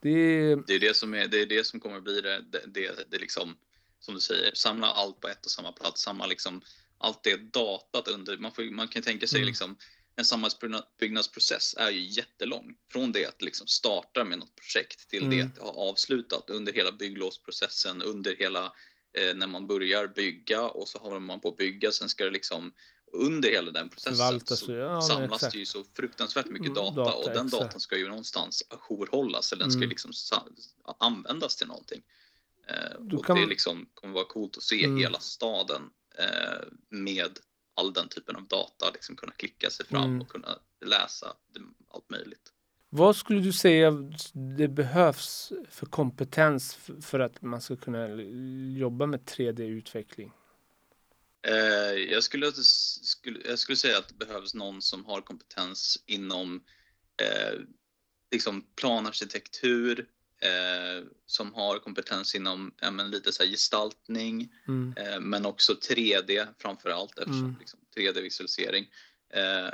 det 0.00 0.56
Det 0.66 0.74
är 0.74 0.80
det 0.80 0.96
som, 0.96 1.14
är, 1.14 1.26
det, 1.26 1.42
är 1.42 1.46
det 1.46 1.66
som 1.66 1.80
kommer 1.80 2.00
bli 2.00 2.20
det, 2.20 2.40
det, 2.52 2.62
det, 2.66 3.10
det 3.10 3.18
liksom, 3.18 3.56
som 4.00 4.14
du 4.14 4.20
säger, 4.20 4.54
samla 4.54 4.86
allt 4.86 5.20
på 5.20 5.28
ett 5.28 5.44
och 5.44 5.50
samma 5.50 5.72
plats, 5.72 6.02
samma 6.02 6.26
liksom, 6.26 6.62
allt 6.98 7.22
det 7.22 7.52
datat 7.52 8.08
under, 8.08 8.38
man, 8.38 8.52
får, 8.52 8.62
man 8.62 8.88
kan 8.88 9.02
tänka 9.02 9.26
sig 9.26 9.38
Mm. 9.38 9.46
liksom, 9.46 9.76
en 10.16 10.24
samhällsbyggnadsprocess 10.24 11.74
är 11.78 11.90
ju 11.90 12.00
jättelång. 12.00 12.74
Från 12.92 13.12
det 13.12 13.26
att 13.26 13.42
liksom 13.42 13.66
starta 13.66 14.24
med 14.24 14.38
något 14.38 14.54
projekt 14.56 15.10
till 15.10 15.30
det 15.30 15.36
Mm. 15.36 15.46
att 15.46 15.54
det 15.54 15.62
har 15.62 15.90
avslutat 15.90 16.50
under 16.50 16.72
hela 16.72 16.92
bygglovsprocessen, 16.92 18.02
under 18.02 18.36
hela 18.36 18.72
när 19.34 19.46
man 19.46 19.66
börjar 19.66 20.06
bygga 20.06 20.62
och 20.62 20.88
så 20.88 20.98
håller 20.98 21.20
man 21.20 21.40
på 21.40 21.48
att 21.48 21.56
bygga, 21.56 21.92
sen 21.92 22.08
ska 22.08 22.24
det 22.24 22.30
liksom 22.30 22.72
under 23.12 23.48
hela 23.50 23.70
den 23.70 23.88
processen 23.88 24.16
Förvaltas 24.16 24.58
så 24.60 24.72
ja, 24.72 25.00
samlas 25.02 25.32
exakt. 25.34 25.52
det 25.52 25.58
ju 25.58 25.66
så 25.66 25.84
fruktansvärt 25.96 26.46
mycket 26.46 26.66
Mm, 26.66 26.74
data, 26.74 26.94
data, 27.04 27.16
och 27.16 27.24
den 27.24 27.46
exakt. 27.46 27.62
datan 27.62 27.80
ska 27.80 27.96
ju 27.96 28.08
någonstans 28.08 28.62
ajourhållas 28.68 29.52
eller 29.52 29.62
den 29.64 29.70
ska 29.72 29.78
Mm. 29.78 29.88
liksom 29.88 30.12
användas 30.98 31.56
till 31.56 31.66
någonting. 31.66 32.02
Eh, 32.68 33.00
Du 33.00 33.16
och 33.16 33.24
kan- 33.24 33.36
det 33.36 33.46
liksom 33.46 33.88
kommer 33.94 34.14
vara 34.14 34.24
coolt 34.24 34.56
att 34.56 34.62
se 34.62 34.84
Mm. 34.84 34.98
hela 34.98 35.20
staden 35.20 35.82
eh, 36.18 36.66
med 36.88 37.38
all 37.74 37.92
den 37.92 38.08
typen 38.08 38.36
av 38.36 38.46
data, 38.46 38.90
liksom 38.92 39.16
kunna 39.16 39.32
klicka 39.32 39.70
sig 39.70 39.86
fram 39.86 40.04
Mm. 40.04 40.20
och 40.20 40.28
kunna 40.28 40.58
läsa 40.84 41.36
allt 41.88 42.10
möjligt. 42.10 42.52
Vad 42.88 43.16
skulle 43.16 43.40
du 43.40 43.52
säga 43.52 43.90
det 44.56 44.68
behövs 44.68 45.52
för 45.70 45.86
kompetens 45.86 46.78
för 47.02 47.20
att 47.20 47.42
man 47.42 47.60
ska 47.60 47.76
kunna 47.76 48.08
jobba 48.78 49.06
med 49.06 49.20
3D-utveckling? 49.20 50.32
Eh, 51.48 51.54
jag, 52.12 52.22
skulle, 52.22 52.52
jag 53.44 53.58
skulle 53.58 53.76
säga 53.76 53.98
att 53.98 54.08
det 54.08 54.26
behövs 54.26 54.54
någon 54.54 54.82
som 54.82 55.04
har 55.04 55.20
kompetens 55.20 56.02
inom 56.06 56.64
eh, 57.22 57.60
liksom 58.32 58.64
planarkitektur, 58.76 60.06
eh, 60.40 61.04
som 61.26 61.54
har 61.54 61.78
kompetens 61.78 62.34
inom 62.34 62.74
ja, 62.80 62.90
men 62.90 63.10
lite 63.10 63.32
så 63.32 63.42
här 63.42 63.50
gestaltning, 63.50 64.52
Mm. 64.68 64.94
eh, 64.96 65.20
men 65.20 65.46
också 65.46 65.72
3D 65.72 66.46
framför 66.58 66.90
allt 66.90 67.18
eftersom 67.18 67.44
Mm. 67.44 67.56
liksom, 67.60 67.80
3D-visualisering. 67.96 68.86
Eh, 69.30 69.70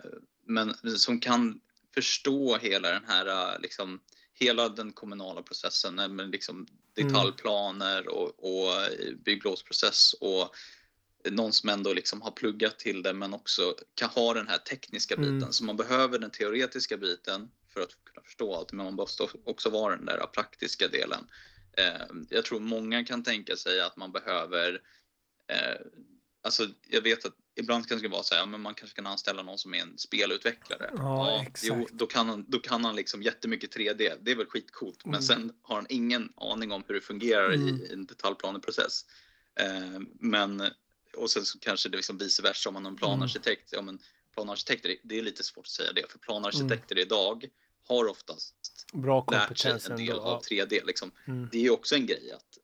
men 0.46 0.74
som 0.98 1.20
kan 1.20 1.60
förstå 1.94 2.56
hela 2.56 2.90
den 2.90 3.04
här, 3.06 3.26
eh, 3.26 3.60
liksom, 3.60 4.00
hela 4.34 4.68
den 4.68 4.92
kommunala 4.92 5.42
processen, 5.42 5.98
eh, 5.98 6.08
men 6.08 6.30
liksom 6.30 6.66
detaljplaner 6.94 8.08
och, 8.08 8.32
och 8.38 8.72
eh, 8.72 9.14
bygglovsprocess 9.24 10.14
och 10.20 10.54
någon 11.30 11.52
som 11.52 11.68
ändå 11.68 11.92
liksom 11.92 12.22
har 12.22 12.30
pluggat 12.30 12.78
till 12.78 13.02
det 13.02 13.12
men 13.12 13.34
också 13.34 13.74
kan 13.94 14.10
ha 14.10 14.34
den 14.34 14.48
här 14.48 14.58
tekniska 14.58 15.16
biten. 15.16 15.36
Mm. 15.36 15.52
Så 15.52 15.64
man 15.64 15.76
behöver 15.76 16.18
den 16.18 16.30
teoretiska 16.30 16.96
biten 16.96 17.50
för 17.74 17.80
att 17.80 18.04
kunna 18.04 18.24
förstå 18.24 18.54
allt, 18.54 18.72
men 18.72 18.84
man 18.84 18.94
måste 18.94 19.26
också 19.44 19.70
vara 19.70 19.96
den 19.96 20.04
där 20.04 20.26
praktiska 20.26 20.88
delen. 20.88 21.26
Eh, 21.72 22.06
jag 22.28 22.44
tror 22.44 22.60
många 22.60 23.04
kan 23.04 23.22
tänka 23.22 23.56
sig 23.56 23.80
att 23.80 23.96
man 23.96 24.12
behöver 24.12 24.80
eh, 25.48 25.86
Alltså, 26.44 26.68
jag 26.88 27.02
vet 27.02 27.24
att 27.24 27.34
ibland 27.54 27.88
kan 27.88 27.98
det 28.02 28.08
vara 28.08 28.22
så 28.22 28.34
här, 28.34 28.42
ja, 28.42 28.46
men 28.46 28.60
man 28.60 28.74
kanske 28.74 28.96
kan 28.96 29.06
anställa 29.06 29.42
någon 29.42 29.58
som 29.58 29.74
är 29.74 29.78
en 29.78 29.98
spelutvecklare. 29.98 30.90
Ja, 30.96 31.42
exakt. 31.42 31.64
Jo, 31.64 31.88
då 31.92 32.06
kan 32.06 32.28
han, 32.28 32.44
då 32.48 32.58
kan 32.58 32.84
han 32.84 32.96
liksom 32.96 33.22
jättemycket 33.22 33.76
3D. 33.76 34.16
Det 34.20 34.30
är 34.30 34.36
väl 34.36 34.46
skitcoolt, 34.46 35.04
Mm. 35.04 35.12
men 35.12 35.22
sen 35.22 35.52
har 35.62 35.74
han 35.74 35.86
ingen 35.88 36.32
aning 36.36 36.72
om 36.72 36.84
hur 36.86 36.94
det 36.94 37.00
fungerar 37.00 37.52
Mm. 37.52 37.68
i 37.68 37.92
en 37.92 38.06
detaljplaneprocess. 38.06 39.04
Eh, 39.60 40.00
men 40.20 40.62
och 41.16 41.30
sen 41.30 41.44
så 41.44 41.58
kanske 41.58 41.88
det 41.88 41.96
liksom 41.96 42.18
vice 42.18 42.42
versa 42.42 42.68
om 42.68 42.72
man 42.74 42.86
en 42.86 42.96
planarkitekt. 42.96 43.68
Ja, 43.72 43.82
men 43.82 43.98
planarkitekter, 44.34 44.96
det 45.02 45.18
är 45.18 45.22
lite 45.22 45.44
svårt 45.44 45.66
att 45.66 45.70
säga 45.70 45.92
det, 45.92 46.10
för 46.12 46.18
planarkitekter 46.18 46.98
idag 46.98 47.48
har 47.88 48.08
oftast 48.08 48.54
Bra 48.92 49.26
lärt 49.30 49.58
sig 49.58 49.70
en 49.70 49.78
ändå. 49.84 49.96
del 49.96 50.18
av 50.18 50.42
Ja. 50.50 50.64
3D. 50.64 50.80
Liksom. 50.86 51.10
Mm. 51.26 51.48
Det 51.52 51.58
är 51.58 51.62
ju 51.62 51.70
också 51.70 51.94
en 51.94 52.06
grej 52.06 52.32
att, 52.32 52.58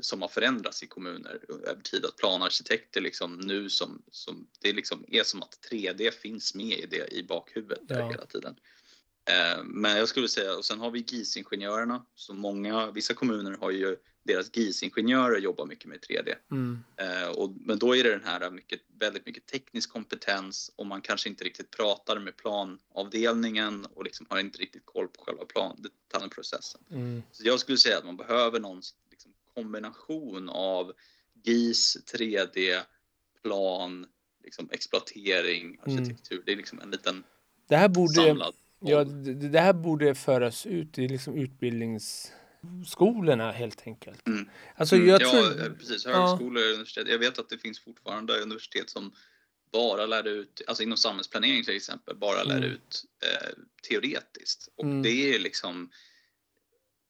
som 0.00 0.22
har 0.22 0.28
förändrats 0.28 0.82
i 0.82 0.86
kommuner 0.86 1.40
över 1.66 1.82
tid. 1.82 2.04
Att 2.04 2.16
planarkitekter 2.16 3.00
liksom 3.00 3.36
nu 3.36 3.70
som, 3.70 4.02
som 4.10 4.46
det 4.60 4.68
är, 4.68 4.74
liksom, 4.74 5.04
är 5.08 5.22
som 5.22 5.42
att 5.42 5.68
3D 5.70 6.10
finns 6.10 6.54
med 6.54 6.78
i, 6.78 6.86
det, 6.90 7.12
i 7.12 7.22
bakhuvudet 7.22 7.80
Ja. 7.88 8.10
hela 8.10 8.26
tiden. 8.26 8.56
Eh, 9.30 9.64
Men 9.64 9.96
jag 9.96 10.08
skulle 10.08 10.28
säga, 10.28 10.56
och 10.56 10.64
sen 10.64 10.80
har 10.80 10.90
vi 10.90 11.00
GIS-ingenjörerna. 11.00 12.06
Så 12.14 12.34
många, 12.34 12.90
vissa 12.90 13.14
kommuner 13.14 13.56
har 13.60 13.70
ju 13.70 13.96
deras 14.24 14.56
GIS-ingenjörer 14.56 15.38
jobbar 15.38 15.66
mycket 15.66 15.86
med 15.86 15.98
3D. 16.00 16.34
Mm. 16.50 16.84
Eh, 16.96 17.28
och, 17.28 17.56
men 17.60 17.78
då 17.78 17.96
är 17.96 18.04
det 18.04 18.10
den 18.10 18.24
här 18.24 18.50
mycket, 18.50 18.80
väldigt 18.98 19.26
mycket 19.26 19.46
teknisk 19.46 19.90
kompetens 19.90 20.70
och 20.76 20.86
man 20.86 21.00
kanske 21.00 21.28
inte 21.28 21.44
riktigt 21.44 21.70
pratar 21.70 22.18
med 22.18 22.36
planavdelningen 22.36 23.86
och 23.86 24.04
liksom 24.04 24.26
har 24.30 24.38
inte 24.38 24.58
riktigt 24.58 24.86
koll 24.86 25.08
på 25.08 25.24
själva 25.24 25.44
plan, 25.44 25.82
detaljprocessen. 25.82 26.80
Mm. 26.90 27.22
Så 27.32 27.46
jag 27.46 27.60
skulle 27.60 27.78
säga 27.78 27.98
att 27.98 28.04
man 28.04 28.16
behöver 28.16 28.60
någon 28.60 28.82
kombination 29.54 30.48
av 30.48 30.92
GIS, 31.44 31.96
3D, 32.12 32.80
plan, 33.42 34.06
liksom, 34.44 34.68
exploatering, 34.72 35.78
Mm. 35.86 35.98
arkitektur. 35.98 36.42
Det 36.46 36.52
är 36.52 36.56
liksom 36.56 36.80
en 36.80 36.90
liten 36.90 37.24
Det 37.68 37.76
här 37.76 37.88
borde, 37.88 38.14
samlad 38.14 38.54
ja, 38.80 39.04
det, 39.04 39.34
det 39.34 39.60
här 39.60 39.72
borde 39.72 40.14
föras 40.14 40.66
ut 40.66 40.98
i 40.98 41.08
liksom 41.08 41.48
skolorna 42.86 43.52
helt 43.52 43.82
enkelt. 43.86 44.26
Mm. 44.26 44.48
Alltså, 44.76 44.96
Mm, 44.96 45.08
jag 45.08 45.22
ja, 45.22 45.30
tror... 45.30 45.66
eh, 45.66 45.72
precis. 45.72 46.06
Högskolor 46.06 46.62
och 46.62 46.68
universitet. 46.70 47.08
Jag 47.08 47.18
vet 47.18 47.38
att 47.38 47.48
det 47.48 47.58
finns 47.58 47.80
fortfarande 47.80 48.38
universitet 48.40 48.90
som 48.90 49.12
bara 49.72 50.06
lär 50.06 50.26
ut, 50.28 50.62
alltså 50.66 50.82
inom 50.82 50.96
samhällsplanering 50.98 51.64
till 51.64 51.76
exempel, 51.76 52.16
bara 52.16 52.42
lär 52.42 52.56
Mm. 52.56 52.70
ut 52.70 53.04
eh, 53.22 53.48
teoretiskt. 53.88 54.68
Och 54.76 54.84
Mm. 54.84 55.02
det 55.02 55.34
är 55.34 55.38
liksom, 55.38 55.90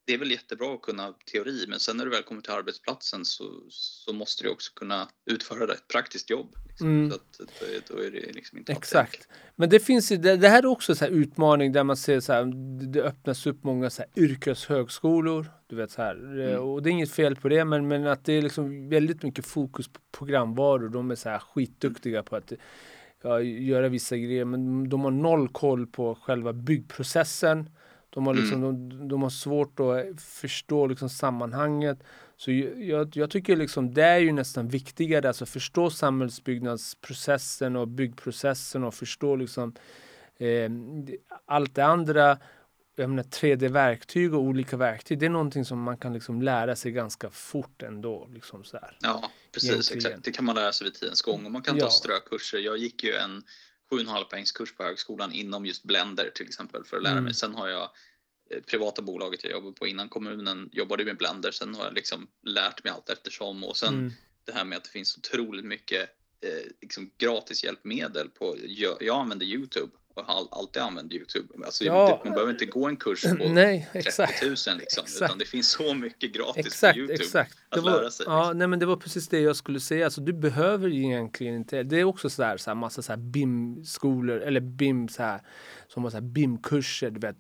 det 0.07 0.15
är 0.15 0.19
väl 0.19 0.31
jättebra 0.31 0.75
att 0.75 0.83
kunna 0.83 1.15
teori, 1.33 1.65
men 1.69 1.81
sen 1.81 1.97
när 1.97 2.05
du 2.05 2.11
väl 2.11 2.23
kommer 2.23 2.43
till 2.43 2.53
arbetsplatsen 2.53 3.25
så, 3.25 3.45
så 3.69 4.13
måste 4.13 4.45
du 4.45 4.51
också 4.51 4.73
kunna 4.75 5.09
utföra 5.27 5.73
ett 5.75 5.89
praktiskt 5.89 6.31
jobb. 6.31 6.55
Liksom. 6.69 6.89
Mm. 6.89 7.11
Så 7.11 7.17
att, 7.17 7.39
då, 7.89 7.95
då 7.97 8.03
är 8.03 8.11
det 8.11 8.33
liksom 8.33 8.59
inte 8.59 8.73
Exakt. 8.73 9.29
Men 9.57 9.69
det 9.71 9.81
finns 9.81 10.13
ju, 10.13 10.17
det, 10.17 10.37
det 10.37 10.49
här 10.49 10.63
är 10.63 10.67
också 10.67 10.95
så 10.95 11.05
här 11.05 11.13
utmaning 11.13 11.73
där 11.73 11.85
man 11.85 11.97
ser 11.97 12.21
så 12.21 12.33
här, 12.33 12.45
det- 12.93 13.03
öppnas 13.03 13.47
upp 13.47 13.65
många 13.65 13.91
så 13.91 14.03
här 14.03 14.11
yrkeshögskolor. 14.23 15.47
Du 15.67 15.77
vet 15.77 15.91
så 15.91 16.03
här, 16.03 16.41
eh, 16.41 16.49
Mm. 16.55 16.63
och 16.63 16.83
det 16.83 16.89
är 16.91 16.93
inget 16.93 17.11
fel 17.13 17.37
på 17.37 17.49
det, 17.49 17.65
men, 17.65 17.89
men 17.89 18.07
att 18.07 18.25
det 18.25 18.33
är 18.33 18.43
liksom 18.43 18.89
väldigt 18.89 19.23
mycket 19.23 19.47
fokus 19.47 19.89
på 19.89 20.01
programvaror. 20.19 20.89
De 20.89 21.11
är 21.11 21.15
så 21.15 21.29
här 21.29 21.39
skitduktiga 21.39 22.23
på 22.23 22.37
att 22.37 22.53
ja, 23.23 23.41
göra 23.41 23.89
vissa 23.89 24.17
grejer, 24.17 24.45
men 24.45 24.89
de 24.89 25.01
har 25.05 25.11
noll 25.11 25.49
koll 25.49 25.87
på 25.87 26.15
själva 26.15 26.53
byggprocessen. 26.53 27.71
De 28.15 28.27
har, 28.27 28.35
liksom, 28.35 28.61
de, 28.61 29.09
de 29.09 29.23
har 29.23 29.31
svårt 29.31 29.81
att 29.81 30.23
förstå 30.23 30.87
liksom 30.87 31.09
sammanhanget. 31.09 31.99
Så 32.37 32.53
jag, 32.53 33.17
jag, 33.17 33.31
tycker 33.31 33.57
liksom 33.57 33.95
det 33.95 34.03
är 34.05 34.19
ju 34.19 34.33
nästan 34.33 34.69
viktigare, 34.69 35.29
alltså 35.29 35.47
förstå 35.47 35.91
samhällsbyggnadsprocessen 35.91 37.77
och 37.77 37.89
byggprocessen 37.89 38.85
och 38.85 38.95
förstå 38.95 39.37
liksom 39.37 39.75
eh, 40.37 40.71
allt 41.47 41.75
det 41.75 41.85
andra. 41.85 42.39
Jag 42.97 43.11
menar 43.11 43.23
3D-verktyg 43.23 44.35
och 44.35 44.41
olika 44.41 44.77
verktyg, 44.77 45.19
det 45.19 45.27
är 45.27 45.31
någonting 45.31 45.65
som 45.65 45.83
man 45.83 45.97
kan 45.97 46.13
liksom 46.13 46.43
lära 46.43 46.77
sig 46.77 46.93
ganska 46.93 47.31
fort 47.31 47.83
ändå. 47.83 48.29
Liksom 48.35 48.65
så 48.65 48.77
här. 48.77 48.97
Ja, 49.01 49.31
precis. 49.53 49.71
Egentligen. 49.71 49.99
Exakt. 49.99 50.25
Det 50.25 50.33
kan 50.33 50.45
man 50.45 50.55
lära 50.55 50.73
sig 50.73 50.85
vid 50.85 50.95
tidens 50.95 51.23
gång 51.23 51.47
och 51.47 51.53
man 51.53 51.63
kan 51.63 51.79
ta 51.79 51.85
Ja. 51.85 51.91
strökurser. 51.91 52.59
Jag 52.59 52.79
gick 52.79 53.05
ju 53.05 53.15
en 53.15 53.43
7,5 53.91 54.25
poängs 54.25 54.53
kurs 54.53 54.75
på 54.75 54.83
högskolan 54.83 55.33
inom 55.33 55.67
just 55.67 55.83
Blender 55.85 56.31
till 56.35 56.47
exempel 56.47 56.85
för 56.85 56.97
att 56.97 57.03
lära 57.03 57.13
Mm. 57.13 57.25
mig. 57.25 57.35
Sen 57.35 57.55
har 57.55 57.69
jag 57.69 57.91
eh, 58.51 58.61
privata 58.63 59.03
bolaget 59.03 59.45
jag 59.45 59.53
jobbade 59.53 59.73
på 59.75 59.87
innan 59.87 60.09
kommunen 60.09 60.69
jobbade 60.73 61.05
med 61.05 61.17
Blender. 61.17 61.51
Sen 61.51 61.75
har 61.75 61.85
jag 61.85 61.95
liksom 61.95 62.29
lärt 62.43 62.85
mig 62.85 62.93
allt 62.93 63.11
eftersom 63.11 63.65
och 63.65 63.77
sen 63.77 63.95
Mm. 63.95 64.13
det 64.45 64.53
här 64.53 64.65
med 64.65 64.79
att 64.79 64.85
det 64.85 64.91
finns 64.91 65.17
otroligt 65.19 65.65
mycket 65.65 66.11
eh, 66.41 66.71
liksom 66.81 67.11
gratis 67.19 67.65
hjälpmedel 67.65 68.29
på. 68.31 68.57
Jag, 68.67 68.97
jag 69.03 69.21
använder 69.21 69.47
Youtube 69.47 69.93
har 70.23 70.49
alltid 70.51 70.83
använt 70.83 71.13
Youtube. 71.13 71.49
Alltså, 71.65 71.85
Ja. 71.85 72.21
Man 72.25 72.33
behöver 72.35 72.53
inte 72.53 72.65
gå 72.67 72.87
en 72.89 72.97
kurs 72.97 73.23
på 73.23 73.49
Nej, 73.49 73.89
30 73.93 74.09
exakt. 74.09 74.43
000 74.43 74.51
liksom, 74.51 74.79
Exakt. 74.81 75.11
utan 75.23 75.39
det 75.39 75.45
finns 75.45 75.71
så 75.71 75.95
mycket 75.95 76.33
gratis 76.33 76.67
Exakt, 76.67 76.95
på 76.95 76.99
Youtube. 76.99 77.23
exakt. 77.23 77.55
Att 77.69 77.83
var, 77.83 77.91
lära 77.91 78.11
sig, 78.11 78.27
ja, 78.29 78.41
liksom. 78.43 78.59
nej, 78.59 78.69
men 78.69 78.79
det 78.79 78.87
var 78.87 78.97
precis 78.97 79.29
det 79.29 79.41
jag 79.41 79.57
skulle 79.57 79.81
säga. 79.81 80.05
Alltså, 80.05 80.21
du 80.21 80.33
behöver 80.33 80.93
egentligen 80.93 81.55
inte. 81.55 81.83
Det 81.83 82.01
är 82.01 82.05
också 82.05 82.31
så 82.31 82.43
här, 82.43 82.57
så 82.57 82.71
här 82.71 82.75
massa 82.75 83.03
så 83.03 83.13
här 83.13 83.17
BIM-skolor 83.19 84.41
eller 84.41 84.61
BIM 84.61 85.09
så 85.09 85.23
här 85.23 85.41
som 85.89 86.03
har 86.05 86.11
så 86.11 86.17
här 86.17 86.23
BIM-kurser. 86.23 87.11
Du 87.11 87.21
vet, 87.21 87.37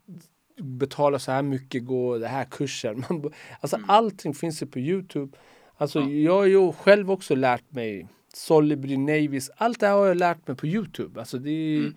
betala 0.63 1.19
så 1.19 1.33
här 1.33 1.43
mycket, 1.43 1.85
gå 1.85 2.19
det 2.19 2.29
här 2.29 2.45
kursen. 2.45 3.05
Man, 3.09 3.33
alltså 3.61 3.77
Mm. 3.77 3.91
allting 3.91 4.35
finns 4.35 4.63
ju 4.63 4.67
på 4.67 4.79
Youtube. 4.79 5.37
Alltså 5.77 6.01
Ja. 6.01 6.09
jag 6.11 6.33
har 6.35 6.45
ju 6.47 6.73
själv 6.73 7.11
också 7.11 7.35
lärt 7.35 7.71
mig 7.73 8.09
Solibri, 8.35 8.97
Navis. 8.97 9.51
Allt 9.57 9.81
det 9.81 9.87
här 9.87 9.95
har 9.95 10.07
jag 10.07 10.17
lärt 10.17 10.47
mig 10.49 10.57
på 10.57 10.67
Youtube. 10.67 11.21
Alltså 11.21 11.39
det 11.39 11.51
är, 11.51 11.79
Mm. 11.79 11.95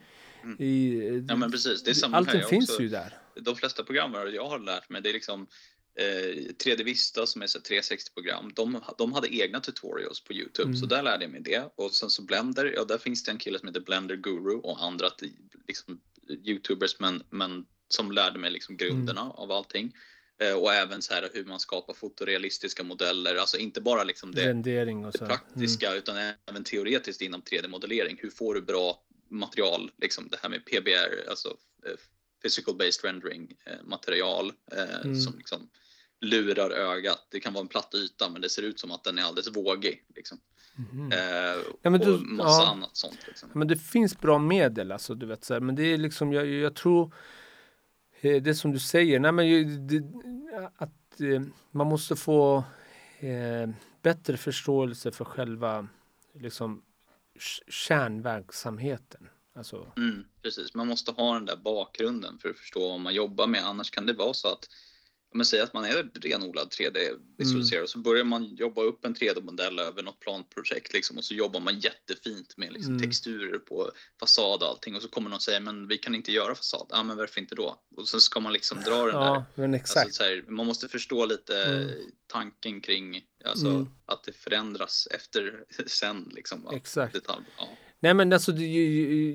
Mm. 0.47 0.61
I, 0.61 1.25
Ja 1.27 1.35
men 1.35 1.51
precis, 1.51 1.83
det 1.83 1.89
är 1.89 1.93
samma 1.95 2.17
allting 2.17 2.41
här. 2.41 2.47
Finns 2.47 2.69
också, 2.69 2.81
ju 2.81 2.89
där. 2.89 3.17
De 3.41 3.55
flesta 3.55 3.83
programvaror 3.83 4.29
jag 4.29 4.47
har 4.49 4.59
lärt 4.59 4.89
mig, 4.89 5.01
det 5.01 5.09
är 5.09 5.13
liksom 5.13 5.47
eh, 5.99 6.35
3D 6.65 6.83
Vista 6.83 7.25
som 7.25 7.41
är 7.41 7.47
så 7.47 7.59
360-program. 7.59 8.51
De, 8.55 8.81
de 8.97 9.13
hade 9.13 9.35
egna 9.35 9.59
tutorials 9.59 10.23
på 10.23 10.33
Youtube, 10.33 10.67
Mm. 10.67 10.77
så 10.77 10.85
där 10.85 11.03
lärde 11.03 11.23
jag 11.23 11.31
mig 11.31 11.41
det. 11.41 11.71
Och 11.75 11.91
sen 11.91 12.09
så 12.09 12.21
Blender, 12.21 12.73
ja 12.75 12.83
där 12.85 12.97
finns 12.97 13.23
det 13.23 13.31
en 13.31 13.37
kille 13.37 13.59
som 13.59 13.67
heter 13.67 13.81
Blender 13.81 14.15
Guru 14.15 14.55
och 14.55 14.83
andra 14.83 15.09
liksom, 15.67 15.99
Youtubers 16.43 16.99
men, 16.99 17.23
men 17.29 17.65
som 17.89 18.11
lärde 18.11 18.39
mig 18.39 18.51
liksom 18.51 18.77
grunderna 18.77 19.21
Mm. 19.21 19.31
av 19.31 19.51
allting. 19.51 19.93
Eh, 20.41 20.53
och 20.53 20.73
även 20.73 21.01
så 21.01 21.13
här 21.13 21.29
hur 21.33 21.45
man 21.45 21.59
skapar 21.59 21.93
fotorealistiska 21.93 22.83
modeller, 22.83 23.35
alltså 23.35 23.57
inte 23.57 23.81
bara 23.81 24.03
liksom 24.03 24.35
det, 24.35 24.53
det 24.53 24.85
så. 25.11 25.23
Mm. 25.25 25.27
praktiska 25.27 25.93
utan 25.95 26.17
även 26.49 26.63
teoretiskt 26.63 27.21
inom 27.21 27.41
3D-modellering. 27.41 28.17
Hur 28.21 28.29
får 28.29 28.53
du 28.53 28.61
bra 28.61 29.03
material, 29.30 29.91
liksom 29.97 30.28
det 30.32 30.38
här 30.41 30.49
med 30.49 30.65
PBR, 30.65 31.30
alltså 31.30 31.47
eh, 31.86 31.93
physical 32.43 32.75
based 32.75 33.05
rendering 33.05 33.55
eh, 33.65 33.84
material 33.86 34.51
eh, 34.71 35.01
Mm. 35.05 35.15
som 35.15 35.38
liksom 35.38 35.69
lurar 36.21 36.69
ögat. 36.71 37.28
Det 37.32 37.39
kan 37.39 37.53
vara 37.53 37.61
en 37.61 37.67
platt 37.67 37.93
yta 37.95 38.30
men 38.30 38.41
det 38.41 38.49
ser 38.49 38.61
ut 38.61 38.80
som 38.80 38.91
att 38.91 39.03
den 39.03 39.19
är 39.19 39.23
alldeles 39.23 39.55
vågig. 39.55 40.03
Liksom. 40.15 40.38
Mhm. 40.75 41.11
Eh, 41.11 41.19
Ja, 41.82 41.89
men 41.89 41.99
du- 41.99 42.13
och 42.13 42.21
massa 42.21 42.61
ja. 42.63 42.67
annat 42.71 42.97
sånt. 42.97 43.19
Liksom. 43.28 43.49
Men 43.53 43.67
det 43.67 43.78
finns 43.78 44.19
bra 44.19 44.39
medel 44.39 44.91
alltså, 44.91 45.15
du 45.15 45.25
vet 45.25 45.43
så 45.45 45.53
här. 45.53 45.61
Men 45.61 45.75
det 45.75 45.84
är 45.84 45.97
liksom, 45.97 46.34
jag, 46.34 46.47
jag 46.47 46.75
tror 46.75 47.13
det 48.21 48.55
som 48.55 48.71
du 48.71 48.80
säger, 48.80 49.19
nej 49.19 49.32
men 49.32 49.88
det, 49.88 50.03
att 50.75 51.21
man 51.71 51.88
måste 51.88 52.15
få 52.15 52.63
eh, 53.19 53.69
bättre 54.01 54.38
förståelse 54.38 55.11
för 55.11 55.25
själva 55.25 55.88
liksom 56.34 56.82
kärnverksamheten. 57.67 59.29
Alltså, 59.55 59.91
Mm, 59.97 60.25
precis, 60.41 60.73
man 60.73 60.88
måste 60.88 61.11
ha 61.11 61.33
den 61.33 61.45
där 61.45 61.55
bakgrunden 61.55 62.39
för 62.39 62.49
att 62.49 62.57
förstå 62.57 62.89
vad 62.89 62.99
man 62.99 63.13
jobbar 63.13 63.47
med. 63.47 63.65
Annars 63.65 63.91
kan 63.91 64.05
det 64.05 64.13
vara 64.13 64.33
så 64.33 64.47
att 64.47 64.69
om 65.38 65.39
man 65.39 65.45
säger 65.45 65.63
att 65.63 65.73
man 65.73 65.85
är 65.85 66.09
renodlad 66.21 66.69
3D-visualiserare 66.69 67.77
Mm. 67.79 67.88
så 67.88 67.97
börjar 67.99 68.23
man 68.23 68.55
jobba 68.55 68.81
upp 68.81 69.05
en 69.05 69.15
3D-modell 69.15 69.79
över 69.79 70.03
något 70.03 70.19
planprojekt 70.19 70.93
liksom, 70.93 71.17
och 71.17 71.23
så 71.23 71.33
jobbar 71.33 71.59
man 71.59 71.79
jättefint 71.79 72.57
med 72.57 72.73
liksom, 72.73 72.93
Mm. 72.93 73.01
texturer 73.07 73.59
på 73.59 73.91
fasad 74.19 74.63
och 74.63 74.69
allting 74.69 74.95
och 74.95 75.01
så 75.01 75.07
kommer 75.07 75.29
någon 75.29 75.39
säga 75.39 75.59
men 75.59 75.88
vi 75.88 75.97
kan 75.97 76.15
inte 76.15 76.31
göra 76.31 76.55
fasad. 76.55 76.88
Ja 76.89 77.03
men 77.03 77.17
varför 77.17 77.39
inte 77.41 77.55
då? 77.55 77.79
Och 77.97 78.07
så 78.07 78.19
ska 78.19 78.39
man 78.39 78.53
liksom 78.53 78.81
dra 78.81 79.05
den 79.05 79.15
där 79.15 79.21
ja, 79.25 79.45
men 79.55 79.73
exakt. 79.73 80.05
Alltså, 80.05 80.23
så 80.23 80.29
här, 80.29 80.43
man 80.47 80.65
måste 80.65 80.88
förstå 80.88 81.25
lite 81.25 81.63
Mm. 81.65 81.89
tanken 82.27 82.81
kring 82.81 83.21
alltså, 83.45 83.67
Mm. 83.67 83.88
att 84.05 84.23
det 84.23 84.33
förändras 84.33 85.07
efter 85.11 85.63
sen. 85.88 86.31
Liksom, 86.35 86.67
Exakt. 86.71 87.13
Detalj, 87.13 87.45
ja. 87.57 87.69
Nej 87.99 88.13
men 88.13 88.33
alltså, 88.33 88.51
det, 88.51 88.65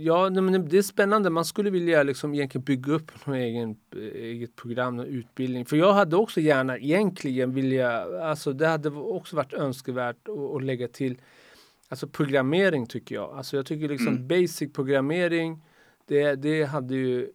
ja, 0.03 0.31
det 0.31 0.79
är 0.79 0.83
spännande. 0.83 1.31
Man 1.31 1.45
skulle 1.45 1.71
vilja 1.71 2.03
liksom 2.03 2.35
egentligen 2.35 2.65
bygga 2.65 2.93
upp 2.93 3.27
någon 3.27 3.37
egen, 3.37 3.77
eget 4.15 4.57
program 4.57 4.99
och 4.99 5.07
utbildning. 5.07 5.67
För 5.67 5.77
jag 5.77 5.93
hade 5.93 6.17
också 6.17 6.41
gärna 6.41 6.79
egentligen 6.79 7.55
vilja, 7.55 8.21
alltså 8.25 8.53
det 8.53 8.67
hade 8.67 8.91
också 8.91 9.37
varit 9.37 9.53
önskvärt 9.53 10.29
att, 10.29 10.39
att 10.57 10.65
lägga 10.65 10.89
till 10.89 11.19
Alltså 11.93 12.09
programmering 12.09 12.87
tycker 12.87 13.15
jag. 13.15 13.31
Alltså 13.31 13.57
jag 13.57 13.67
tycker 13.67 13.89
liksom 13.89 14.09
Mm. 14.09 14.29
basic 14.29 14.73
programmering, 14.73 15.63
det, 16.07 16.35
det 16.35 16.65
hade 16.65 16.95
ju 16.95 17.31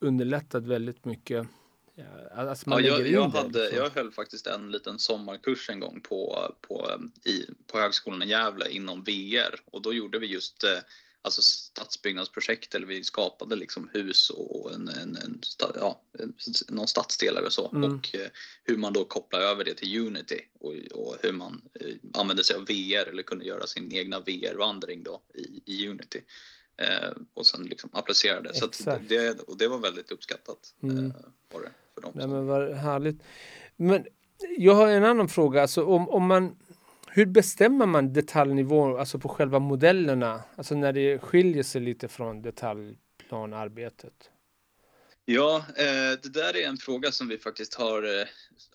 underlättat 0.00 0.66
väldigt 0.66 1.04
mycket. 1.04 1.46
Ja, 1.94 2.04
alltså 2.36 2.68
man 2.68 2.84
Ja, 2.84 2.98
jag, 2.98 3.08
jag, 3.08 3.28
hade, 3.28 3.62
liksom. 3.62 3.78
jag 3.78 3.90
höll 3.90 4.10
faktiskt 4.12 4.46
en 4.46 4.70
liten 4.70 4.98
sommarkurs 4.98 5.70
en 5.70 5.80
gång 5.80 6.00
på, 6.00 6.52
på, 6.60 7.00
i, 7.24 7.46
på 7.66 7.78
Högskolan 7.78 8.22
i 8.22 8.28
Gävle 8.28 8.70
inom 8.70 9.04
VR 9.04 9.60
och 9.64 9.82
då 9.82 9.92
gjorde 9.92 10.18
vi 10.18 10.26
just 10.26 10.64
eh, 10.64 10.78
alltså 11.22 11.42
stadsbyggnadsprojekt 11.42 12.74
eller 12.74 12.86
vi 12.86 13.04
skapade 13.04 13.56
liksom 13.56 13.90
hus 13.92 14.30
och 14.30 14.74
en, 14.74 14.88
en, 14.88 15.16
en 15.16 15.40
ja, 15.74 16.00
någon 16.68 16.88
stadsdel 16.88 17.36
eller 17.36 17.50
så 17.50 17.68
Mm. 17.68 17.94
och 17.94 18.14
eh, 18.14 18.28
hur 18.64 18.76
man 18.76 18.92
då 18.92 19.04
kopplar 19.04 19.40
över 19.40 19.64
det 19.64 19.74
till 19.74 20.06
Unity 20.06 20.40
och, 20.60 20.74
och 20.92 21.16
hur 21.22 21.32
man 21.32 21.62
eh, 21.80 21.94
använde 22.14 22.44
sig 22.44 22.56
av 22.56 22.64
VR 22.66 23.08
eller 23.08 23.22
kunde 23.22 23.44
göra 23.44 23.66
sin 23.66 23.92
egna 23.92 24.20
VR-vandring 24.20 25.02
då 25.02 25.22
i, 25.34 25.62
i 25.64 25.88
Unity. 25.88 26.20
Eh, 26.76 27.10
och 27.34 27.46
sen 27.46 27.62
liksom 27.64 27.90
applicera 27.92 28.40
det. 28.40 28.54
Så 28.54 28.66
Exakt. 28.66 29.08
det, 29.08 29.40
och 29.40 29.58
det 29.58 29.68
var 29.68 29.78
väldigt 29.78 30.12
uppskattat. 30.12 30.74
Mm. 30.82 31.06
Eh, 31.06 31.12
var 31.52 31.62
det 31.62 31.72
för 31.94 32.00
dem 32.00 32.12
Nej, 32.14 32.26
men 32.28 32.46
vad 32.46 32.74
härligt. 32.74 33.22
Men 33.76 34.06
jag 34.58 34.74
har 34.74 34.88
en 34.88 35.04
annan 35.04 35.28
fråga. 35.28 35.62
Alltså, 35.62 35.84
om, 35.84 36.08
om 36.08 36.26
man, 36.26 36.56
hur 37.08 37.26
bestämmer 37.26 37.86
man 37.86 38.12
detaljnivå 38.12 38.98
alltså 38.98 39.18
på 39.18 39.28
själva 39.28 39.58
modellerna? 39.58 40.42
Alltså 40.56 40.74
när 40.74 40.92
det 40.92 41.18
skiljer 41.18 41.62
sig 41.62 41.80
lite 41.80 42.08
från 42.08 42.42
detaljplanarbetet. 42.42 44.30
Ja, 45.24 45.56
eh, 45.68 46.18
det 46.22 46.32
där 46.34 46.56
är 46.56 46.68
en 46.68 46.76
fråga 46.76 47.12
som 47.12 47.28
vi 47.28 47.38
faktiskt 47.38 47.74
har. 47.74 48.02
Eh, 48.02 48.26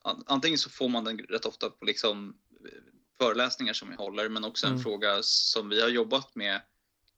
an- 0.01 0.23
antingen 0.25 0.57
så 0.57 0.69
får 0.69 0.89
man 0.89 1.03
den 1.03 1.17
rätt 1.17 1.45
ofta 1.45 1.69
på 1.69 1.85
liksom 1.85 2.33
eh, 2.65 2.71
föreläsningar 3.21 3.73
som 3.73 3.89
vi 3.89 3.95
håller, 3.95 4.29
men 4.29 4.43
också 4.43 4.65
en 4.67 4.71
Mm. 4.73 4.83
fråga 4.83 5.17
som 5.21 5.69
vi 5.69 5.81
har 5.81 5.89
jobbat 5.89 6.35
med 6.35 6.61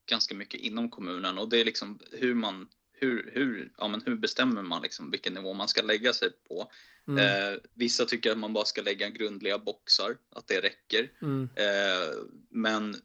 ganska 0.10 0.36
mycket 0.36 0.60
inom 0.60 0.90
kommunen 0.90 1.38
och 1.38 1.50
det 1.50 1.62
är 1.62 1.66
liksom 1.66 2.00
hur 2.12 2.34
man 2.36 2.68
hur, 3.02 3.32
hur, 3.34 3.72
ja, 3.78 3.88
men 3.88 4.02
hur 4.06 4.16
bestämmer 4.16 4.62
man 4.62 4.82
liksom 4.82 5.12
vilken 5.12 5.34
nivå 5.34 5.54
man 5.54 5.68
ska 5.68 5.82
lägga 5.82 6.14
sig 6.14 6.30
på? 6.48 6.72
Mm. 7.08 7.54
Eh, 7.54 7.60
vissa 7.74 8.06
tycker 8.06 8.32
att 8.32 8.38
man 8.38 8.54
bara 8.54 8.66
ska 8.66 8.82
lägga 8.82 9.10
grundliga 9.10 9.58
boxar, 9.58 10.18
att 10.36 10.48
det 10.48 10.62
räcker. 10.62 11.12
Mm. 11.22 11.50
Eh, 11.56 12.16
men 12.50 12.96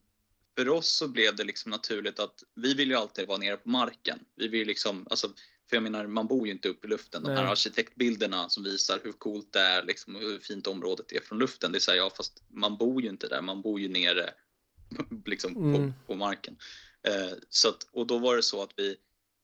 för 0.59 0.68
oss 0.68 0.88
så 0.88 1.09
blev 1.09 1.36
det 1.36 1.44
liksom 1.44 1.70
naturligt 1.70 2.18
att 2.18 2.42
vi 2.55 2.74
vill 2.74 2.88
ju 2.88 2.97
alltid 2.97 3.28
vara 3.28 3.38
nere 3.38 3.57
på 3.57 3.68
marken. 3.68 4.18
Vi 4.36 4.49
vill 4.49 4.66
liksom, 4.66 5.07
alltså, 5.11 5.28
För 5.68 5.76
jag 5.76 5.82
menar, 5.82 6.07
man 6.07 6.26
bor 6.26 6.47
ju 6.47 6.53
inte 6.53 6.68
uppe 6.68 6.86
i 6.86 6.90
luften. 6.90 7.22
De 7.22 7.30
här 7.30 7.42
Nej. 7.42 7.53
arkitektbilderna 7.53 8.49
som 8.49 8.64
visar 8.64 9.01
hur 9.05 9.12
coolt 9.12 9.53
det 9.53 9.61
är 9.61 9.82
liksom, 9.82 10.16
och 10.16 10.22
hur 10.22 10.38
fint 10.38 10.66
området 10.66 11.12
är 11.12 11.20
från 11.20 11.38
luften. 11.38 11.72
Det 11.72 11.78
är 11.78 11.80
så 11.80 11.90
här, 11.90 11.99
ja 11.99 12.11
fast 12.16 12.42
man 12.49 12.76
bor 12.76 13.03
ju 13.03 13.09
inte 13.09 13.28
där, 13.28 13.42
man 13.42 13.62
bor 13.62 13.80
ju 13.80 13.88
nere 13.88 14.30
liksom 15.26 15.55
på, 15.55 15.61
Mm. 15.61 15.92
på 16.07 16.14
marken. 16.14 16.57
Eh, 17.03 17.32
så 17.51 17.68
att, 17.68 17.88
och 17.92 18.07
då 18.07 18.18
var 18.18 18.36
det 18.36 18.42
så 18.42 18.62
att 18.62 18.72
vi, 18.76 18.97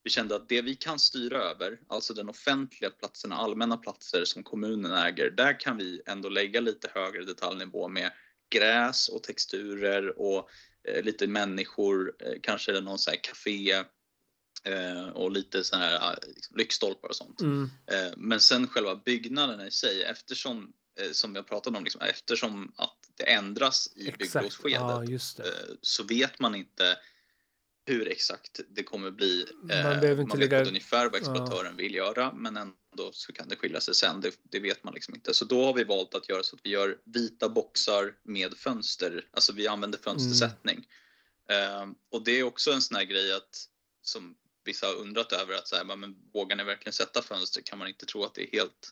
vi 0.03 0.09
kände 0.09 0.35
att 0.35 0.49
det 0.49 0.61
vi 0.61 0.75
kan 0.75 0.99
styra 0.99 1.43
över, 1.43 1.79
alltså 1.87 2.13
den 2.13 2.29
offentliga 2.29 2.89
platserna, 2.91 3.35
allmänna 3.35 3.77
platser 3.77 4.25
som 4.25 4.43
kommunen 4.43 4.91
äger, 4.91 5.29
där 5.29 5.59
kan 5.59 5.77
vi 5.77 6.01
ändå 6.05 6.29
lägga 6.29 6.61
lite 6.61 6.91
högre 6.93 7.25
detaljnivå 7.25 7.87
med 7.87 8.11
gräs 8.53 9.09
och 9.09 9.23
texturer 9.23 10.19
och 10.19 10.49
eh, 10.87 11.03
lite 11.03 11.27
människor, 11.27 12.15
eh, 12.19 12.33
kanske 12.41 12.81
någon 12.81 12.99
så 12.99 13.09
här 13.09 13.19
café 13.23 13.71
eh, 14.63 15.07
och 15.07 15.31
lite 15.31 15.63
så 15.63 15.75
här 15.75 15.95
eh, 15.95 16.27
liksom, 16.35 16.57
lyktstolpar 16.57 17.09
och 17.09 17.15
sånt. 17.15 17.41
Mm. 17.41 17.69
Eh, 17.91 18.13
men 18.17 18.39
sen 18.39 18.67
själva 18.67 18.95
byggnaden 18.95 19.67
i 19.67 19.71
sig, 19.71 20.03
eftersom 20.03 20.73
eh, 20.99 21.11
som 21.11 21.35
jag 21.35 21.47
pratade 21.47 21.77
om, 21.77 21.83
liksom, 21.83 22.01
eftersom 22.01 22.73
att 22.77 22.97
det 23.17 23.23
ändras 23.23 23.89
i 23.95 24.11
bygglovsskedet 24.11 24.81
Ja, 24.81 25.05
så 25.81 26.03
vet 26.03 26.39
man 26.39 26.55
inte 26.55 26.97
hur 27.85 28.07
exakt 28.07 28.59
det 28.69 28.83
kommer 28.83 29.11
bli. 29.11 29.45
Eh, 29.69 29.83
Man 29.83 29.99
behöver 29.99 30.21
inte 30.21 30.29
man 30.29 30.39
vet 30.39 30.49
både 30.49 30.67
ungefär 30.69 31.05
vad 31.05 31.15
exploatören 31.15 31.75
vill 31.75 31.95
göra 31.95 32.33
men 32.33 32.57
ändå 32.57 33.11
så 33.11 33.33
kan 33.33 33.47
det 33.47 33.55
skilja 33.55 33.81
sig 33.81 33.95
sen. 33.95 34.21
Det, 34.21 34.37
det 34.43 34.59
vet 34.59 34.83
man 34.83 34.93
liksom 34.93 35.15
inte. 35.15 35.33
Så 35.33 35.45
då 35.45 35.65
har 35.65 35.73
vi 35.73 35.83
valt 35.83 36.15
att 36.15 36.29
göra 36.29 36.43
så 36.43 36.55
att 36.55 36.61
vi 36.63 36.69
gör 36.69 36.97
vita 37.05 37.49
boxar 37.49 38.15
med 38.23 38.57
fönster. 38.57 39.27
Alltså 39.31 39.53
vi 39.53 39.67
använder 39.67 39.99
fönstersättning. 39.99 40.87
Eh, 41.49 41.85
och 42.11 42.23
det 42.23 42.31
är 42.31 42.43
också 42.43 42.71
en 42.71 42.81
sån 42.81 42.97
här 42.97 43.03
grej 43.03 43.33
att 43.33 43.67
som 44.01 44.35
vissa 44.65 44.87
har 44.87 44.95
undrat 44.95 45.31
över 45.31 45.53
att 45.55 45.67
så 45.67 45.75
här, 45.75 45.83
men 45.83 46.15
vågar 46.33 46.55
ni 46.55 46.63
verkligen 46.63 46.93
sätta 46.93 47.21
fönster? 47.21 47.61
Kan 47.61 47.79
man 47.79 47.87
inte 47.87 48.05
tro 48.05 48.23
att 48.23 48.33
det 48.33 48.43
är 48.43 48.59
helt 48.59 48.89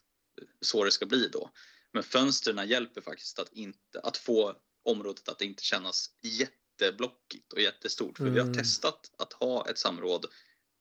så 0.62 0.84
det 0.84 0.92
ska 0.92 1.06
bli 1.06 1.28
då? 1.28 1.52
Men 1.94 2.04
fönstren 2.04 2.68
hjälper 2.68 3.02
faktiskt 3.02 3.40
att, 3.40 3.54
inte, 3.54 4.00
att 4.04 4.18
få 4.18 4.56
området 4.84 5.30
att 5.30 5.42
inte 5.42 5.64
kännas 5.64 6.10
jätteblockigt 6.86 7.54
och 7.54 7.62
jättestort. 7.62 8.18
För 8.18 8.24
vi 8.26 8.40
har 8.40 8.46
Mm. 8.48 8.58
testat 8.58 9.12
att 9.18 9.34
ha 9.34 9.70
ett 9.70 9.78
samråd 9.78 10.26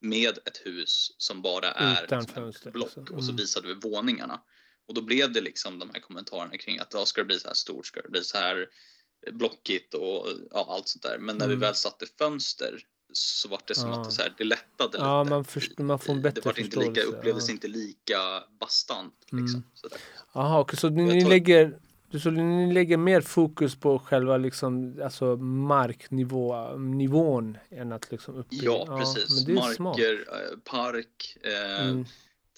med 0.00 0.38
ett 0.44 0.56
hus 0.64 1.14
som 1.18 1.42
bara 1.42 1.70
är 1.72 2.04
Utan 2.04 2.18
liksom 2.20 2.34
fönster, 2.34 2.70
block 2.70 2.96
liksom. 2.96 3.16
och 3.16 3.24
så 3.24 3.30
Mm. 3.30 3.36
visade 3.36 3.68
vi 3.68 3.74
våningarna. 3.74 4.40
Och 4.88 4.94
då 4.94 5.02
blev 5.02 5.32
det 5.32 5.40
liksom 5.40 5.78
de 5.78 5.90
här 5.94 6.00
kommentarerna 6.00 6.56
kring 6.58 6.78
att 6.78 6.94
ja, 6.94 7.06
ska 7.06 7.20
det 7.20 7.24
bli 7.24 7.40
så 7.40 7.46
här 7.48 7.54
stort, 7.54 7.86
ska 7.86 8.02
det 8.02 8.08
bli 8.08 8.24
så 8.24 8.38
här 8.38 8.68
blockigt 9.32 9.94
och 9.94 10.26
ja, 10.50 10.66
allt 10.70 10.88
sånt 10.88 11.02
där. 11.02 11.18
Men 11.18 11.36
när 11.38 11.44
Mm. 11.46 11.58
vi 11.58 11.66
väl 11.66 11.74
satte 11.74 12.06
fönster 12.18 12.82
så 13.12 13.48
var 13.48 13.60
det 13.66 13.74
som 13.74 13.90
Ja. 13.90 14.00
att 14.00 14.04
det, 14.08 14.12
så 14.14 14.22
här, 14.22 14.34
det 14.38 14.44
lättade 14.44 14.98
Ja, 14.98 15.22
lite. 15.22 15.30
man, 15.30 15.44
först, 15.44 15.78
man 15.78 15.98
får 15.98 16.12
en 16.12 16.22
det 16.22 16.22
bättre 16.32 16.40
var 16.44 16.60
inte 16.60 16.78
lika, 16.88 17.02
upplevdes 17.02 17.48
ja. 17.48 17.52
inte 17.54 17.68
lika 17.68 18.44
bastant. 18.60 19.14
Liksom, 19.24 19.62
Mm. 20.34 20.52
okej, 20.56 20.78
så 20.78 20.86
Jag 20.86 20.92
ni 20.92 21.20
tror- 21.20 21.80
så 22.18 22.30
ni 22.30 22.72
lägger 22.72 22.96
mer 22.96 23.20
fokus 23.20 23.76
på 23.80 23.98
själva 23.98 24.36
liksom, 24.36 25.00
alltså 25.04 25.36
marknivå, 25.36 26.76
nivån 26.76 27.58
än 27.70 27.92
att 27.92 28.10
liksom 28.10 28.34
upp 28.36 28.46
Ja, 28.50 28.86
precis. 28.98 29.44
det 29.44 29.52
är 29.52 29.56
smart. 29.56 29.78
Marker, 29.78 30.26
eh, 30.32 30.58
park, 30.64 31.36
eh, 31.42 31.86
Mm. 31.88 32.04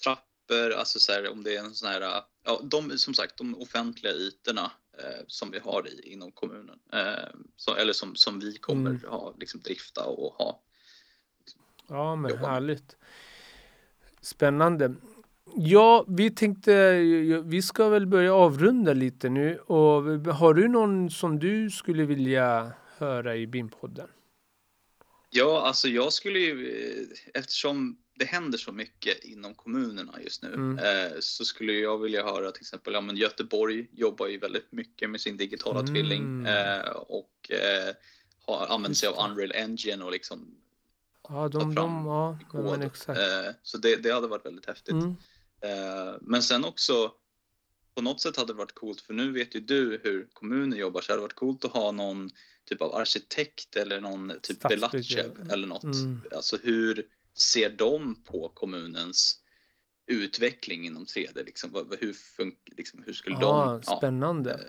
trappor, 0.03 0.71
alltså 0.79 0.99
så 0.99 1.11
här, 1.11 1.31
om 1.31 1.43
det 1.43 1.55
är 1.55 1.59
en 1.59 1.73
sån 1.73 1.89
här, 1.89 2.01
ja, 2.45 2.61
de, 2.63 2.97
som 2.97 3.13
sagt, 3.13 3.37
de 3.37 3.55
offentliga 3.61 4.13
ytorna 4.13 4.71
eh, 4.97 5.23
som 5.27 5.51
vi 5.51 5.59
har 5.59 5.87
i, 5.87 6.11
inom 6.13 6.31
kommunen, 6.31 6.79
eh, 6.93 7.29
så, 7.55 7.75
eller 7.75 7.93
som, 7.93 8.15
som 8.15 8.39
vi 8.39 8.57
kommer 8.57 8.89
Mm. 8.89 9.01
ha, 9.09 9.33
liksom 9.39 9.59
drifta 9.61 10.05
och 10.05 10.33
ha. 10.33 10.61
Ja, 11.87 12.15
men 12.15 12.31
jobba 12.31 12.47
härligt. 12.47 12.95
Spännande. 14.21 14.93
Ja, 15.55 16.05
vi 16.07 16.31
tänkte, 16.31 16.93
vi 17.45 17.61
ska 17.61 17.89
väl 17.89 18.07
börja 18.07 18.33
avrunda 18.33 18.93
lite 18.93 19.29
nu. 19.29 19.57
Och 19.57 20.03
har 20.33 20.53
du 20.53 20.67
någon 20.67 21.09
som 21.11 21.39
du 21.39 21.69
skulle 21.69 22.05
vilja 22.05 22.71
höra 22.97 23.35
i 23.35 23.47
BIM-podden? 23.47 24.07
Ja, 25.29 25.67
alltså 25.67 25.87
jag 25.87 26.13
skulle 26.13 26.39
ju, 26.39 26.67
eh, 26.67 27.39
eftersom 27.39 27.97
det 28.15 28.25
händer 28.25 28.57
så 28.57 28.71
mycket 28.71 29.23
inom 29.23 29.53
kommunerna 29.55 30.13
just 30.21 30.43
nu, 30.43 30.53
Mm. 30.53 30.77
eh, 30.77 31.11
så 31.19 31.45
skulle 31.45 31.73
jag 31.73 31.97
vilja 31.97 32.23
höra 32.23 32.51
till 32.51 32.61
exempel, 32.61 32.93
ja 32.93 33.01
men 33.01 33.15
Göteborg 33.15 33.87
jobbar 33.91 34.27
ju 34.27 34.37
väldigt 34.37 34.71
mycket 34.71 35.09
med 35.09 35.21
sin 35.21 35.37
digitala 35.37 35.79
Mm. 35.79 35.93
tvilling 35.93 36.45
eh, 36.45 36.89
och 36.89 37.51
eh, 37.51 37.95
har, 38.45 38.67
använder 38.75 38.95
sig 38.95 39.09
av 39.09 39.29
Unreal 39.29 39.51
Engine 39.51 40.03
och 40.03 40.11
liksom 40.11 40.55
Ja, 41.29 41.47
de, 41.47 41.75
de 41.75 42.05
ja, 42.05 42.37
men 42.53 42.81
exakt. 42.81 43.19
Så 43.63 43.77
det, 43.77 43.95
det 43.95 44.11
hade 44.11 44.27
varit 44.27 44.45
väldigt 44.45 44.65
häftigt. 44.65 44.93
Mm. 44.93 45.15
Eh, 45.63 46.15
men 46.21 46.43
sen 46.43 46.65
också 46.65 47.11
på 47.95 48.01
något 48.01 48.21
sätt 48.21 48.37
hade 48.37 48.53
det 48.53 48.57
varit 48.57 48.75
coolt 48.75 49.01
för 49.01 49.13
nu 49.13 49.31
vet 49.31 49.55
ju 49.55 49.59
du 49.59 50.01
hur 50.03 50.27
kommuner 50.33 50.77
jobbar 50.77 51.01
så 51.01 51.07
det 51.07 51.13
hade 51.13 51.21
varit 51.21 51.33
coolt 51.35 51.65
att 51.65 51.71
ha 51.71 51.91
någon 51.91 52.29
typ 52.69 52.81
av 52.81 52.95
arkitekt 52.95 53.75
eller 53.75 54.01
någon 54.01 54.33
typ 54.41 54.57
Stadsbyggare. 54.57 55.29
Belachev 55.29 55.51
eller 55.51 55.67
något. 55.67 55.83
Mm. 55.83 56.21
Alltså 56.35 56.57
hur 56.63 57.05
ser 57.37 57.69
de 57.69 58.23
på 58.23 58.49
kommunens 58.53 59.39
utveckling 60.07 60.85
inom 60.85 61.05
3D? 61.05 61.45
Liksom, 61.45 61.87
hur, 61.99 62.15
liksom, 62.77 63.03
hur 63.05 63.13
skulle 63.13 63.35
Ja, 63.41 63.81
de... 63.81 63.81
Ja, 63.91 63.97
spännande. 63.97 64.51
eh, 64.53 64.59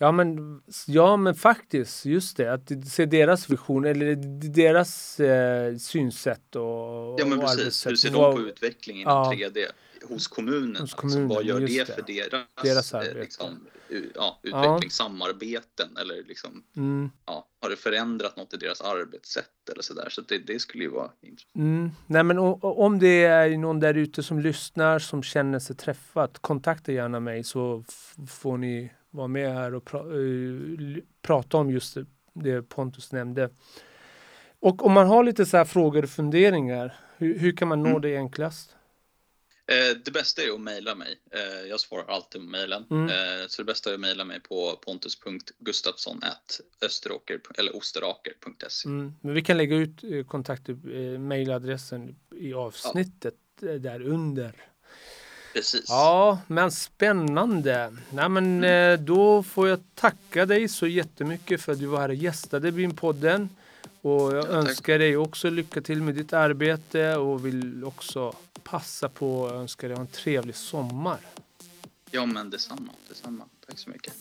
Ja 0.00 0.12
men, 0.12 0.62
ja 0.86 1.16
men 1.16 1.34
faktiskt, 1.34 2.04
just 2.06 2.36
det. 2.36 2.52
Att 2.52 2.88
se 2.88 3.06
deras 3.06 3.50
vision 3.50 3.84
eller 3.84 4.14
deras 4.48 5.20
eh, 5.20 5.76
synsätt 5.76 6.56
och, 6.56 6.62
ja 7.20 7.24
men 7.26 7.32
och 7.32 7.44
precis, 7.44 7.60
arbetssätt. 7.60 7.90
hur 7.90 7.96
ser 7.96 8.10
de 8.10 8.34
på 8.34 8.40
utveckling 8.40 9.00
inom 9.00 9.12
Ja. 9.12 9.48
3D 9.48 9.66
hos 10.08 10.26
kommunen? 10.28 10.70
Hos 10.70 10.80
Alltså, 10.80 10.96
kommunen, 10.96 11.28
vad 11.28 11.44
gör 11.44 11.60
det 11.60 11.86
för 11.88 12.02
det. 12.06 12.12
deras, 12.30 12.44
Deras 12.62 12.94
eh, 12.94 13.00
arbete. 13.00 13.20
liksom, 13.20 13.66
ja, 13.88 13.96
Ja. 14.14 14.38
utveckling, 14.42 14.90
samarbeten 14.90 15.96
eller 16.00 16.24
liksom 16.28 16.62
Mm, 16.76 17.10
ja, 17.26 17.46
har 17.60 17.70
det 17.70 17.76
förändrat 17.76 18.36
något 18.36 18.54
i 18.54 18.56
deras 18.56 18.80
arbetssätt 18.80 19.68
eller 19.72 19.82
sådär? 19.82 20.08
Så 20.10 20.20
det, 20.20 20.38
det 20.38 20.58
skulle 20.58 20.84
ju 20.84 20.90
vara 20.90 21.10
intressant. 21.20 21.54
mm. 21.56 21.90
Nej 22.06 22.22
men 22.22 22.38
om 22.60 22.98
det 22.98 23.24
är 23.24 23.58
någon 23.58 23.80
där 23.80 23.94
ute 23.94 24.22
som 24.22 24.38
lyssnar 24.40 24.98
som 24.98 25.22
känner 25.22 25.58
sig 25.58 25.76
träffat, 25.76 26.38
kontakta 26.38 26.92
gärna 26.92 27.20
mig 27.20 27.44
så 27.44 27.84
får 28.28 28.58
ni 28.58 28.92
vara 29.10 29.28
med 29.28 29.54
här 29.54 29.74
och 29.74 29.84
pra- 29.90 30.12
l- 30.78 31.02
prata 31.22 31.56
om 31.56 31.70
just 31.70 31.94
det, 31.94 32.06
det 32.34 32.62
Pontus 32.62 33.12
nämnde. 33.12 33.50
Och 34.60 34.86
om 34.86 34.92
man 34.92 35.06
har 35.06 35.24
lite 35.24 35.46
så 35.46 35.56
här 35.56 35.64
frågor 35.64 36.02
och 36.02 36.10
funderingar, 36.10 36.96
hur, 37.16 37.38
hur 37.38 37.56
kan 37.56 37.68
man 37.68 37.82
nå 37.82 37.88
Mm. 37.88 38.00
det 38.02 38.16
enklast? 38.16 38.74
Eh, 39.68 39.96
det 40.04 40.10
bästa 40.10 40.42
är 40.42 40.54
att 40.54 40.60
mejla 40.60 40.94
mig. 40.94 41.20
Eh, 41.30 41.68
jag 41.68 41.80
svarar 41.80 42.04
alltid 42.04 42.40
på 42.40 42.46
mejlen. 42.46 42.84
Mm. 42.90 43.08
Eh, 43.08 43.46
så 43.48 43.62
det 43.62 43.66
bästa 43.66 43.90
är 43.90 43.94
att 43.94 44.00
mejla 44.00 44.24
mig 44.24 44.40
på 44.40 44.78
pontus.gustafsson 44.84 46.20
österåker 46.82 47.40
eller 47.58 47.76
osteraker.se. 47.76 48.88
Mm. 48.88 49.14
Men 49.20 49.34
vi 49.34 49.42
kan 49.42 49.56
lägga 49.56 49.76
ut 49.76 50.28
kontakt, 50.28 50.68
mejladressen 51.18 52.16
i 52.36 52.54
avsnittet 52.54 53.34
eh, 53.62 53.74
där 53.74 54.02
under. 54.02 54.52
Precis. 55.54 55.84
Ja, 55.88 56.38
men 56.46 56.72
spännande. 56.72 57.96
Nej, 58.10 58.28
men 58.28 58.64
eh, 58.64 58.98
då 58.98 59.42
får 59.42 59.68
jag 59.68 59.80
tacka 59.94 60.46
dig 60.46 60.68
så 60.68 60.86
jättemycket 60.86 61.62
för 61.62 61.72
att 61.72 61.78
du 61.78 61.86
var 61.86 62.00
här 62.00 62.08
och 62.08 62.14
gästade 62.14 62.70
BIM-podden. 62.70 63.48
Och 64.00 64.36
jag 64.36 64.44
tack. 64.44 64.54
önskar 64.54 64.98
dig 64.98 65.16
också 65.16 65.50
lycka 65.50 65.80
till 65.80 66.02
med 66.02 66.14
ditt 66.14 66.32
arbete 66.32 67.16
och 67.16 67.46
vill 67.46 67.84
också 67.84 68.32
passa 68.62 69.08
på 69.08 69.46
att 69.46 69.52
önska 69.52 69.88
dig 69.88 69.96
en 69.96 70.06
trevlig 70.06 70.56
sommar. 70.56 71.18
Ja 72.10 72.26
men 72.26 72.50
detsamma, 72.50 72.92
detsamma. 73.08 73.44
Tack 73.66 73.78
så 73.78 73.90
mycket. 73.90 74.14